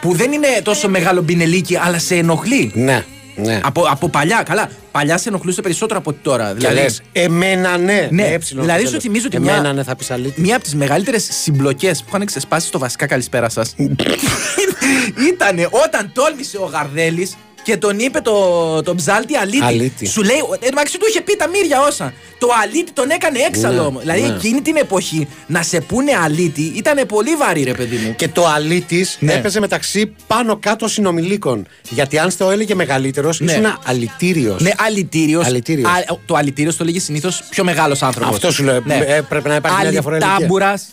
που 0.00 0.14
δεν 0.14 0.32
είναι 0.32 0.46
τόσο 0.62 0.88
μεγάλο 0.88 1.22
μπινελίκι, 1.22 1.76
αλλά 1.76 1.98
σε 1.98 2.14
ενοχλεί. 2.16 2.70
Ναι, 2.74 3.04
ναι. 3.36 3.60
Από, 3.64 3.82
από 3.90 4.08
παλιά, 4.08 4.42
καλά. 4.42 4.68
Παλιά 4.90 5.18
σε 5.18 5.28
ενοχλούσε 5.28 5.60
περισσότερο 5.60 5.98
από 5.98 6.12
τώρα. 6.12 6.48
Και 6.48 6.54
Δηλαδή, 6.54 6.74
λες, 6.80 7.02
εμένα 7.12 7.76
ναι. 7.78 8.08
Ναι, 8.10 8.22
με 8.22 8.28
έψιλον 8.32 8.62
δηλαδή 8.62 8.80
στο 8.80 8.90
σου 8.90 8.96
τέλος. 8.96 9.02
θυμίζω 9.04 9.26
ότι 9.26 9.36
Εμένα 9.36 9.60
μια- 9.60 9.72
ναι, 9.72 9.82
θα 9.82 9.96
πεις 9.96 10.10
αλήθεια. 10.10 10.34
Μία 10.36 10.54
από 10.54 10.64
τις 10.64 10.74
μεγαλύτερες 10.74 11.28
συμπλοκές 11.42 11.98
που 12.02 12.04
είχαν 12.08 12.26
ξεσπάσει 12.26 12.66
στο 12.66 12.78
βασικά 12.78 13.06
καλησπέρα 13.06 13.48
σας 13.48 13.74
ήταν 15.32 15.68
όταν 15.84 16.10
τόλμησε 16.14 16.56
ο 16.56 16.64
Γαρδέλης 16.64 17.36
και 17.62 17.76
τον 17.76 17.98
είπε 17.98 18.20
το, 18.20 18.82
το 18.82 18.94
ψάλτη 18.94 19.36
αλήτη. 19.36 19.64
Αλήτη. 19.64 20.06
Σου 20.06 20.22
λέει, 20.22 20.36
εν 20.36 20.58
τω 20.60 20.66
μεταξύ 20.70 20.98
του 20.98 21.06
είχε 21.08 21.20
πει 21.20 21.36
τα 21.36 21.48
μύρια 21.48 21.80
όσα. 21.80 22.12
Το 22.38 22.48
αλήτη 22.62 22.92
τον 22.92 23.10
έκανε 23.10 23.38
έξαλλο. 23.38 23.74
Ναι, 23.74 23.80
όμως. 23.80 24.00
δηλαδή 24.02 24.20
ναι. 24.20 24.26
εκείνη 24.26 24.60
την 24.60 24.76
εποχή 24.76 25.28
να 25.46 25.62
σε 25.62 25.80
πούνε 25.80 26.12
αλήτη 26.24 26.62
ήταν 26.62 27.06
πολύ 27.06 27.34
βαρύ, 27.34 27.62
ρε 27.62 27.74
παιδί 27.74 27.96
μου. 27.96 28.14
Και 28.16 28.28
το 28.28 28.46
αλήτη 28.46 29.06
Ναι. 29.18 29.32
έπαιζε 29.32 29.60
μεταξύ 29.60 30.14
πάνω 30.26 30.56
κάτω 30.56 30.88
συνομιλίκων. 30.88 31.66
Γιατί 31.88 32.18
αν 32.18 32.36
το 32.36 32.50
έλεγε 32.50 32.74
μεγαλύτερος, 32.74 33.40
Ναι. 33.40 33.52
ήσουν 33.52 33.78
αλητήριος. 33.84 34.62
Ναι, 34.62 34.70
αλητήριος. 34.78 35.46
Αλητήριος. 35.46 35.88
το 36.26 36.34
αλητήριος 36.34 36.76
το 36.76 36.84
λέγει 36.84 36.98
συνήθως 37.00 37.42
πιο 37.50 37.64
μεγάλος 37.64 38.02
άνθρωπος. 38.02 38.34
Αυτό 38.34 38.52
σου 38.52 38.64
λέω. 38.64 38.82
Ε, 38.88 39.20
πρέπει 39.28 39.48
να 39.48 39.54
υπάρχει 39.54 39.80
μια 39.80 39.90
διαφορά 39.90 40.16
ηλικίας. 40.16 40.92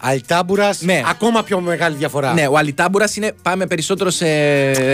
Αλιτάμπουρα. 0.00 0.64
Αλτάμπουρας, 0.66 0.80
Ναι. 0.80 1.02
ακόμα 1.10 1.42
πιο 1.42 1.60
μεγάλη 1.60 1.96
διαφορά. 1.96 2.32
Ναι, 2.32 2.46
ο 2.46 2.56
αλιτάμπουρα 2.56 3.08
είναι. 3.14 3.32
Πάμε 3.42 3.66
περισσότερο 3.66 4.10
σε 4.10 4.26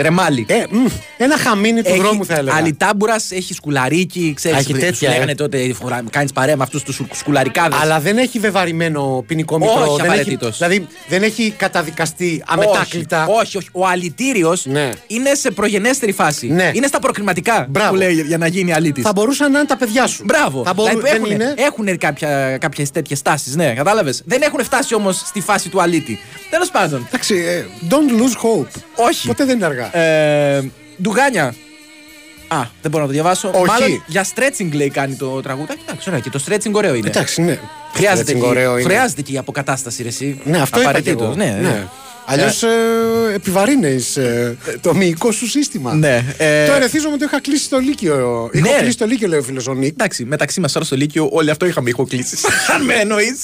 ρεμάλι. 0.00 0.46
Ε, 0.48 0.64
μ, 0.70 0.86
ένα 1.16 1.36
χαμίνι 1.38 1.82
του 1.82 1.94
δρόμου 1.96 2.24
θα 2.24 2.34
έλεγα. 2.34 2.56
Αλιτάμπουρα 2.56 3.16
έχει 3.30 3.54
σκουλαρίκι, 3.54 4.32
ξέρεις. 4.36 4.58
Έχει 4.58 4.72
τέτοια, 4.74 5.08
Λέγανε 5.10 5.30
ε. 5.30 5.34
τότε, 5.34 5.74
κάνεις 6.10 6.32
παρέα 6.32 6.56
με 6.56 6.62
αυτούς 6.62 6.82
τους 6.82 7.00
σκουλαρικάδες. 7.12 7.78
Αλλά 7.82 8.00
δεν 8.00 8.18
έχει 8.18 8.38
βεβαρημένο 8.38 9.24
ποινικό 9.26 9.58
μητρό. 9.58 9.72
Όχι 9.72 9.84
δεν 9.84 9.94
έχει, 9.94 10.04
απαραίτητος. 10.06 10.58
δηλαδή 10.58 10.86
δεν 11.08 11.22
έχει 11.22 11.54
καταδικαστεί 11.56 12.42
αμετάκλητα. 12.46 13.26
Όχι, 13.26 13.56
όχι. 13.56 13.68
Ο 13.72 13.86
αλητήριος 13.86 14.66
Ναι. 14.66 14.90
είναι 15.06 15.34
σε 15.34 15.50
προγενέστερη 15.50 16.12
φάση. 16.12 16.46
Ναι. 16.48 16.70
Είναι 16.74 16.86
στα 16.86 16.98
προκριματικά 16.98 17.66
Μπράβο. 17.68 17.90
που 17.90 17.96
λέει 17.96 18.12
για 18.26 18.38
να 18.38 18.46
γίνει 18.46 18.72
αλήτης. 18.72 19.04
Θα 19.04 19.12
μπορούσαν 19.14 19.52
να 19.52 19.58
είναι 19.58 19.66
τα 19.68 19.76
παιδιά 19.76 20.06
σου. 20.06 20.24
Μπράβο. 20.24 20.62
Θα 20.64 20.72
μπορού- 20.74 20.90
Δηλαδή, 20.90 21.08
δεν 21.10 21.20
έχουν, 21.22 21.34
είναι; 21.34 21.54
έχουν 21.56 21.98
κάποια, 21.98 22.58
κάποιες 22.58 22.90
τέτοιες 22.90 23.22
τάσεις, 23.22 23.54
ναι, 23.56 23.72
κατάλαβες. 23.74 24.22
Δεν 24.24 24.42
έχουν 24.42 24.64
φτάσει 24.64 24.94
όμως 24.96 25.22
στη 25.24 25.40
φάση 25.40 25.68
του 25.68 25.80
αλήτη. 25.80 26.18
Τέλος 26.50 26.70
πάντων. 26.70 27.04
Εντάξει, 27.06 27.34
ε, 27.34 27.64
don't 27.90 28.20
lose 28.20 28.46
hope. 28.46 28.80
Όχι. 28.94 29.26
Ποτέ 29.26 29.44
δεν 29.44 29.56
είναι 29.56 29.66
αργά. 29.66 29.96
Ε, 29.96 30.70
ντουγάνια. 31.02 31.54
Α, 32.48 32.56
δεν 32.82 32.90
μπορώ 32.90 33.02
να 33.02 33.08
το 33.08 33.12
διαβάσω. 33.12 33.50
Όχι. 33.54 33.66
Μάλλον 33.66 34.02
για 34.06 34.26
stretching 34.34 34.72
λέει 34.72 34.90
κάνει 34.90 35.14
το 35.14 35.40
τραγουδάκι. 35.42 35.80
Εντάξει, 35.88 36.08
ωραία, 36.08 36.20
και 36.20 36.30
το 36.30 36.44
stretching 36.48 36.72
ωραίο 36.72 36.94
είναι. 36.94 37.08
Εντάξει, 37.08 37.42
ναι. 37.42 37.58
Χρειάζεται, 37.94 38.32
Stretching 38.32 38.40
και, 38.40 38.46
ωραίο 38.46 38.72
είναι. 38.78 38.88
χρειάζεται 38.88 39.22
και 39.22 39.32
η 39.32 39.38
αποκατάσταση, 39.38 40.02
ρε, 40.02 40.08
εσύ. 40.08 40.40
Ναι, 40.44 40.60
αυτό 40.60 40.80
είπα 40.80 41.00
και 41.00 41.10
εγώ. 41.10 41.24
Απαραίτητος, 41.24 41.62
Ναι, 41.62 41.68
ναι. 41.68 41.86
Αλλιώς 42.28 42.62
ε, 42.62 42.68
επιβαρύνεις 43.34 44.16
ε, 44.16 44.56
το 44.80 44.94
μυϊκό 44.94 45.32
σου 45.32 45.46
σύστημα. 45.46 45.94
Ναι, 45.94 46.24
ε, 46.36 46.66
Το 46.66 46.72
ερεθίζομαι 46.72 47.16
το 47.16 47.24
είχα 47.24 47.40
κλείσει 47.40 47.64
στο 47.64 47.78
Λύκειο. 47.78 48.50
Ναι. 48.52 48.68
Είχα 48.68 48.78
κλείσει 48.78 48.96
το 48.96 49.06
Λύκειο, 49.06 49.28
λέει 49.28 49.38
ο 49.38 49.42
φίλος 49.42 49.66
ο 49.66 49.74
Νίκ. 49.74 49.92
Εντάξει, 49.92 50.24
μεταξύ 50.24 50.60
μας 50.60 50.72
τώρα 50.72 50.84
στο 50.84 50.96
Λύκειο, 50.96 51.28
όλοι 51.32 51.50
αυτό 51.50 51.66
είχαμε 51.66 51.88
ηχοκλήσεις. 51.90 52.44
Αν 52.74 52.84
με 52.84 52.94
εννοείς. 52.94 53.38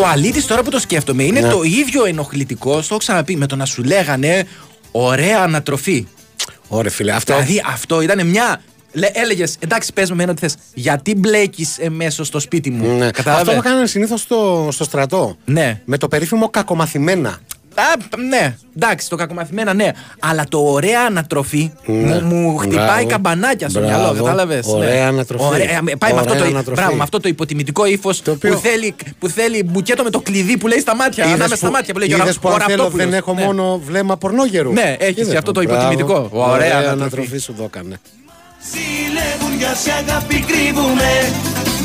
Το 0.00 0.06
αλήτης 0.06 0.46
τώρα 0.46 0.62
που 0.62 0.70
το 0.70 0.78
σκέφτομαι 0.78 1.22
είναι 1.22 1.40
Ναι. 1.40 1.48
το 1.48 1.62
ίδιο 1.62 2.04
ενοχλητικό, 2.04 2.70
στο 2.72 2.86
έχω 2.94 2.96
ξαναπεί, 2.96 3.36
με 3.36 3.46
το 3.46 3.56
να 3.56 3.64
σου 3.64 3.82
λέγανε 3.82 4.46
ωραία 4.90 5.40
ανατροφή. 5.42 6.06
Ωραία, 6.68 6.90
φίλε. 6.90 7.12
Αυτό. 7.12 7.32
Δηλαδή 7.32 7.62
αυτό 7.66 8.00
ήταν 8.00 8.26
μια. 8.26 8.60
Έλεγες, 9.12 9.56
εντάξει, 9.58 9.92
πες 9.92 10.08
με 10.08 10.14
εμένα 10.14 10.34
τι 10.34 10.40
θες. 10.40 10.54
Γιατί 10.74 11.14
μπλέκεις 11.14 11.78
εμέσως 11.78 12.26
στο 12.26 12.38
σπίτι 12.40 12.70
μου. 12.70 12.96
Ναι. 12.96 13.10
Κατάλαβες; 13.10 13.48
Αυτό 13.48 13.60
το 13.62 13.68
έκαναν 13.68 13.86
συνήθως 13.86 14.20
στο, 14.20 14.68
στο 14.72 14.84
στρατό. 14.84 15.36
Ναι. 15.44 15.80
Με 15.84 15.98
το 15.98 16.08
περίφημο 16.08 16.48
κακομαθημένα. 16.50 17.38
Α, 17.80 18.18
ναι, 18.28 18.56
εντάξει, 18.76 19.08
το 19.08 19.16
κακομαθημένα 19.16 19.74
ναι. 19.74 19.90
Αλλά 20.18 20.44
το 20.48 20.58
ωραία 20.58 21.00
ανατροφή 21.06 21.72
Ναι. 21.86 22.20
μου, 22.20 22.36
μου 22.36 22.56
χτυπάει 22.56 22.84
Μπράβο. 22.86 23.06
καμπανάκια 23.06 23.68
στο 23.68 23.80
Μπράβο. 23.80 23.96
μυαλό, 23.98 24.14
κατάλαβες; 24.14 24.66
Ωραία 24.66 25.08
ανατροφή. 25.08 25.44
πάει 25.98 26.12
με 26.12 26.18
αυτό, 26.18 26.30
Ωραία 26.32 26.42
το, 26.44 26.48
ανατροφή. 26.50 26.80
μπράβο, 26.80 26.96
με 26.96 27.02
αυτό 27.02 27.20
το 27.20 27.28
υποτιμητικό 27.28 27.84
ύφος 27.86 28.22
οποίο- 28.28 28.54
που, 28.54 28.58
θέλει, 28.60 28.94
που 29.18 29.28
θέλει 29.28 29.62
μπουκέτο 29.62 30.02
με 30.02 30.10
το 30.10 30.20
κλειδί 30.20 30.56
που 30.56 30.66
λέει 30.66 30.78
στα 30.78 30.96
μάτια. 30.96 31.24
Είδες 31.24 31.34
ανάμεσα 31.36 31.56
στα 31.56 31.70
μάτια 31.70 31.92
που 31.92 31.98
λέει 31.98 32.08
είδες 32.08 32.38
που 32.38 32.48
αν 32.48 32.54
θέλω 32.60 32.66
Ραπτόπουλος. 32.76 33.04
δεν 33.06 33.14
έχω 33.14 33.34
Ναι. 33.34 33.44
μόνο 33.44 33.80
βλέμμα 33.86 34.16
πορνόγερου. 34.16 34.72
Ναι, 34.72 34.96
έχεις 34.98 35.22
Είδες, 35.22 35.34
αυτό 35.36 35.52
το 35.52 35.62
μπράβο. 35.62 35.80
υποτιμητικό. 35.80 36.28
Ωραία 36.32 36.54
Ωραία 36.54 36.76
ανατροφή. 36.78 37.00
ανατροφή 37.00 37.38
σου 37.38 37.54
δώκανε. 37.58 38.00
Ζηλεύουν 38.70 39.58
για 39.58 39.74
σε 39.74 39.90
αγάπη 39.90 40.44
κρύβουμε 40.48 41.10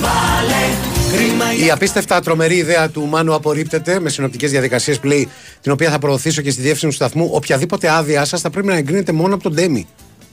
Βάλε 0.02 0.64
χρήμα 0.94 1.03
Η 1.66 1.72
απίστευτα 1.72 2.20
τρομερή 2.20 2.56
ιδέα 2.56 2.90
του 2.90 3.06
Μάνου 3.06 3.34
απορρίπτεται 3.34 4.00
με 4.00 4.10
συνοπτικές 4.10 4.52
διαδικασίες 4.52 5.00
που 5.00 5.08
λέει 5.08 5.30
την 5.62 5.72
οποία 5.72 5.90
θα 5.90 6.00
προωθήσω 6.00 6.42
και 6.42 6.52
στη 6.52 6.62
διεύθυνση 6.62 6.86
του 6.98 7.04
σταθμού. 7.04 7.30
Οποιαδήποτε 7.34 7.90
άδειά 7.90 8.26
σας 8.26 8.42
θα 8.42 8.50
πρέπει 8.50 8.68
να 8.68 8.76
εγκρίνεται 8.76 9.12
μόνο 9.12 9.34
από 9.34 9.44
τον 9.44 9.54
Ντέμι. 9.54 9.88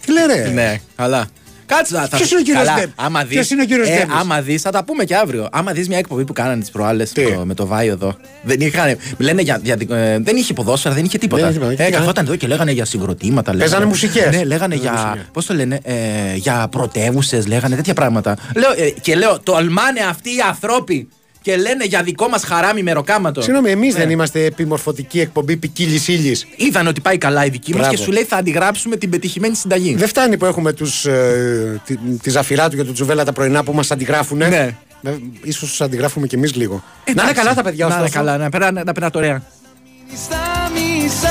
Τι 0.06 0.12
λέει 0.12 0.26
ρε; 0.26 0.48
Ναι, 0.48 0.80
καλά. 0.96 1.28
Κάτσε 1.76 1.94
να 1.94 2.00
θα 2.06 2.16
Ποιος 2.16 2.30
είναι 2.30 2.40
ο 2.40 2.42
κύριος 2.42 2.64
Καλά, 2.64 2.78
Ντέμι; 2.78 2.92
Άμα 2.96 3.20
δεις, 3.24 3.28
Ποιος 3.34 3.50
είναι 3.50 3.62
ο 3.62 3.64
κύριος 3.64 3.88
ε, 3.88 3.92
Ντέμις; 3.96 4.14
άμα 4.20 4.40
δεις, 4.40 4.62
θα 4.62 4.70
τα 4.70 4.84
πούμε 4.84 5.04
και 5.04 5.16
αύριο. 5.16 5.48
Άμα 5.52 5.72
δεις 5.72 5.88
μια 5.88 5.98
εκπομπή 5.98 6.24
που 6.24 6.32
κάνανε 6.32 6.60
τις 6.60 6.70
προάλλες 6.70 7.12
Τι; 7.12 7.22
με, 7.24 7.30
το- 7.30 7.44
με 7.46 7.54
το 7.54 7.66
Βάιο 7.66 7.92
εδώ. 7.92 8.14
Δεν, 8.42 8.60
είχαν, 8.60 8.96
λένε 9.18 9.42
για, 9.42 9.60
για, 9.62 9.76
ε, 9.90 10.18
δεν 10.18 10.36
είχε 10.36 10.52
ποδόσφαιρα, 10.52 10.94
δεν 10.94 11.04
είχε 11.04 11.18
τίποτα. 11.18 11.42
Δεν 11.42 11.50
είχε 11.50 11.60
τίποτα. 11.60 11.82
ε, 11.82 11.86
Τι 11.86 11.92
καθόταν 11.92 12.24
εδώ 12.24 12.36
και 12.36 12.46
λέγανε 12.46 12.70
για 12.72 12.84
συγκροτήματα. 12.84 13.50
Παίζανε 13.50 13.68
λέγανε- 13.68 13.88
μουσικές. 13.90 14.36
Ναι, 14.36 14.44
λέγανε 14.44 14.74
για. 14.74 15.26
Πώς 15.32 15.46
το 15.46 15.54
λένε, 15.54 15.78
ε, 15.82 15.92
για 16.34 16.68
πρωτεύουσες, 16.70 17.46
λέγανε 17.46 17.76
τέτοια 17.76 17.94
πράγματα. 17.94 18.36
Λέω, 18.56 18.70
ε, 18.86 18.90
και 18.90 19.14
λέω, 19.14 19.38
τολμάνε 19.40 20.00
αυτοί 20.08 20.28
οι 20.30 20.40
άνθρωποι 20.48 21.08
και 21.42 21.56
λένε 21.56 21.84
για 21.84 22.02
δικό 22.02 22.28
μας 22.28 22.44
χαράμι 22.44 22.82
μεροκάματος. 22.82 23.44
Συγγνώμη, 23.44 23.70
εμείς 23.70 23.92
Ναι. 23.94 24.00
δεν 24.00 24.10
είμαστε 24.10 24.44
επιμορφωτική 24.44 25.20
εκπομπή 25.20 25.56
ποικίλης 25.56 26.08
ύλης. 26.08 26.46
Είδαν 26.56 26.86
ότι 26.86 27.00
πάει 27.00 27.18
καλά 27.18 27.44
η 27.44 27.48
δική 27.48 27.70
μας 27.70 27.80
Μπράβο. 27.80 27.96
και 27.96 28.02
σου 28.02 28.10
λέει 28.12 28.24
θα 28.24 28.36
αντιγράψουμε 28.36 28.96
την 28.96 29.10
πετυχημένη 29.10 29.54
συνταγή. 29.56 29.94
Δεν 29.94 30.08
φτάνει 30.08 30.36
που 30.36 30.44
έχουμε 30.44 30.72
τους, 30.72 31.04
ε, 31.06 31.80
τη, 31.84 31.96
τη 32.22 32.30
Ζαφυράτου 32.30 32.76
και 32.76 32.84
του 32.84 32.92
Τζουβέλα 32.92 33.24
τα 33.24 33.32
πρωινά 33.32 33.64
που 33.64 33.72
μας 33.72 33.90
αντιγράφουν. 33.90 34.38
Ναι. 34.38 34.76
σω 35.52 35.60
τους 35.66 35.80
αντιγράφουμε 35.80 36.26
κι 36.26 36.34
εμείς 36.34 36.54
λίγο. 36.54 36.74
να 36.74 36.82
είναι 37.12 37.20
Εντάξει. 37.20 37.34
καλά 37.34 37.54
τα 37.54 37.62
παιδιά 37.62 37.86
Να 37.86 37.94
είναι 37.94 38.02
ωστόσο. 38.04 38.18
καλά, 38.24 38.36
να 38.38 38.48
περνά- 38.48 38.84
να 38.84 38.92
περνάτε 38.92 39.18
ωραία. 39.18 39.42
Στα 40.24 40.70
μισά 40.74 41.28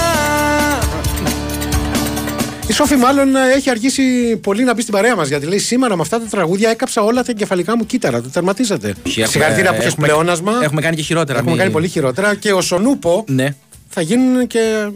Η 2.70 2.74
Σόφη 2.74 2.96
μάλλον 2.96 3.36
ε, 3.36 3.40
έχει 3.56 3.70
αργήσει 3.70 4.36
πολύ 4.38 4.64
να 4.64 4.74
μπει 4.74 4.82
στην 4.82 4.94
παρέα 4.94 5.16
μας 5.16 5.28
γιατί 5.28 5.46
λέει 5.46 5.58
σήμερα 5.60 5.96
με 5.96 6.02
αυτά 6.02 6.20
τα 6.20 6.26
τραγούδια 6.26 6.70
έκαψα 6.70 7.02
όλα 7.02 7.24
τα 7.24 7.32
εγκεφαλικά 7.32 7.78
μου 7.78 7.86
κύτταρα. 7.86 8.22
Το 8.22 8.30
τερματίσατε. 8.30 8.88
έχουμε- 8.88 9.28
Συγχαρητήρια 9.28 9.70
που 9.70 9.76
έχει 9.78 9.88
έχουμε- 9.88 10.08
πλεόνασμα. 10.10 10.60
έχουμε 10.62 10.82
κάνει 10.82 10.96
και 10.96 11.02
χειρότερα, 11.02 11.38
Έχουμε 11.38 11.52
μη- 11.52 11.60
κάνει 11.60 11.72
πολύ 11.72 11.88
χειρότερα 11.88 12.36
και 12.36 12.52
ο 12.54 12.62
Σονούπο 12.62 13.24
Ναι. 13.28 13.56
θα 13.90 14.02
γίνουν 14.02 14.48
και. 14.48 14.90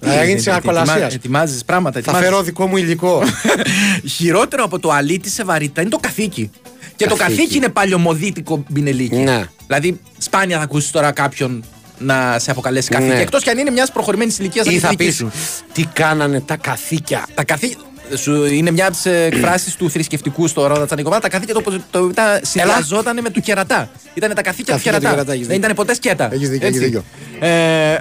Θα 0.00 0.24
γίνει 0.24 0.40
σε 0.40 0.50
αρκολασία. 0.52 1.08
Ετοιμάζεις 1.12 1.64
πράγματα. 1.64 1.92
Θα 1.92 1.98
ετοιμάζεις. 1.98 2.26
φέρω 2.28 2.42
δικό 2.42 2.66
μου 2.66 2.76
υλικό. 2.76 3.22
Χειρότερο 4.16 4.64
από 4.64 4.78
το 4.78 4.90
αλήτη 4.90 5.28
σε 5.30 5.44
βαρύτητα 5.44 5.80
είναι 5.80 5.90
το 5.90 5.98
καθήκη. 6.00 6.50
Και 6.96 7.06
το 7.06 7.14
Καθήκη. 7.16 7.36
καθήκη 7.36 7.56
είναι 7.56 7.68
παλιωμοδίτικο 7.68 8.64
μπινελίκι. 8.68 9.16
Ναι. 9.16 9.44
Δηλαδή, 9.66 10.00
σπάνια 10.18 10.56
θα 10.56 10.62
ακούσεις 10.62 10.90
τώρα 10.90 11.10
κάποιον 11.12 11.64
να 12.04 12.38
σε 12.38 12.50
αποκαλέσει 12.50 12.88
καθήκη. 12.90 13.12
Ναι. 13.12 13.20
Εκτός 13.20 13.42
κι 13.42 13.50
αν 13.50 13.58
είναι 13.58 13.70
μιας 13.70 13.92
προχωρημένης 13.92 14.38
ηλικίας 14.38 14.64
σαν 14.64 14.74
Ή 14.74 14.76
τη 14.78 14.82
θα 14.82 14.88
δική 14.90 15.04
πεις 15.04 15.14
σου. 15.16 15.30
τι 15.72 15.84
κάνανε 15.92 16.40
τα 16.40 16.56
καθήκια. 16.56 17.26
Τα 17.34 17.44
καθή... 17.44 17.76
Σου 18.14 18.44
είναι 18.44 18.70
μιας 18.70 18.86
από 18.88 18.96
τι 19.02 19.10
εκφράσει 19.10 19.76
του 19.78 19.90
θρησκευτικού 19.90 20.46
στο 20.46 20.66
Ρόδα 20.66 20.86
Τσανικοβά. 20.86 21.20
Τα 21.20 21.28
καθήκια 21.28 21.54
το, 21.54 21.62
το, 21.90 22.06
τα 22.14 22.40
συνδυαζόταν 22.42 23.18
με 23.22 23.30
του 23.30 23.40
κερατά. 23.40 23.90
Ήταν 24.14 24.34
τα 24.34 24.42
καθήκια 24.42 24.64
του 24.64 24.82
Καθήκια 24.84 24.92
του 24.92 24.98
κερατά. 24.98 25.14
κερατά, 25.14 25.32
έχεις 25.32 25.46
Δεν 25.46 25.56
δίκιο. 25.56 25.70
ήταν 25.72 25.86
ποτέ 25.86 25.94
σκέτα. 25.94 26.28
Έχεις 26.32 26.48
δίκιο, 26.48 26.66
Έτσι. 26.66 26.78
έχεις 26.80 26.90
δίκιο. 26.90 27.04
Ε, 27.48 27.98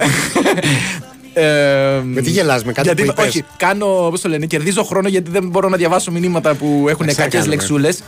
ε, 1.33 2.01
Με 2.03 2.21
τι 2.21 2.29
γελάς, 2.29 2.63
με 2.63 2.71
κάτι 2.71 2.87
γιατί, 2.87 3.03
που 3.03 3.09
είπες; 3.11 3.25
Όχι, 3.25 3.43
κάνω, 3.57 4.07
πώς 4.09 4.21
το 4.21 4.29
λένε, 4.29 4.45
κερδίζω 4.45 4.83
χρόνο 4.83 5.07
γιατί 5.07 5.31
δεν 5.31 5.47
μπορώ 5.47 5.69
να 5.69 5.77
διαβάσω 5.77 6.11
μηνύματα 6.11 6.53
που 6.53 6.85
έχουν 6.89 7.05
Μας 7.05 7.15
κακές 7.15 7.33
έκαναμε. 7.33 7.55
λεξούλες. 7.55 7.99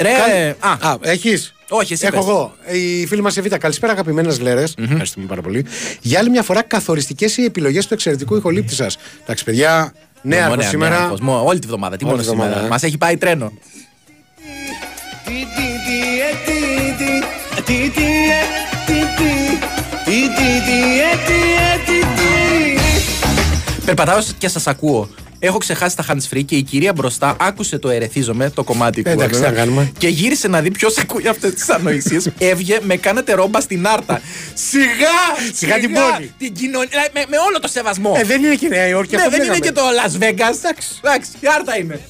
Ρε, 0.00 0.08
Κάνε- 0.12 0.56
α, 0.84 0.90
Α, 0.90 0.96
έχεις; 1.00 1.54
όχι, 1.68 1.92
εσύ 1.92 2.06
Έχω 2.06 2.16
πες. 2.16 2.24
εγώ. 2.28 2.54
Η 3.00 3.06
φίλη 3.06 3.22
μας 3.22 3.36
Εβίτα, 3.36 3.58
καλησπέρα 3.58 3.92
αγαπημένες 3.92 4.40
λέρε. 4.40 4.64
Ευχαριστούμε 4.78 5.26
πάρα 5.26 5.42
πολύ. 5.42 5.64
Για 6.00 6.18
άλλη 6.18 6.30
μια 6.30 6.42
φορά, 6.42 6.62
καθοριστικές 6.62 7.36
οι 7.36 7.44
επιλογές 7.44 7.86
του 7.86 7.94
εξαιρετικού 7.94 8.36
ηχολήπτη 8.36 8.74
σα. 8.74 8.84
Εντάξει, 9.22 9.44
παιδιά, 9.44 9.92
νέα 10.22 10.40
Μόνο 10.40 10.52
από 10.52 10.60
νέα, 10.60 10.70
σήμερα. 10.70 10.98
νέα, 10.98 11.08
Κοσμό, 11.08 11.42
όλη 11.44 11.58
τη 11.58 11.66
βδομάδα. 11.66 11.96
Τι 11.96 12.04
Όλη 12.04 12.12
μόνο 12.12 12.24
τη 12.24 12.28
βδομάδα, 12.28 12.50
σήμερα. 12.50 12.66
ε. 12.66 12.70
Μας 12.70 12.82
έχει 12.82 12.98
πάει 12.98 13.16
τρένο. 13.16 13.52
Τι 15.24 15.32
τι 15.32 15.66
τι 15.86 16.20
ε 16.20 16.30
τι 16.44 16.58
τι 17.04 17.62
Τι 17.62 17.90
τι 17.90 18.02
ε 18.30 18.42
τι 18.86 18.92
τι 19.16 19.30
Τι 20.04 20.20
τι 20.28 20.60
τι 20.66 21.00
ε 21.00 21.16
τι 21.26 21.32
ε 21.32 21.78
τι 21.86 22.06
τι 22.06 23.84
Περπατάω 23.84 24.18
και 24.38 24.48
σας 24.48 24.66
ακούω. 24.66 25.08
Έχω 25.40 25.58
ξεχάσει 25.58 25.96
τα 25.96 26.04
hands 26.08 26.34
free 26.34 26.44
και 26.44 26.56
η 26.56 26.62
κυρία 26.62 26.92
μπροστά 26.92 27.36
άκουσε 27.40 27.78
το 27.78 27.88
ερεθίζομαι, 27.88 28.50
το 28.50 28.64
κομμάτι 28.64 29.02
που 29.02 29.08
Εντάξει, 29.08 29.34
έβγαλε, 29.36 29.48
τι 29.48 29.54
να 29.54 29.60
κάνουμε. 29.60 29.92
Και 29.98 30.08
γύρισε 30.08 30.48
να 30.48 30.60
δει 30.60 30.70
ποιος 30.70 30.98
ακούει 30.98 31.28
αυτές 31.28 31.54
τις 31.54 31.68
ανοησίε. 31.68 32.20
Έβγε, 32.38 32.78
με 32.82 32.96
κάνετε 32.96 33.34
ρόμπα 33.34 33.60
στην 33.60 33.86
άρτα. 33.86 34.20
Σιγά! 34.54 35.52
Σιγά 35.54 35.78
την 35.78 35.92
πόλη. 35.92 36.32
Την 36.38 36.54
κοινωνία. 36.54 36.88
δηλαδή, 36.90 37.08
Με, 37.14 37.24
με 37.28 37.36
όλο 37.48 37.60
το 37.60 37.68
σεβασμό. 37.68 38.14
Ε, 38.16 38.24
δεν 38.24 38.44
είναι 38.44 38.54
και 38.54 38.66
η 38.66 38.68
Νέα 38.68 38.86
Υόρκη, 38.86 39.16
ναι, 39.16 39.22
αυτό 39.22 39.30
δεν 39.30 39.40
είναι 39.40 39.48
λέγαμε. 39.48 39.66
και 39.66 39.72
το 39.72 39.82
Las 39.82 40.22
Vegas. 40.22 40.56
Εντάξει, 40.56 40.88
εντάξει, 41.02 41.30
η 41.40 41.46
άρτα 41.56 41.78
είναι. 41.78 42.00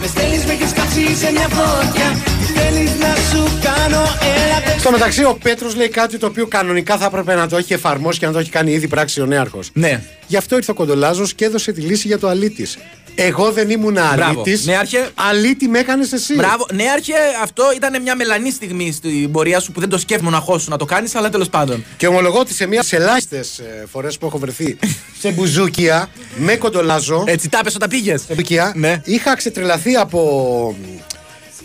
Δεν 0.00 0.06
αντέχω 0.06 0.06
πια 0.06 0.06
Με 0.06 0.06
στέλνεις 0.06 0.44
με 0.44 0.52
έχεις 0.52 0.72
κάψει 0.72 1.16
σε 1.16 1.32
μια 1.32 1.48
φωτιά 1.48 2.22
Τι 2.38 2.60
θέλεις 2.60 2.90
να 2.98 3.14
σου 3.14 3.58
κάνω 3.62 4.02
Έλα 4.44 4.62
πες 4.64 4.80
Στο 4.80 4.90
μεταξύ, 4.90 5.24
ο 5.24 5.38
Πέτρος 5.42 5.76
λέει 5.76 5.88
κάτι 5.88 6.18
το 6.18 6.26
οποίο 6.26 6.46
κανονικά 6.46 6.96
θα 6.96 7.04
έπρεπε 7.04 7.34
να 7.34 7.48
το 7.48 7.56
έχει 7.56 7.72
εφαρμόσει 7.72 8.18
και 8.18 8.26
να 8.26 8.32
το 8.32 8.38
έχει 8.38 8.50
κάνει 8.50 8.72
ήδη 8.72 8.88
πράξη 8.88 9.20
ο 9.20 9.26
νέαρχος. 9.26 9.70
Ναι. 9.72 10.02
Γι' 10.26 10.36
αυτό 10.36 10.56
ήρθε 10.56 10.70
ο 10.70 10.74
Κοντολάζος 10.74 11.34
και 11.34 11.44
έδωσε 11.44 11.72
τη 11.72 11.80
λύση 11.80 12.06
για 12.06 12.18
το 12.18 12.28
αλήτης. 12.28 12.78
Εγώ 13.14 13.52
δεν 13.52 13.70
ήμουν 13.70 13.92
Μπράβο. 13.92 14.22
αλήτης. 14.40 14.66
Ναι, 14.66 14.76
άρχε. 14.76 15.10
Αλήτη 15.14 15.68
με 15.68 15.78
έκανες 15.78 16.12
εσύ. 16.12 16.34
Μπράβο. 16.34 16.66
Ναι, 16.72 16.84
άρχε, 16.94 17.12
αυτό 17.42 17.64
ήταν 17.76 18.02
μια 18.02 18.16
μελανή 18.16 18.50
στιγμή 18.50 18.92
στην 18.92 19.30
πορεία 19.30 19.60
σου 19.60 19.72
που 19.72 19.80
δεν 19.80 19.88
το 19.88 19.98
σκέφτομαι 19.98 20.30
να 20.30 20.38
χώσου 20.40 20.70
να 20.70 20.76
το 20.76 20.84
κάνεις, 20.84 21.14
αλλά 21.14 21.28
τέλος 21.30 21.48
πάντων. 21.48 21.84
Και 21.96 22.06
ομολογώ 22.06 22.38
ότι 22.38 22.54
σε 22.54 22.66
μία 22.66 22.84
ελάχιστες 22.90 23.60
φορές 23.92 24.18
που 24.18 24.26
έχω 24.26 24.38
βρεθεί 24.38 24.78
σε 25.20 25.30
μπουζούκια 25.30 26.08
με 26.36 26.56
κοντολάζο. 26.56 27.24
Έτσι, 27.26 27.48
τα 27.48 27.60
πες 27.64 27.74
όταν 27.74 27.88
πήγες. 27.88 28.20
σε 28.26 28.34
μπουκιά, 28.34 28.72
Ναι. 28.76 29.00
είχα 29.04 29.36
ξετρελαθεί 29.36 29.94
από. 29.96 30.76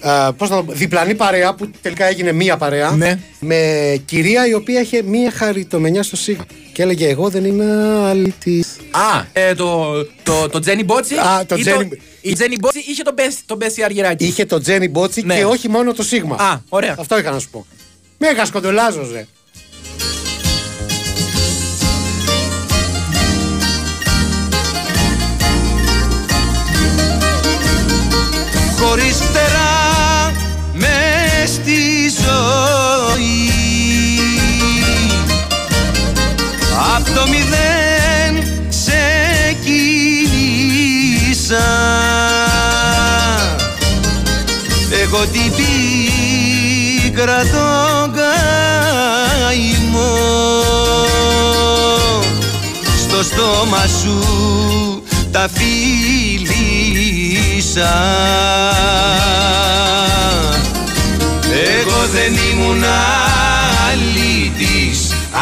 Α, 0.10 0.34
πώς 0.34 0.50
να 0.50 0.56
το 0.56 0.64
πω, 0.64 0.72
διπλανή 0.72 1.16
παρέα 1.16 1.54
που 1.54 1.70
τελικά 1.82 2.06
έγινε 2.06 2.32
μία 2.32 2.58
παρέα 2.58 2.92
Ναι. 2.92 3.20
με 3.40 4.02
κυρία 4.06 4.48
η 4.48 4.54
οποία 4.54 4.80
είχε 4.82 5.02
μία 5.02 5.32
χαριτομενιά 5.32 6.04
στο 6.04 6.16
σίγμα 6.16 6.46
και 6.74 6.82
έλεγε 6.82 7.08
εγώ 7.08 7.30
δεν 7.30 7.46
είμαι 7.46 7.66
αλήτης 8.06 8.76
Α, 8.92 9.24
ε, 9.34 9.54
το, 9.56 9.94
το, 10.24 10.50
το 10.50 10.60
Τζένι 10.60 10.84
Μπότσι. 10.84 11.16
Α, 11.16 11.46
το 11.46 11.56
ή 11.56 11.62
Τζένι- 11.62 11.94
η 12.22 12.34
Τζένι 12.34 12.56
Μπότσι 12.60 12.80
είχε 12.88 13.04
τον 13.04 13.14
Μπέσι, 13.14 13.38
τον 13.46 13.58
Μπέσι 13.58 13.84
Αργυράκη. 13.84 14.26
είχε 14.26 14.46
το 14.46 14.60
Τζένι 14.60 14.88
Μπότσι 14.90 15.22
Ναι. 15.26 15.36
και 15.38 15.46
όχι 15.46 15.70
μόνο 15.70 15.94
το 15.94 16.04
σίγμα 16.04 16.36
Α, 16.36 16.58
ωραία. 16.70 16.96
αυτό 17.00 17.20
είχα 17.20 17.32
να 17.32 17.40
σου 17.40 17.50
πω 17.50 17.66
Μέγας 18.18 18.52
κοντολάζος 18.52 19.12
ρε 19.12 19.26
πίκρα 47.26 47.42
τον 47.42 48.14
καημό. 48.14 49.64
Στο 52.98 53.24
στόμα 53.24 53.86
σου 54.02 54.18
τα 55.32 55.50
φίλησα 55.54 56.64
Εγώ 61.78 62.06
δεν 62.14 62.34
ήμουν 62.52 62.84
αλήτης 63.90 65.00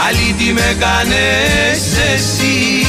Αλήτη 0.08 0.54
με 0.54 0.76
κάνες 0.80 1.82
εσύ. 2.14 2.86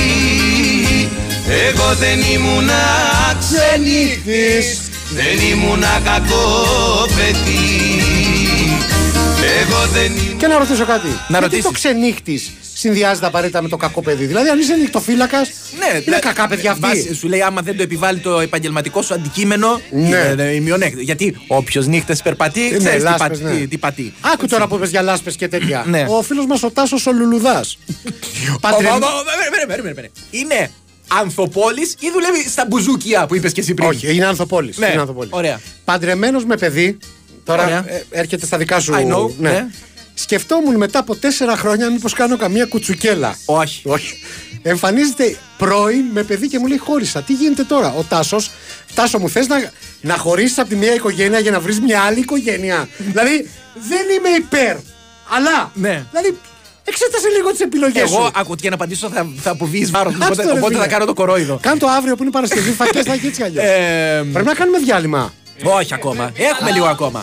Εγώ 1.68 1.94
δεν 1.94 2.20
ήμουν 2.34 2.70
ξενύχτης 3.38 4.73
Δεν 5.14 5.48
ήμουν 5.52 5.80
κακό 6.04 6.64
παιδί 7.16 8.00
Εγώ 9.60 9.86
δεν 9.92 10.16
ήμουν 10.16 10.36
και 10.38 10.46
να 10.46 10.58
ρωτήσω 10.58 10.84
κάτι 10.84 11.06
Γιατί 11.28 11.44
ρωτήσεις. 11.44 11.64
το 11.64 11.70
ξενύχτης 11.70 12.50
συνδυάζεται 12.74 13.26
απαραίτητα 13.26 13.62
με 13.62 13.68
το 13.68 13.76
κακό 13.76 14.02
παιδί 14.02 14.24
δηλαδή 14.26 14.48
αν 14.48 14.58
είσαι 14.58 14.74
νυχτοφύλακας 14.74 15.50
Ναι, 15.78 15.86
είναι 15.90 16.00
δηλαδή, 16.00 16.22
κακά 16.22 16.48
παιδιά 16.48 16.70
αυτοί 16.70 16.80
βάσει- 16.86 17.14
Σου 17.14 17.28
λέει 17.28 17.42
άμα 17.42 17.62
δεν 17.62 17.76
το 17.76 17.82
επιβάλλει 17.82 18.18
το 18.18 18.40
επαγγελματικό 18.40 19.02
σου 19.02 19.14
αντικείμενο. 19.14 19.80
Ναι. 19.90 19.98
είναι, 20.08 20.34
ε, 20.42 20.54
η 20.54 20.60
μειονέκτηση. 20.60 21.02
Γιατί 21.04 21.36
όποιο 21.46 21.82
νύχτε 21.82 22.16
περπατεί, 22.24 22.60
Ναι, 22.60 22.76
ξέρει 22.76 22.96
τι, 22.96 23.02
λάσπες, 23.02 23.38
πατεί- 23.38 23.42
ναι. 23.60 23.66
τι 23.66 23.78
πατεί. 23.78 24.14
Άκου 24.20 24.46
τώρα 24.46 24.66
που 24.66 24.74
είπες 24.74 24.90
για 24.90 25.02
λάσπες 25.02 25.36
και 25.36 25.48
τέτοια 25.48 25.84
Ναι. 25.86 26.04
Ο 26.08 26.22
φίλος 26.22 26.46
μας 26.46 26.62
ο 26.62 26.70
Τάσος 26.70 27.06
ο 27.06 27.12
Λουλουδάς 27.12 27.78
Παντρε- 28.60 28.88
Ω, 28.90 28.92
ω, 28.92 28.96
ω, 28.96 28.98
περίμενε, 28.98 29.66
περίμενε, 29.66 29.94
περίμενε. 29.94 30.10
Είναι 30.30 30.70
ανθοπόλης 31.20 31.94
ή 31.98 32.10
δουλεύει 32.12 32.48
στα 32.48 32.64
μπουζούκια 32.68 33.26
που 33.26 33.34
είπες 33.34 33.52
και 33.52 33.60
εσύ 33.60 33.74
πριν; 33.74 33.88
Όχι, 33.88 34.14
είναι 34.14 34.26
Ανθοπόλης. 34.26 34.76
Ναι, 34.78 34.86
είναι 34.86 35.00
Ανθοπόλης. 35.00 35.32
ωραία. 35.32 35.60
Παντρεμένος 35.84 36.44
με 36.44 36.56
παιδί. 36.56 36.98
Τώρα 37.44 37.64
Ωραία. 37.64 37.84
ε, 37.86 38.04
έρχεται 38.10 38.46
στα 38.46 38.56
δικά 38.58 38.80
σου. 38.80 38.92
I 38.94 39.12
know, 39.14 39.30
ναι. 39.38 39.66
Σκεφτόμουν 40.14 40.76
μετά 40.76 40.98
από 40.98 41.16
τέσσερα 41.16 41.56
χρόνια 41.56 41.90
μήπως 41.90 42.12
κάνω 42.12 42.36
καμία 42.36 42.64
κουτσουκέλα. 42.66 43.36
Όχι. 43.44 43.88
Όχι. 43.88 44.14
Εμφανίζεται 44.62 45.36
πρώην 45.58 46.04
με 46.12 46.22
παιδί 46.22 46.48
και 46.48 46.58
μου 46.58 46.66
λέει 46.66 46.78
χώρισα. 46.78 47.22
Τι 47.22 47.32
γίνεται 47.32 47.64
τώρα. 47.64 47.94
Ο 47.98 48.02
Τάσος, 48.02 48.50
Τάσο 48.94 49.18
μου 49.18 49.28
θες 49.28 49.46
να, 49.46 49.70
να 50.00 50.16
χωρίσεις 50.16 50.58
από 50.58 50.68
τη 50.68 50.76
μία 50.76 50.94
οικογένεια 50.94 51.38
για 51.38 51.50
να 51.50 51.60
βρεις 51.60 51.80
μια 51.80 52.00
άλλη 52.00 52.18
οικογένεια; 52.18 52.88
δηλαδή 53.10 53.50
δεν 53.88 54.06
είμαι 54.18 54.28
υπέρ. 54.36 54.76
Αλλά. 55.36 55.70
Ναι. 55.74 56.04
Δηλαδή 56.10 56.38
εξέτασε 56.84 57.28
λίγο 57.36 57.50
τις 57.50 57.60
επιλογές 57.60 58.08
σου. 58.08 58.14
Εγώ 58.14 58.30
ακούω 58.34 58.54
για 58.60 58.70
να 58.70 58.74
απαντήσω 58.76 59.08
θα, 59.10 59.26
θα 59.42 59.50
αποβεί 59.50 59.84
βάρος. 59.84 60.12
Άστο, 60.14 60.24
Οπότε, 60.26 60.42
ρε, 60.42 60.50
οπότε 60.50 60.66
φίλε. 60.66 60.78
θα 60.78 60.86
κάνω 60.88 61.04
το 61.04 61.14
κορόιδο. 61.14 61.58
Κάνε 61.62 61.78
το 61.78 61.86
αύριο 61.88 62.16
που 62.16 62.22
είναι 62.22 62.32
Παρασκευή, 62.32 62.70
φακές 62.70 63.04
θα 63.04 63.12
έχει 63.12 63.26
έτσι 63.26 63.40
κι 63.40 63.46
αλλιώς. 63.46 63.64
Ε, 63.64 64.26
Πρέπει 64.32 64.46
να 64.46 64.54
κάνουμε 64.54 64.78
διάλειμμα. 64.78 65.32
όχι 65.62 65.94
ακόμα. 65.94 66.32
Έχουμε 66.36 66.70
λίγο 66.70 66.84
ακόμα. 66.86 67.22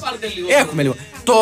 Έχουμε 0.60 0.82
λίγο. 0.82 0.96
Το 1.24 1.34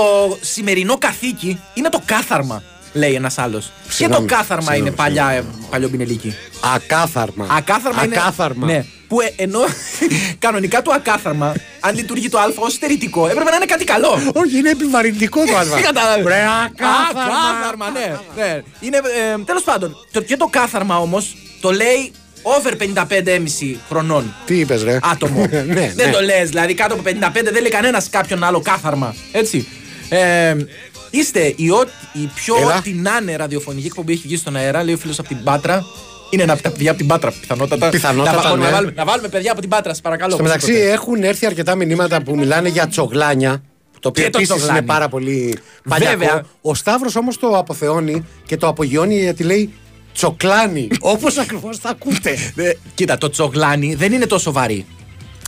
σημερινό 0.42 0.98
καθήκη 0.98 1.60
είναι 1.74 1.90
το 1.90 2.02
κάθαρμα, 2.06 2.64
λέει 2.94 3.14
ένας 3.14 3.38
άλλος. 3.38 3.66
Και 3.66 3.72
το 3.88 3.94
Συγγνώμη, 3.94 4.28
κάθαρμα 4.28 4.62
συγγνώμη, 4.62 4.88
είναι 4.88 4.96
παλιά, 4.96 5.30
ε, 5.30 5.44
παλιό 5.70 5.90
μπινελίκι. 5.90 6.36
Ακάθαρμα. 6.76 7.48
Ακάθαρμα 7.58 8.04
είναι. 8.06 8.16
Ακάθαρμα. 8.18 8.66
Ναι. 8.66 8.86
Που 9.10 9.22
ε, 9.22 9.34
ενώ 9.36 9.60
κανονικά 10.46 10.82
το 10.82 10.92
ακάθαρμα, 10.92 11.56
αν 11.80 11.96
λειτουργεί 11.96 12.30
το 12.30 12.40
Α 12.40 12.54
ως 12.56 12.74
στερητικό, 12.74 13.28
έπρεπε 13.28 13.50
να 13.50 13.56
είναι 13.56 13.66
κάτι 13.66 13.84
καλό. 13.84 14.32
Όχι, 14.34 14.58
είναι 14.58 14.70
επιβαρυντικό 14.70 15.46
το 15.46 15.58
άλμα. 15.58 15.82
Κατάλαβες. 15.82 16.24
Βρε, 16.24 16.42
ακάθαρμα. 16.66 17.38
Ακάθαρμα, 17.50 17.90
ναι. 17.90 18.18
ναι. 18.36 18.62
Είναι, 18.80 18.98
ε, 18.98 19.44
τέλος 19.46 19.64
πάντων, 19.64 19.96
το, 20.12 20.22
και 20.22 20.38
το 20.38 20.48
κάθαρμα 20.48 21.00
όμως 21.00 21.36
το 21.62 21.72
λέει 21.72 22.12
over 22.42 22.74
55,5 23.10 23.76
χρονών 23.90 24.36
Τι 24.46 24.60
είπες, 24.60 24.84
ρε; 24.84 25.00
άτομο. 25.04 25.40
ναι, 25.50 25.64
δεν 25.96 26.08
ναι. 26.08 26.12
το 26.12 26.22
λες, 26.22 26.50
δηλαδή 26.50 26.74
κάτω 26.74 26.94
από 26.94 27.04
55 27.06 27.32
δεν 27.34 27.62
λέει 27.62 27.70
κανένας 27.70 28.10
κάποιον 28.10 28.44
άλλο 28.44 28.62
κάθαρμα. 28.62 29.16
Έτσι. 29.32 29.68
Ε, 30.10 30.56
Είστε 31.10 31.54
η, 31.56 31.70
ό, 31.70 31.84
η 32.14 32.30
πιο 32.36 32.56
Έλα. 32.60 32.78
ό,τι 32.78 32.94
να 32.94 33.20
είναι 33.22 33.36
ραδιοφωνική 33.36 33.86
εκπομπή 33.86 34.14
έχει 34.14 34.22
βγει 34.26 34.38
στον 34.38 34.56
αέρα, 34.56 34.84
λέει 34.84 34.94
ο 34.94 34.98
φίλος 34.98 35.20
από 35.20 35.28
την 35.28 35.44
Πάτρα. 35.44 35.86
Είναι 36.30 36.44
ένα 36.44 36.54
από 36.54 36.62
τα 36.62 36.70
παιδιά 36.72 36.90
από 36.90 37.00
την 37.00 37.08
Πάτρα, 37.08 37.32
πιθανότατα. 37.32 37.90
Πιθανότατα, 37.90 38.36
να, 38.36 38.42
βάλουμε, 38.42 38.64
ναι. 38.64 38.70
να, 38.70 38.76
βάλουμε, 38.76 38.94
να 38.96 39.06
βάλουμε 39.06 39.28
παιδιά 39.28 39.52
από 39.52 39.62
την 39.62 39.70
Πάτρα, 39.70 39.90
σας 39.90 40.02
παρακαλώ. 40.02 40.34
Στο 40.34 40.44
μεταξύ 40.44 40.66
οπωσδήποτε. 40.66 40.94
έχουν 40.94 41.24
έρθει 41.24 41.46
αρκετά 41.46 41.76
μηνύματα 41.76 42.22
που 42.24 42.38
μιλάνε 42.38 42.70
για 42.70 42.88
τσογλάνια. 42.88 43.64
Το 44.00 44.08
οποίο 44.08 44.24
Και 44.24 44.30
το 44.30 44.38
επίσης 44.38 44.56
τσογλάνι. 44.56 44.78
είναι 44.78 44.88
πάρα 44.88 45.10
πολύ 45.10 45.58
παλιακό. 45.90 46.18
Βέβαια. 46.18 46.46
Ο 46.62 46.76
Σταύρος 46.76 47.16
όμως 47.16 47.38
το 47.38 47.58
αποθεώνει 47.58 48.26
και 48.46 48.58
το 48.58 48.68
απογειώνει 48.68 49.20
γιατί 49.20 49.44
λέει 49.44 49.74
τσοκλάνι. 50.14 50.88
Όπως 51.14 51.38
ακριβώς 51.38 51.80
τα 51.80 51.90
ακούτε. 51.90 52.38
Ε, 52.56 52.72
κοίτα, 52.96 53.18
το 53.18 53.30
τσογλάνι 53.30 53.96
δεν 53.96 54.12
είναι 54.12 54.26
τόσο 54.26 54.52
βαρύ. 54.52 54.86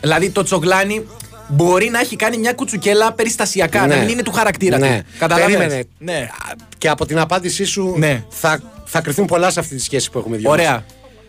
Δηλαδή 0.02 0.30
το 0.30 0.44
τσογλάνι 0.44 1.06
μπορεί 1.48 1.90
να 1.90 2.00
έχει 2.00 2.16
κάνει 2.16 2.38
μια 2.38 2.54
κουτσουκέλα 2.54 3.14
περιστασιακά, 3.14 3.88
να 3.88 3.96
μην 3.96 4.10
είναι 4.10 4.24
του 4.24 4.32
χαρακτήρα 4.32 4.78
ναι. 4.78 5.04
του. 5.04 5.18
Καταλαβαίνεις. 5.20 5.58
Περίμενε. 5.58 5.84
Ναι. 5.98 6.28
Και 6.78 6.90
από 6.90 7.06
την 7.06 7.20
απάντησή 7.20 7.66
σου 7.66 7.94
Ναι. 7.98 8.24
θα, 8.30 8.62
θα 8.86 9.02
κρυθούν 9.02 9.26
πολλά 9.26 9.50
σε 9.52 9.60
αυτή 9.60 9.76
τη 9.76 9.82
σχέση 9.82 10.12
που 10.12 10.18
έχουμε 10.20 10.38
δει. 10.38 10.48
Ωραία. 10.48 10.84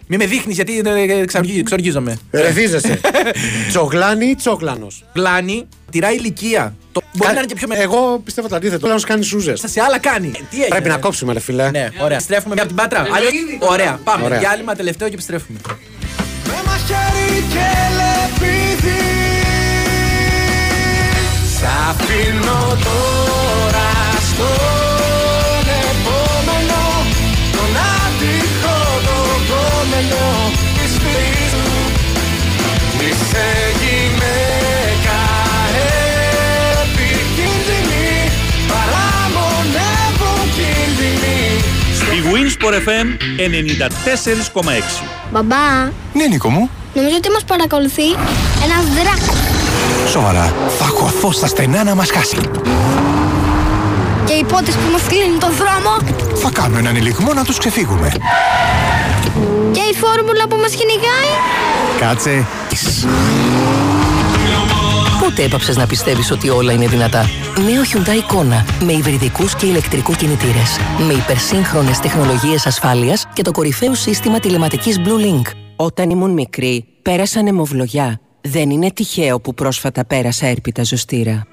Μην 0.07 0.21
με 0.21 0.27
δείχνεις 0.27 0.55
γιατί 0.55 0.83
ε, 0.85 1.25
ξαργι- 1.25 1.63
ξοργίζομαι. 1.65 2.19
Ρεθίζεσαι. 2.31 3.01
Τσογλάνι 3.69 4.27
ή 4.27 4.35
τσόγλανος. 4.35 5.05
Πλάνη, 5.13 5.69
τηρά 5.91 6.13
ηλικία. 6.13 6.75
Το... 6.93 7.01
Μπορεί 7.17 7.33
να 7.33 7.39
είναι 7.39 7.47
και 7.47 7.55
πιο 7.55 7.69
μεγάλο. 7.69 7.93
Εγώ 7.93 8.19
πιστεύω 8.25 8.49
το 8.49 8.57
αντίθετο. 8.57 8.79
Τσόγλανο 8.79 9.01
κάνεις 9.01 9.27
σούζες. 9.27 9.63
Σε 9.67 9.81
άλλα 9.81 9.99
κάνει. 9.99 10.29
Ε, 10.29 10.39
Τι 10.51 10.57
έγινε. 10.57 10.69
Πρέπει 10.69 10.89
να 10.89 10.97
κόψουμε, 10.97 11.33
ρε 11.33 11.41
φιλέ. 11.41 11.71
Ναι, 11.71 11.89
ωραία. 12.03 12.19
Στρέφουμε 12.21 12.55
μια 12.55 12.63
από 12.63 12.73
την 12.73 12.83
πάτρα. 12.83 13.01
Αλλιώς... 13.01 13.33
Ωραία, 13.59 14.01
πάμε. 14.05 14.25
Ωραία. 14.25 14.39
Διάλειμμα 14.39 14.75
τελευταίο 14.75 15.09
και 15.09 15.15
επιστρέφουμε. 15.15 15.59
Με 16.47 16.55
μαχαίρι 16.67 17.43
και 17.53 17.69
λεπίδι 17.99 18.72
Σ' 21.63 21.65
αφήνω 21.91 22.61
τώρα 22.87 23.91
στον 24.29 25.65
επόμενο 25.91 26.81
Τον 27.57 27.73
άτυχο 28.03 28.77
τον 29.07 29.37
κόμενο 29.51 30.25
της 30.77 30.93
φυλής 31.03 31.53
μου 31.63 31.79
Είσαι 33.07 33.47
γυναίκα 33.83 35.19
επικίνδυνη 36.83 38.09
Παραμονεύουν 38.71 40.41
κίνδυνοι 40.57 41.41
Η 42.17 42.21
Winsport 42.33 42.75
FM 42.89 43.09
94,6. 45.03 45.05
Μπαμπά, 45.33 45.83
Ναι, 46.13 46.27
Νίκο 46.29 46.51
μου. 46.51 46.71
νομίζω 46.95 47.17
ότι 47.17 47.31
μας 47.31 47.45
παρακολουθεί 47.45 48.09
ένας 48.65 48.85
δράκος. 48.95 49.52
Σοβαρά. 50.09 50.53
Θα 50.79 50.85
χωθώ 50.85 51.33
στα 51.33 51.47
στενά 51.47 51.85
να 51.85 51.95
μας 51.95 52.11
χάσει. 52.11 52.37
Και 54.25 54.33
οι 54.33 54.45
πότες 54.45 54.75
που 54.75 54.91
μας 54.93 55.03
κλείνουν 55.03 55.39
τον 55.39 55.51
δρόμο 55.51 56.15
Θα 56.35 56.51
κάνω 56.51 56.79
έναν 56.79 56.97
ελιγμό 56.97 57.33
να 57.33 57.45
τους 57.45 57.59
ξεφύγουμε. 57.59 58.09
και 59.73 59.81
η 59.93 59.95
φόρμουλα 59.95 60.47
που 60.49 60.57
μας 60.57 60.71
κυνηγάει. 60.75 61.33
Κάτσε. 62.01 62.47
Πότε 65.21 65.43
έπαψες 65.43 65.77
να 65.77 65.87
πιστεύεις 65.87 66.31
ότι 66.31 66.49
όλα 66.49 66.73
είναι 66.73 66.87
δυνατά; 66.87 67.31
Νέο 67.57 67.83
Hyundai 67.93 68.35
Kona 68.35 68.65
με 68.85 68.93
υβριδικούς 68.93 69.55
και 69.55 69.67
ηλεκτρικού 69.67 70.13
κινητήρες. 70.13 70.79
Με 71.07 71.13
υπερσύγχρονες 71.13 71.99
τεχνολογίες 71.99 72.67
ασφάλειας 72.67 73.27
και 73.33 73.43
το 73.43 73.51
κορυφαίο 73.51 73.95
σύστημα 73.95 74.39
τηλεματικής 74.39 75.01
Blue 75.05 75.25
Link. 75.25 75.51
Όταν 75.77 76.11
ήμουν 76.11 76.31
μικρή, 76.31 76.85
πέρασα 77.03 77.41
αιμοβλογιά. 77.47 78.21
Δεν 78.45 78.71
είναι 78.71 78.91
τυχαίο 78.93 79.41
που 79.41 79.55
πρόσφατα 79.55 80.05
πέρασα 80.05 80.47
έρπιτα 80.47 80.85
ζωστήρα. 80.85 81.47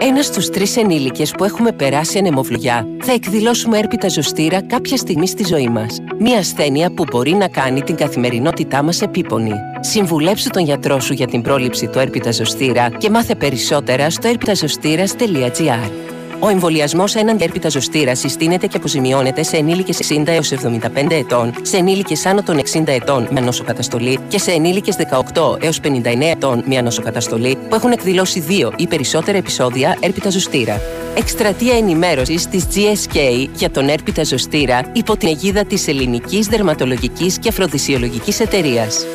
Ένας 0.00 0.26
στους 0.26 0.48
τρεις 0.48 0.76
ενήλικες 0.76 1.30
που 1.30 1.44
έχουμε 1.44 1.72
περάσει 1.72 2.18
ανεμοβλογιά 2.18 2.86
θα 3.02 3.12
εκδηλώσουμε 3.12 3.78
έρπιτα 3.78 4.08
ζωστήρα 4.08 4.62
κάποια 4.62 4.96
στιγμή 4.96 5.28
στη 5.28 5.44
ζωή 5.44 5.68
μας. 5.68 5.98
Μια 6.18 6.38
ασθένεια 6.38 6.90
που 6.90 7.04
μπορεί 7.10 7.32
να 7.32 7.48
κάνει 7.48 7.82
την 7.82 7.96
καθημερινότητά 7.96 8.82
μας 8.82 9.02
επίπονη. 9.02 9.52
Συμβουλέψου 9.80 10.48
τον 10.48 10.64
γιατρό 10.64 11.00
σου 11.00 11.12
για 11.12 11.26
την 11.26 11.42
πρόληψη 11.42 11.86
του 11.86 11.98
έρπιτα 11.98 12.32
ζωστήρα 12.32 12.90
και 12.90 13.10
μάθε 13.10 13.34
περισσότερα 13.34 14.10
στο 14.10 14.28
έρπιταζωστήρα.gr. 14.28 16.15
Ο 16.40 16.48
εμβολιασμός 16.48 17.14
έναντι 17.14 17.44
έρπιτα 17.44 17.68
ζωστήρας 17.68 18.18
συστήνεται 18.18 18.66
και 18.66 18.76
αποζημιώνεται 18.76 19.42
σε 19.42 19.56
ενήλικες 19.56 19.98
60 19.98 20.22
έως 20.26 20.52
75 20.52 21.10
ετών, 21.10 21.54
σε 21.62 21.76
ενήλικες 21.76 22.26
άνω 22.26 22.42
των 22.42 22.58
60 22.58 22.82
ετών 22.86 23.28
με 23.30 23.40
νοσοκαταστολή 23.40 24.18
και 24.28 24.38
σε 24.38 24.50
ενήλικες 24.50 24.96
18 25.32 25.56
έως 25.60 25.80
59 25.80 26.30
ετών 26.30 26.62
με 26.66 26.80
νοσοκαταστολή 26.80 27.56
που 27.68 27.74
έχουν 27.74 27.90
εκδηλώσει 27.90 28.40
δύο 28.40 28.72
ή 28.76 28.86
περισσότερα 28.86 29.38
επεισόδια 29.38 29.96
έρπιτα 30.00 30.30
ζωστήρα. 30.30 30.80
Εκστρατεία 31.16 31.76
ενημέρωσης 31.76 32.46
της 32.46 32.64
GSK 32.74 33.46
για 33.54 33.70
τον 33.70 33.88
έρπιτα 33.88 34.24
ζωστήρα 34.24 34.90
υπό 34.92 35.16
την 35.16 35.28
αιγίδα 35.28 35.64
της 35.64 35.88
Ελληνικής 35.88 36.46
Δερματολογικής 36.46 37.38
και 37.38 37.48
Αφροδισιολογικής 37.48 38.40
Εταιρείας. 38.40 39.06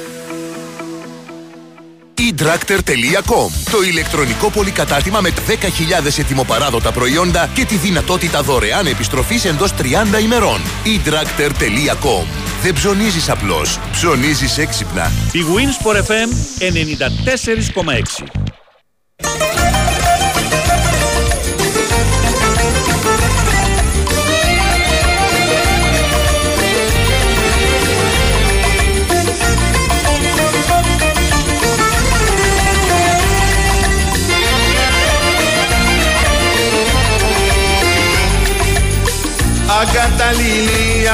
eDractor.com 2.29 3.71
Το 3.71 3.81
ηλεκτρονικό 3.81 4.49
πολυκατάρτιμα 4.49 5.21
με 5.21 5.33
10.000 5.47 6.19
ετοιμοπαράδοτα 6.19 6.91
προϊόντα 6.91 7.49
και 7.53 7.65
τη 7.65 7.75
δυνατότητα 7.75 8.41
δωρεάν 8.41 8.85
επιστροφής 8.85 9.45
εντός 9.45 9.71
30 9.71 9.75
ημερών. 10.23 10.61
eDractor.com 10.85 12.25
Δεν 12.61 12.73
ψωνίζεις 12.73 13.29
απλώς, 13.29 13.79
ψωνίζεις 13.91 14.57
έξυπνα. 14.57 15.11
Η 15.31 15.39
Winsport 15.55 15.97
FM 15.97 16.29
94,6. 16.59 18.60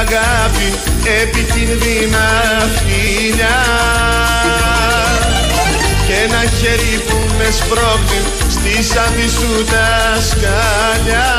Αγάπη, 0.07 0.73
επικίνδυνα 1.21 2.27
φιλιά 2.75 3.57
Και 6.07 6.13
ένα 6.23 6.43
χέρι 6.59 7.03
που 7.07 7.17
με 7.37 7.47
σπρώχνει 7.51 8.21
στη 8.49 8.83
σάντη 8.83 9.29
σου 9.29 9.65
τα 9.65 10.21
σκαλιά 10.29 11.29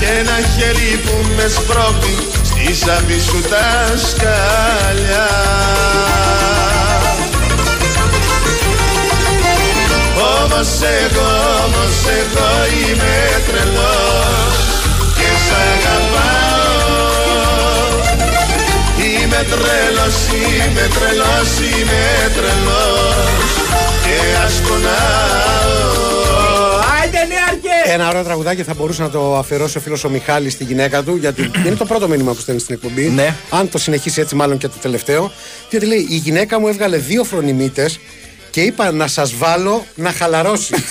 Και 0.00 0.06
ένα 0.18 0.48
χέρι 0.56 1.00
που 1.04 1.28
με 1.36 1.48
σπρώχνει 1.48 2.16
στη 2.42 2.74
σάντη 2.74 3.20
σου 3.20 3.40
τα 3.40 3.96
σκαλιά 4.08 5.28
Όμως 10.44 10.68
εγώ, 11.02 11.30
όμως 11.64 11.96
εγώ 12.18 12.50
είμαι 12.78 13.42
τρελός. 13.46 14.32
και 14.62 14.71
σ' 15.46 15.54
αγαπάω 15.72 17.02
Είμαι 19.06 19.40
τρελός, 19.52 20.16
είμαι 20.32 20.84
τρελός, 20.96 21.50
είμαι 21.58 22.02
τρελός 22.36 23.52
και 24.04 24.16
ας 24.44 24.54
πονάω 24.68 26.02
Άιντε 27.00 27.18
νεαρχέ! 27.18 27.92
Ένα 27.92 28.08
ωραίο 28.08 28.22
τραγουδάκι 28.22 28.62
θα 28.62 28.74
μπορούσε 28.74 29.02
να 29.02 29.10
το 29.10 29.36
αφιερώσει 29.36 29.76
ο 29.78 29.80
φίλος 29.80 30.04
ο 30.04 30.08
Μιχάλης 30.08 30.52
στη 30.52 30.64
γυναίκα 30.64 31.02
του, 31.02 31.16
γιατί 31.16 31.50
είναι 31.66 31.76
το 31.76 31.84
πρώτο 31.84 32.08
μήνυμα 32.08 32.32
που 32.32 32.40
στέλνει 32.40 32.60
στην 32.60 32.74
εκπομπή. 32.74 33.08
Ναι. 33.08 33.34
Αν 33.50 33.68
το 33.68 33.78
συνεχίσει 33.78 34.20
έτσι, 34.20 34.34
μάλλον 34.34 34.58
και 34.58 34.68
το 34.68 34.76
τελευταίο. 34.82 35.32
Γιατί 35.70 35.86
λέει: 35.86 36.06
Η 36.10 36.16
γυναίκα 36.16 36.60
μου 36.60 36.68
έβγαλε 36.68 36.96
δύο 36.96 37.24
φρονιμίτες 37.24 37.98
και 38.50 38.60
είπα 38.60 38.92
να 38.92 39.06
σας 39.06 39.34
βάλω 39.36 39.84
να 39.94 40.12
χαλαρώσει. 40.12 40.74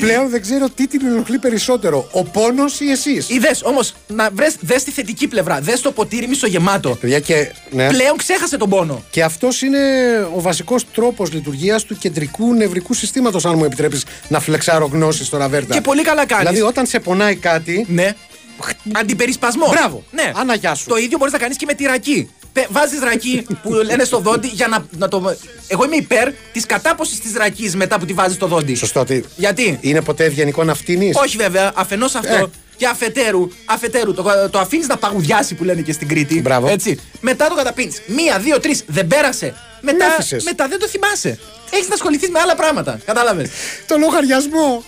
Πλέον 0.00 0.28
δεν 0.28 0.40
ξέρω 0.40 0.68
τι 0.68 0.86
την 0.86 1.06
ενοχλεί 1.06 1.38
περισσότερο, 1.38 2.08
ο 2.12 2.24
πόνος 2.24 2.80
ή 2.80 2.90
εσείς. 2.90 3.28
Είδε 3.30 3.50
όμως, 3.62 3.94
να 4.06 4.30
βρες, 4.30 4.56
δες 4.60 4.84
τη 4.84 4.90
θετική 4.90 5.28
πλευρά. 5.28 5.60
Δες 5.60 5.80
το 5.80 5.92
ποτήρι 5.92 6.28
μισογεμάτο. 6.28 6.96
Παιδιά 7.00 7.20
και. 7.20 7.52
Ναι. 7.70 7.88
Πλέον 7.88 8.16
ξέχασε 8.16 8.56
τον 8.56 8.68
πόνο. 8.68 9.04
Και 9.10 9.22
αυτός 9.22 9.62
είναι 9.62 9.78
ο 10.34 10.40
βασικός 10.40 10.84
τρόπος 10.92 11.32
λειτουργίας 11.32 11.84
του 11.84 11.98
κεντρικού 11.98 12.54
νευρικού 12.54 12.94
συστήματος, 12.94 13.44
αν 13.44 13.54
μου 13.56 13.64
επιτρέπεις 13.64 14.04
να 14.28 14.40
φλεξάρω 14.40 14.86
γνώσεις 14.92 15.28
τώρα, 15.28 15.48
Βέρτα. 15.48 15.74
Και 15.74 15.80
πολύ 15.80 16.02
καλά 16.02 16.26
κάνεις. 16.26 16.48
Δηλαδή, 16.48 16.68
όταν 16.68 16.86
σε 16.86 17.00
πονάει 17.00 17.36
κάτι. 17.36 17.86
Ναι. 17.88 18.14
Αντιπερισπασμός. 18.92 19.70
Μπράβο. 19.70 20.04
Ναι. 20.10 20.32
Αναγιά 20.34 20.74
σου. 20.74 20.88
Το 20.88 20.96
ίδιο 20.96 21.18
μπορείς 21.18 21.32
να 21.32 21.38
κάνεις 21.38 21.56
και 21.56 21.66
με 21.66 21.74
τη 21.74 21.84
ρακή. 21.84 22.30
Βάζεις 22.70 23.00
ρακή 23.00 23.46
που 23.62 23.72
λένε 23.72 24.04
στο 24.04 24.18
δόντι 24.18 24.46
για 24.46 24.66
να, 24.66 24.86
να 24.98 25.08
το. 25.08 25.36
Εγώ 25.68 25.84
είμαι 25.84 25.96
υπέρ 25.96 26.32
της 26.52 26.66
κατάποσης 26.66 27.20
της 27.20 27.32
ρακής 27.34 27.76
μετά 27.76 27.98
που 27.98 28.04
τη 28.04 28.12
βάζεις 28.12 28.34
στο 28.34 28.46
δόντι. 28.46 28.74
Σωστό. 28.74 29.04
Τι... 29.04 29.22
Γιατί; 29.36 29.78
Είναι 29.80 30.02
ποτέ 30.02 30.24
ευγενικό 30.24 30.64
να 30.64 30.74
φτύνεις; 30.74 31.16
Όχι 31.16 31.36
βέβαια, 31.36 31.72
αφενός 31.74 32.14
αυτό 32.14 32.34
Ε. 32.34 32.44
και 32.76 32.86
αφετέρου, 32.86 33.48
αφετέρου 33.64 34.14
το, 34.14 34.48
το 34.50 34.58
αφήνεις 34.58 34.86
να 34.86 34.96
παγουδιάσει 34.96 35.54
που 35.54 35.64
λένε 35.64 35.80
και 35.80 35.92
στην 35.92 36.08
Κρήτη. 36.08 36.40
Μπράβο. 36.40 36.68
Έτσι. 36.68 36.98
Μετά 37.20 37.48
το 37.48 37.54
καταπίνεις. 37.54 38.02
Μία, 38.06 38.38
δύο, 38.38 38.60
τρεις, 38.60 38.82
δεν 38.86 39.06
πέρασε. 39.06 39.54
Μετά, 39.80 40.06
άφησες. 40.06 40.44
μετά 40.44 40.68
δεν 40.68 40.78
το 40.78 40.88
θυμάσαι. 40.88 41.38
Έχεις 41.70 41.88
να 41.88 41.94
ασχοληθείς 41.94 42.28
με 42.30 42.38
άλλα 42.38 42.54
πράγματα. 42.54 43.00
Κατάλαβες. 43.04 43.50
Το 43.86 43.96
λογαριασμό. 43.98 44.84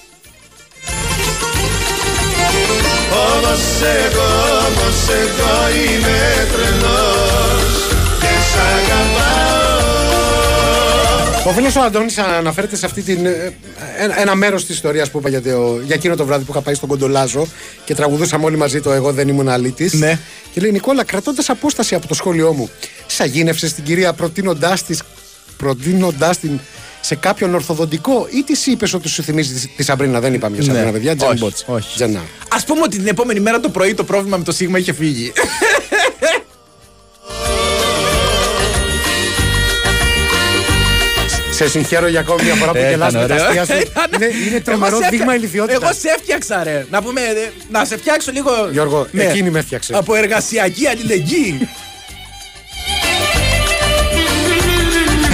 Όμως 3.13 3.61
εγώ, 3.81 4.29
όμως 4.67 5.09
εγώ 5.09 5.69
είμαι 5.85 6.49
τρελός 6.53 6.69
Και 6.69 6.77
σ' 6.79 6.97
αγαπάω 6.97 7.28
Ο 11.47 11.51
φίλος 11.53 11.77
ο 11.77 11.81
Αντώνης 11.83 12.19
αναφέρεται 12.19 12.77
σε 12.77 12.87
αυτή 12.87 13.03
την. 13.03 13.27
ε, 13.27 13.53
ένα, 13.99 14.21
ένα 14.21 14.35
μέρος 14.35 14.65
της 14.67 14.75
ιστορίας 14.75 15.11
που 15.11 15.19
είπα 15.19 15.29
για, 15.29 15.43
το, 15.43 15.81
για 15.85 15.95
εκείνο 15.95 16.17
το 16.17 16.25
βράδυ 16.27 16.45
που 16.45 16.51
είχα 16.53 16.61
πάει 16.61 16.75
στον 16.75 16.89
Κοντολάζο 16.89 17.47
και 17.85 17.95
τραγουδούσαμε 17.95 18.45
όλοι 18.45 18.57
μαζί 18.57 18.81
το 18.81 18.93
Εγώ 18.93 19.13
δεν 19.13 19.29
ήμουν 19.29 19.49
αλήτης. 19.49 19.93
Ναι. 19.93 20.19
Και 20.53 20.61
λέει 20.61 20.71
Νικόλα, 20.73 21.05
κρατώντας 21.05 21.49
απόσταση 21.51 21.95
από 21.95 22.07
το 22.07 22.15
σχόλιο 22.15 22.53
μου, 22.53 22.71
σαγίνευσε 23.07 23.73
την 23.75 23.85
κυρία 23.85 24.13
προτείνοντάς 24.13 24.83
τη 24.85 24.99
προτείνοντάς 25.57 26.39
την 26.39 26.61
σε 27.01 27.15
κάποιον 27.15 27.55
ορθοδοντικό 27.55 28.27
ή 28.31 28.43
της 28.43 28.67
είπες 28.67 28.95
ότι 28.95 29.09
σου 29.09 29.23
θυμίζει 29.23 29.55
τη, 29.55 29.67
τη 29.77 29.83
Σαμπρίνα; 29.83 30.21
Δεν 30.21 30.35
είπαμε 30.35 30.55
για 30.57 30.65
Σαμπρίνα, 30.65 30.87
Ναι. 30.87 30.93
παιδιά. 30.93 31.11
Όχι, 31.11 31.19
Τζεν 31.21 31.37
Μπότς. 31.39 31.65
όχι. 31.67 31.95
Τζενά. 31.95 32.19
Α 32.49 32.65
πούμε 32.67 32.81
ότι 32.83 32.97
την 32.97 33.07
επόμενη 33.07 33.41
μέρα 33.41 33.61
το 33.61 33.69
πρωί 33.69 33.95
το 33.95 34.05
πρόβλημα 34.05 34.37
με 34.37 34.45
το 34.45 34.53
Σίγμα 34.53 34.79
είχε 34.79 34.93
φύγει. 34.93 35.33
Σε 41.59 41.69
συγχαίρω 41.69 42.09
για 42.09 42.21
ακόμη 42.21 42.43
μια 42.43 42.55
φορά 42.55 42.71
που 42.73 42.77
Ε, 42.79 42.89
γελάς 42.89 43.11
ήταν 43.11 43.23
με 43.23 43.29
τα 43.29 43.35
ωραίο. 43.35 43.47
αστεία 43.63 43.65
σου. 43.77 43.83
Ήταν- 43.91 44.11
Είναι, 44.15 44.27
είναι 44.49 44.61
τρομερός 44.61 44.93
Εγώ 44.93 45.03
σε 45.03 45.09
δείγμα 45.11 45.33
έφτια- 45.33 45.37
ηλικιότητας. 45.49 45.83
Εγώ 45.83 45.93
σε 46.01 46.09
έφτιαξα, 46.19 46.63
ρε. 46.65 46.87
Να 46.91 47.03
πούμε, 47.03 47.21
ε, 47.21 47.51
να 47.71 47.85
σε 47.85 47.97
φτιάξω 47.97 48.31
λίγο. 48.33 48.51
Γιώργο, 48.73 49.07
Ναι. 49.11 49.23
εκείνη 49.25 49.51
με 49.51 49.59
έφτιαξε. 49.59 49.95
Από 49.97 50.15
εργασιακή 50.15 50.87
αλληλεγγύη. 50.87 51.59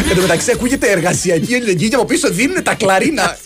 Εν 0.08 0.14
τω 0.16 0.20
μεταξύ 0.20 0.50
ακούγεται 0.50 0.90
εργασιακή 0.90 1.54
αλληλεγγύη 1.54 1.88
και 1.88 1.94
από 1.94 2.04
πίσω 2.04 2.28
δίνουν 2.30 2.62
τα 2.62 2.74
κλαρίνα. 2.74 3.36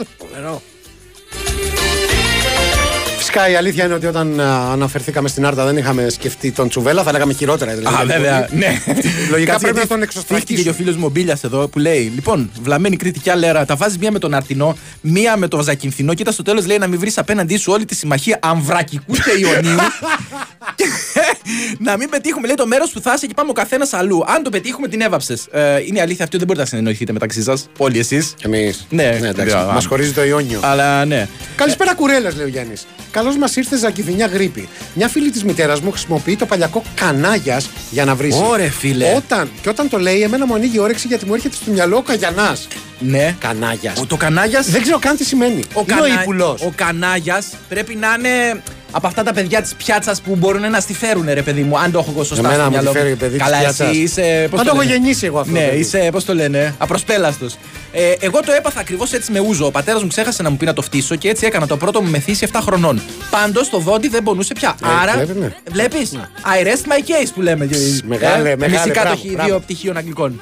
Φυσικά 3.30 3.48
η 3.50 3.54
αλήθεια 3.56 3.84
είναι 3.84 3.94
ότι 3.94 4.06
όταν 4.06 4.40
α, 4.40 4.72
αναφερθήκαμε 4.72 5.28
στην 5.28 5.46
Άρτα 5.46 5.64
δεν 5.64 5.76
είχαμε 5.76 6.08
σκεφτεί 6.08 6.52
τον 6.52 6.68
Τσουβέλα, 6.68 7.02
θα 7.02 7.12
λέγαμε 7.12 7.32
χειρότερα. 7.32 7.74
Δηλαδή, 7.74 7.96
Α, 7.96 8.04
βέβαια. 8.04 8.48
Ναι. 8.52 8.66
Λογικά 9.30 9.52
Κάτσε, 9.52 9.66
πρέπει 9.66 9.76
να 9.76 9.80
γιατί 9.80 9.88
τον 9.88 9.98
Φύχτηκε 9.98 10.02
εξωστρακίσουν. 10.04 10.64
και 10.64 10.70
ο 10.70 10.72
φίλος 10.72 10.96
μου 10.96 11.04
ο 11.06 11.08
Μπίλιας 11.08 11.44
εδώ 11.44 11.68
που 11.68 11.78
λέει: 11.78 12.12
Λοιπόν, 12.14 12.50
βλαμμένη 12.62 12.96
κριτική 12.96 13.30
αλέρα, 13.30 13.64
τα 13.64 13.76
βάζεις 13.76 13.98
μία 13.98 14.10
με 14.12 14.18
τον 14.18 14.34
Αρτινό, 14.34 14.76
μία 15.00 15.36
με 15.36 15.48
τον 15.48 15.62
Ζακυνθινό. 15.62 16.14
Κοίτα 16.14 16.32
στο 16.32 16.42
τέλος 16.42 16.66
λέει 16.66 16.78
να 16.78 16.86
μην 16.86 16.98
βρεις 16.98 17.18
απέναντί 17.18 17.56
σου 17.56 17.72
όλη 17.72 17.84
τη 17.84 17.94
συμμαχία 17.94 18.38
Αμβρακικού 18.42 19.12
και 19.12 19.30
Ιωνίου. 19.40 19.76
Και 20.74 20.84
να 21.90 21.96
μην 21.96 22.08
πετύχουμε, 22.08 22.46
λέει, 22.46 22.56
το 22.56 22.66
μέρος 22.66 22.90
που 22.90 23.00
θα 23.00 23.12
είσαι 23.16 23.26
και 23.26 23.34
πάμε 23.34 23.50
ο 23.50 23.52
καθένας 23.52 23.92
αλλού. 23.92 24.24
Αν 24.26 24.42
το 24.42 24.50
πετύχουμε, 24.50 24.88
την 24.88 25.00
έβαψες. 25.00 25.46
Ε, 25.50 25.80
είναι 25.86 25.98
η 25.98 26.00
αλήθεια 26.00 26.24
αυτή, 26.24 26.36
δεν 26.36 26.46
μπορείτε 26.46 26.64
να 26.64 26.70
συνεννοηθείτε 26.70 27.12
μεταξύ 27.12 27.42
σας. 27.42 27.68
Όλοι 27.76 27.98
εσείς. 27.98 28.34
Εμείς. 28.42 28.86
Ναι, 28.90 29.16
Ναι, 29.20 29.28
εντάξει. 29.28 29.54
ναι, 29.56 29.62
Μας 29.64 29.86
χωρίζει 29.86 30.12
το 30.12 30.24
Ιόνιο. 30.24 30.60
Αλλά 30.62 31.04
ναι. 31.04 31.28
Καλησπέρα, 31.56 31.94
κουρέλα, 31.94 32.32
λέει 32.36 32.44
ο 32.44 32.48
Γιάννης. 32.48 32.86
Καλώς 33.18 33.36
μας 33.36 33.56
ήρθε 33.56 33.76
Ζακυθινιά 33.76 34.26
γρήπη. 34.26 34.68
Μια 34.94 35.08
φίλη 35.08 35.30
της 35.30 35.44
μητέρας 35.44 35.80
μου 35.80 35.90
χρησιμοποιεί 35.90 36.36
το 36.36 36.46
παλιακό 36.46 36.82
κανάγιας 36.94 37.70
για 37.90 38.04
να 38.04 38.14
βρει. 38.14 38.32
Ωρε, 38.32 38.68
φίλε. 38.68 39.14
Όταν, 39.16 39.50
και 39.60 39.68
όταν 39.68 39.88
το 39.88 39.98
λέει, 39.98 40.22
εμένα 40.22 40.46
μου 40.46 40.54
ανοίγει 40.54 40.76
η 40.76 40.78
όρεξη 40.78 41.06
γιατί 41.06 41.26
μου 41.26 41.34
έρχεται 41.34 41.54
στο 41.54 41.70
μυαλό 41.70 41.96
ο 41.96 42.02
Καγιανάς. 42.02 42.68
Ναι. 42.98 43.36
Κανάγιας. 43.38 43.98
Ο, 43.98 44.06
το 44.06 44.16
κανάγιας; 44.16 44.70
Δεν 44.70 44.82
ξέρω 44.82 44.98
καν 44.98 45.16
τι 45.16 45.24
σημαίνει. 45.24 45.64
Ο, 45.74 45.80
Είναι 45.80 46.00
κανά... 46.00 46.22
ύπουλος. 46.22 46.62
ο 46.62 46.72
κανάγιας 46.74 47.46
πρέπει 47.68 47.94
να 47.94 48.14
είναι 48.18 48.62
από 48.90 49.06
αυτά 49.06 49.22
τα 49.22 49.32
παιδιά 49.32 49.62
της 49.62 49.74
πιάτσας 49.74 50.20
που 50.20 50.36
μπορούν 50.36 50.70
να 50.70 50.80
στη 50.80 50.94
φέρουν, 50.94 51.24
ρε 51.32 51.42
παιδί 51.42 51.62
μου. 51.62 51.78
Αν 51.78 51.90
το 51.92 51.98
έχω 51.98 52.10
εγώ 52.14 52.24
σωστά 52.24 52.46
Εμένα 52.48 52.54
στο 52.54 52.64
μου 52.64 52.70
μυαλό 52.70 52.90
τη 52.90 52.96
φέρει 52.98 53.14
παιδί 53.16 53.32
της 53.36 53.42
Καλά, 53.42 53.58
πιάτσας. 53.58 53.88
εσύ 53.88 53.98
είσαι. 53.98 54.46
πώς 54.50 54.60
Αν 54.60 54.66
το 54.66 54.72
έχω 54.74 54.82
λένε; 54.82 54.92
γεννήσει 54.92 55.26
εγώ 55.26 55.38
αυτό 55.38 55.52
το 55.52 55.58
Ναι, 55.58 55.64
παιδί. 55.66 55.80
είσαι, 55.80 56.08
πώς 56.12 56.24
το 56.24 56.34
λένε, 56.34 56.74
απροσπέλαστος. 56.78 57.56
Ε, 57.92 58.12
εγώ 58.20 58.40
το 58.40 58.52
έπαθα 58.52 58.80
ακριβώς 58.80 59.12
έτσι 59.12 59.32
με 59.32 59.38
ούζο. 59.40 59.66
Ο 59.66 59.70
πατέρας 59.70 60.02
μου 60.02 60.08
ξέχασε 60.08 60.42
να 60.42 60.50
μου 60.50 60.56
πει 60.56 60.64
να 60.64 60.72
το 60.72 60.82
φτύσω 60.82 61.14
και 61.16 61.28
έτσι 61.28 61.46
έκανα 61.46 61.66
το 61.66 61.76
πρώτο 61.76 62.00
μου 62.02 62.10
μεθύσι 62.10 62.48
7 62.52 62.58
χρονών. 62.62 63.00
Πάντως 63.30 63.68
το 63.70 63.78
δόντι 63.78 64.08
δεν 64.08 64.22
πονούσε 64.22 64.54
πια. 64.54 64.74
Ε, 64.84 64.86
Άρα. 65.02 65.12
βλέπεις, 65.12 65.34
ναι. 65.36 65.52
Βλέπεις; 65.70 66.10
I 66.60 66.64
rest 66.66 66.92
my 66.92 66.98
case 67.10 67.28
που 67.34 67.40
λέμε. 67.42 67.68
μεγάλε, 68.04 68.50
ε, 68.50 68.56
μεγάλε, 68.56 68.72
Μυστικά 68.72 69.00
μπράβο, 69.00 69.16
το 69.16 69.20
χι- 69.22 69.32
μπράβο. 69.32 69.48
δύο 69.48 69.58
πτυχίων 69.60 69.96
αγγλικών. 69.96 70.40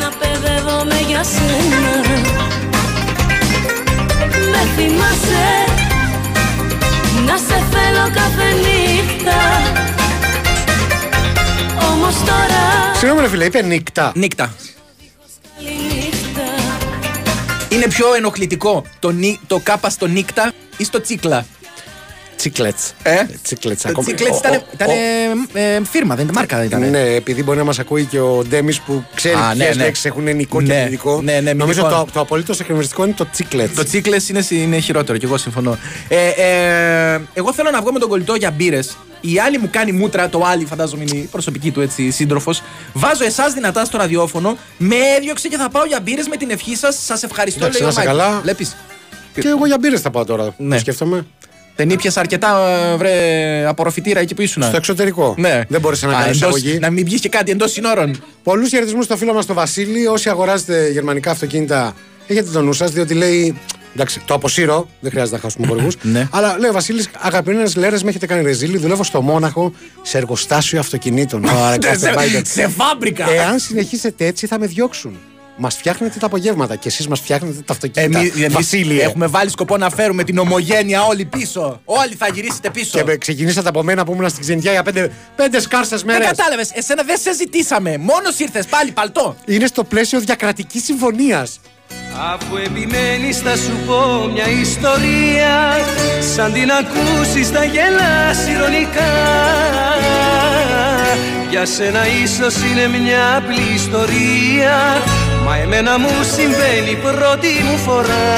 Να 0.00 0.08
παιδεύομαι 0.18 0.94
για 1.08 1.22
σένα 1.24 2.49
ρε 13.20 13.28
φίλε, 13.28 13.44
είπε 13.44 13.62
νύχτα. 13.62 14.12
Νύχτα. 14.14 14.54
Καλή 15.56 15.76
νύχτα 15.76 16.42
Είναι 17.68 17.86
πιο 17.88 18.14
ενοχλητικό 18.14 18.84
το, 18.98 19.10
νι- 19.10 19.38
το 19.46 19.60
κάπα 19.62 19.90
στο 19.90 20.06
νύχτα 20.06 20.52
ή 20.76 20.84
στο 20.84 21.00
τσίκλα; 21.00 21.46
Τσίκλετ. 22.40 22.76
Ε; 23.02 23.24
Τσίκλετ. 23.42 23.80
Το 23.92 24.00
τσίκλετ 24.02 24.34
ήταν, 24.34 24.62
ήταν 24.72 24.88
ε, 25.52 25.74
ε, 25.74 25.80
φίρμα, 25.90 26.14
δεν 26.14 26.24
ήταν 26.24 26.36
μάρκα. 26.36 26.56
Δεν 26.56 26.66
ήταν. 26.66 26.90
Ναι, 26.90 27.00
επειδή 27.00 27.42
μπορεί 27.42 27.58
να 27.58 27.64
μας 27.64 27.78
ακούει 27.78 28.04
και 28.04 28.20
ο 28.20 28.44
Ντέμις 28.48 28.80
που 28.80 29.04
ξέρει 29.14 29.34
Α, 29.34 29.54
ναι, 29.54 29.64
ποιες 29.64 29.76
ναι. 29.76 29.84
λέξεις 29.84 30.04
έχουν 30.04 30.26
ενικό 30.28 30.58
και 30.62 30.66
Ναι, 30.66 30.74
πληθυντικό. 30.74 31.20
ναι, 31.22 31.40
ναι, 31.40 31.52
Νομίζω 31.52 31.82
μυστικό. 31.82 32.04
το, 32.04 32.10
το 32.12 32.20
απολύτως 32.20 32.60
εκνευριστικό 32.60 33.04
είναι 33.04 33.14
το 33.16 33.26
τσίκλετ. 33.32 33.76
Το 33.76 33.84
τσίκλε 33.84 34.16
είναι, 34.30 34.44
είναι 34.50 34.78
χειρότερο 34.78 35.18
και 35.18 35.26
εγώ 35.26 35.36
συμφωνώ. 35.36 35.78
Ε, 36.08 36.28
ε, 36.28 37.20
εγώ 37.32 37.52
θέλω 37.52 37.70
να 37.70 37.80
βγω 37.80 37.92
με 37.92 37.98
τον 37.98 38.08
κολλητό 38.08 38.34
για 38.34 38.50
μπύρες. 38.50 38.96
Η 39.20 39.38
άλλη 39.38 39.58
μου 39.58 39.68
κάνει 39.72 39.92
μούτρα, 39.92 40.28
το 40.28 40.42
άλλη 40.44 40.64
φαντάζομαι 40.64 41.02
είναι 41.08 41.16
η 41.16 41.28
προσωπική 41.30 41.70
του 41.70 41.80
έτσι 41.80 42.10
σύντροφος. 42.10 42.62
Βάζω 42.92 43.24
εσάς 43.24 43.52
δυνατά 43.52 43.84
στο 43.84 43.98
ραδιόφωνο, 43.98 44.56
με 44.78 44.96
έδιωξε 45.16 45.48
και 45.48 45.56
θα 45.56 45.68
πάω 45.70 45.84
για 45.84 46.00
μπύρες 46.02 46.28
με 46.28 46.36
την 46.36 46.50
ευχή 46.50 46.76
σας. 46.76 46.98
Σας 47.04 47.22
ευχαριστώ, 47.22 47.64
Εντάξει, 47.64 47.82
λέει 47.82 47.90
ο 47.90 47.94
να 47.94 48.00
είσαι 48.02 48.08
Μάικλ. 48.10 48.22
καλά. 48.26 48.40
Βλέπεις. 48.40 48.76
Και 49.34 49.48
εγώ 49.48 49.66
για 49.66 49.76
μπύρες 49.80 50.00
θα 50.00 50.10
πάω 50.10 50.24
τώρα. 50.24 50.54
Ναι. 50.56 50.74
Το 50.74 50.80
σκέφτομαι; 50.80 51.26
Δεν 51.76 51.90
ήπιες 51.90 52.16
αρκετά 52.16 52.68
ε, 52.92 52.96
βρε, 52.96 53.64
απορροφητήρα 53.66 54.20
εκεί 54.20 54.34
που 54.34 54.42
ήσουν. 54.42 54.62
Στο 54.62 54.76
εξωτερικό. 54.76 55.34
Ναι. 55.38 55.60
Δεν 55.68 55.80
μπόρεσα 55.80 56.06
να 56.06 56.12
Α, 56.12 56.14
κάνω 56.14 56.24
εντός- 56.26 56.36
εισαγωγή. 56.36 56.78
Να 56.78 56.90
μην 56.90 57.04
πιεις 57.04 57.20
και 57.20 57.28
κάτι 57.28 57.50
εντός 57.50 57.70
συνόρων. 57.72 58.22
Πολλούς 58.42 58.68
χαιρετισμούς 58.68 59.04
στο 59.04 59.16
φίλο 59.16 59.32
μας 59.34 59.46
τον 59.46 59.56
Βασίλη. 59.56 60.06
Όσοι 60.06 60.28
αγοράζετε 60.28 60.88
γερμανικά 60.90 61.30
αυτοκίνητα, 61.30 61.94
έχετε 62.26 62.50
το 62.50 62.62
νου 62.62 62.72
σας, 62.72 62.90
διότι 62.90 63.14
λέει. 63.14 63.58
Εντάξει, 63.94 64.20
το 64.24 64.34
αποσύρω, 64.34 64.88
δεν 65.00 65.10
χρειάζεται 65.10 65.36
να 65.36 65.42
χάσουμε 65.42 65.66
χορηγούς. 65.66 65.96
Ναι. 66.02 66.28
Αλλά 66.30 66.56
λέει 66.58 66.70
ο 66.70 66.72
Βασίλης, 66.72 67.08
αγαπημένε 67.18 67.62
λέρες, 67.76 68.02
με 68.02 68.08
έχετε 68.08 68.26
κάνει 68.26 68.42
ρεζίλι. 68.42 68.78
Δουλεύω 68.78 69.04
στο 69.04 69.20
Μόναχο 69.22 69.72
σε 70.02 70.18
εργοστάσιο 70.18 70.78
αυτοκινήτων. 70.80 71.44
Ωραία, 71.64 71.76
κάθε 71.78 71.96
σε, 71.98 72.14
Biden. 72.16 72.40
σε 72.44 72.68
φάμπρικα. 72.68 73.30
Εάν 73.30 73.58
συνεχίσετε 73.58 74.26
έτσι, 74.26 74.46
θα 74.46 74.58
με 74.58 74.66
διώξουν. 74.66 75.18
Μας 75.62 75.76
φτιάχνετε 75.76 76.18
τα 76.18 76.26
απογεύματα 76.26 76.76
και 76.76 76.88
εσείς 76.88 77.08
μας 77.08 77.20
φτιάχνετε 77.20 77.60
τα 77.64 77.72
αυτοκίνητα. 77.72 78.18
Εμείς, 78.18 78.32
εμείς 78.34 78.52
Βασίλη. 78.52 79.00
έχουμε 79.00 79.26
βάλει 79.26 79.50
σκοπό 79.50 79.76
να 79.76 79.90
φέρουμε 79.90 80.24
την 80.24 80.38
ομογένεια 80.38 81.02
όλοι 81.02 81.24
πίσω. 81.24 81.80
Όλοι 81.84 82.14
θα 82.18 82.28
γυρίσετε 82.34 82.70
πίσω. 82.70 82.98
Και 82.98 83.04
με- 83.04 83.16
ξεκινήσατε 83.16 83.68
από 83.68 83.82
μένα 83.82 84.04
που 84.04 84.12
ήμουν 84.12 84.28
στην 84.28 84.40
Ξενιτιά 84.42 84.72
για 84.72 84.82
πέντε, 84.82 85.10
πέντε 85.36 85.60
σκάρσες 85.60 86.04
μέρες. 86.04 86.26
Δεν 86.26 86.36
κατάλαβες, 86.36 86.70
εσένα 86.74 87.02
δεν 87.02 87.18
σε 87.18 87.32
ζητήσαμε. 87.34 87.96
Μόνος 87.98 88.38
ήρθες 88.38 88.66
πάλι 88.66 88.90
παλτό. 88.92 89.36
Είναι 89.46 89.66
στο 89.66 89.84
πλαίσιο 89.84 90.20
διακρατικής 90.20 90.84
συμφωνίας. 90.84 91.60
Αφού 92.34 92.56
επιμένεις 92.56 93.38
θα 93.38 93.56
σου 93.56 93.72
πω 93.86 94.30
μια 94.32 94.48
ιστορία 94.48 95.76
Σαν 96.36 96.52
την 96.52 96.70
ακούσεις 96.70 97.48
θα 97.48 97.64
γελάς 97.64 98.48
ηρωνικά 98.48 99.12
Για 101.50 101.66
σένα 101.66 102.06
ίσως 102.22 102.54
είναι 102.70 102.88
μια 102.98 103.36
απλή 103.36 103.74
ιστορία 103.74 105.02
Μα 105.50 105.56
εμένα 105.56 105.98
μου 105.98 106.08
συμβαίνει 106.34 106.96
πρώτη 107.02 107.48
μου 107.64 107.76
φορά. 107.78 108.30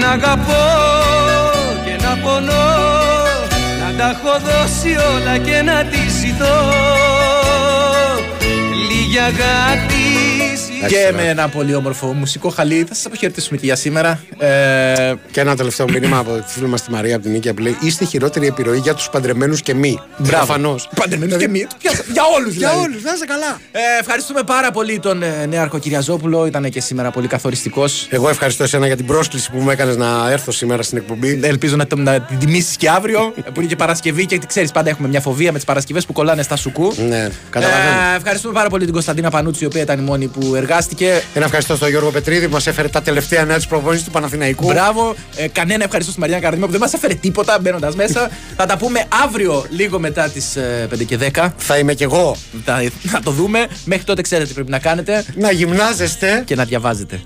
Να 0.00 0.10
αγαπώ 0.10 0.66
και 1.84 2.04
να 2.04 2.16
πονώ 2.22 2.68
Να 3.80 3.94
τα 3.96 4.08
έχω 4.10 4.38
δώσει 4.38 4.88
όλα 4.88 5.38
και 5.38 5.62
να 5.62 5.84
τη 5.84 6.10
ζητώ. 6.20 6.72
Λίγη 8.88 9.18
αγάπη 9.18 10.39
Και 10.88 11.12
με 11.14 11.22
ένα 11.28 11.48
πολύ 11.48 11.74
όμορφο 11.74 12.06
μουσικό 12.12 12.48
χαλί. 12.48 12.84
Θα 12.88 12.94
σας 12.94 13.06
αποχαιρετήσουμε 13.06 13.58
και 13.58 13.66
για 13.66 13.76
σήμερα. 13.76 14.20
Ε, 14.38 15.12
Και 15.30 15.40
ένα 15.40 15.56
τελευταίο 15.56 15.88
μήνυμα 15.90 16.18
από 16.18 16.30
τη 16.32 16.42
φίλη 16.52 16.66
μας 16.66 16.82
τη 16.82 16.90
Μαρία 16.90 17.14
από 17.14 17.24
την 17.24 17.32
Νίκαια 17.32 17.54
που 17.54 17.62
λέει: 17.62 17.76
Είστε 17.80 18.04
χειρότερη 18.04 18.46
επιρροή 18.46 18.78
για 18.78 18.94
τους 18.94 19.08
παντρεμένους 19.10 19.62
και 19.62 19.74
μη. 19.74 19.98
Μπράβο. 20.18 20.44
Προφανώς. 20.44 20.88
Παντρεμένους 20.96 21.36
και 21.36 21.48
μη. 21.48 21.66
Για, 21.80 21.90
για 22.12 22.22
όλους 22.36 22.54
Για 22.54 22.68
δηλαδή. 22.68 22.88
όλους, 22.88 23.02
να 23.02 23.12
είσαι 23.12 23.24
καλά. 23.24 23.60
Ε, 23.72 23.78
ευχαριστούμε 24.00 24.42
πάρα 24.42 24.70
πολύ 24.70 24.98
τον 24.98 25.22
ε, 25.22 25.46
Νέαρχο 25.46 25.78
Κυριαζόπουλο. 25.78 26.46
Ήταν 26.46 26.70
και 26.70 26.80
σήμερα 26.80 27.10
πολύ 27.10 27.26
καθοριστικός. 27.26 28.06
Εγώ 28.10 28.28
ευχαριστώ 28.28 28.62
εσένα 28.64 28.86
για 28.86 28.96
την 28.96 29.06
πρόσκληση 29.06 29.50
που 29.50 29.58
μου 29.58 29.70
έκανες 29.70 29.96
να 29.96 30.30
έρθω 30.30 30.52
σήμερα 30.52 30.82
στην 30.82 30.98
εκπομπή. 30.98 31.40
Ελπίζω 31.42 31.76
να, 31.76 31.86
το- 31.86 31.96
να 31.96 32.20
την 32.20 32.38
τιμήσεις 32.38 32.76
και 32.76 32.88
αύριο, 32.90 33.32
ε, 33.36 33.40
που 33.50 33.60
είναι 33.60 33.68
και 33.68 33.76
Παρασκευή 33.76 34.26
και 34.26 34.38
ξέρεις, 34.46 34.70
πάντα 34.70 34.90
έχουμε 34.90 35.08
μια 35.08 35.20
φοβία 35.20 35.50
με 35.52 35.56
τις 35.56 35.66
Παρασκευές 35.66 36.06
που 36.06 36.12
κολλάνε 36.12 36.42
στα 36.42 36.56
σουκού. 36.56 36.94
Ναι, 37.08 37.28
καταλαβαίνω. 37.50 37.90
Ε, 38.12 38.16
ευχαριστούμε 38.16 38.54
πάρα 38.54 38.68
πολύ 38.68 38.84
την 38.84 38.92
Κωνσταντίνα 38.92 39.30
Πανούτσι, 39.30 39.64
η 39.64 39.66
οποία 39.66 39.82
ήταν 39.82 39.98
η 39.98 40.02
μόνη 40.02 40.26
που 40.26 40.54
εργάστηκε. 40.70 41.22
Ένα 41.34 41.44
ευχαριστώ 41.44 41.76
στον 41.76 41.88
Γιώργο 41.88 42.10
Πετρίδη 42.10 42.46
που 42.46 42.52
μας 42.52 42.66
έφερε 42.66 42.88
τα 42.88 43.02
τελευταία 43.02 43.44
νέα 43.44 43.56
της 43.56 43.66
προπόνησης 43.66 44.04
του 44.04 44.10
Παναθηναϊκού. 44.10 44.66
Μπράβο. 44.66 45.14
Ε, 45.36 45.48
κανένα 45.48 45.84
ευχαριστώ 45.84 46.10
στη 46.12 46.20
Μαριάννα 46.20 46.44
Καρδίμα 46.44 46.66
που 46.66 46.72
δεν 46.72 46.80
μας 46.80 46.92
έφερε 46.92 47.14
τίποτα 47.14 47.58
μπαίνοντας 47.60 47.94
μέσα. 47.94 48.30
θα 48.56 48.66
τα 48.66 48.76
πούμε 48.76 49.04
αύριο 49.24 49.64
λίγο 49.70 49.98
μετά 49.98 50.28
τις 50.28 50.56
5 50.94 51.04
και 51.06 51.18
10. 51.34 51.48
Θα 51.56 51.78
είμαι 51.78 51.94
κι 51.94 52.02
εγώ. 52.02 52.36
Θα, 52.64 52.90
θα 53.06 53.20
το 53.20 53.30
δούμε. 53.30 53.66
Μέχρι 53.84 54.04
τότε 54.04 54.22
ξέρετε 54.22 54.48
τι 54.48 54.54
πρέπει 54.54 54.70
να 54.70 54.78
κάνετε 54.78 55.24
Να 55.34 55.50
γυμνάζεστε. 55.50 56.42
και 56.46 56.54
να 56.54 56.64
διαβάζετε. 56.64 57.20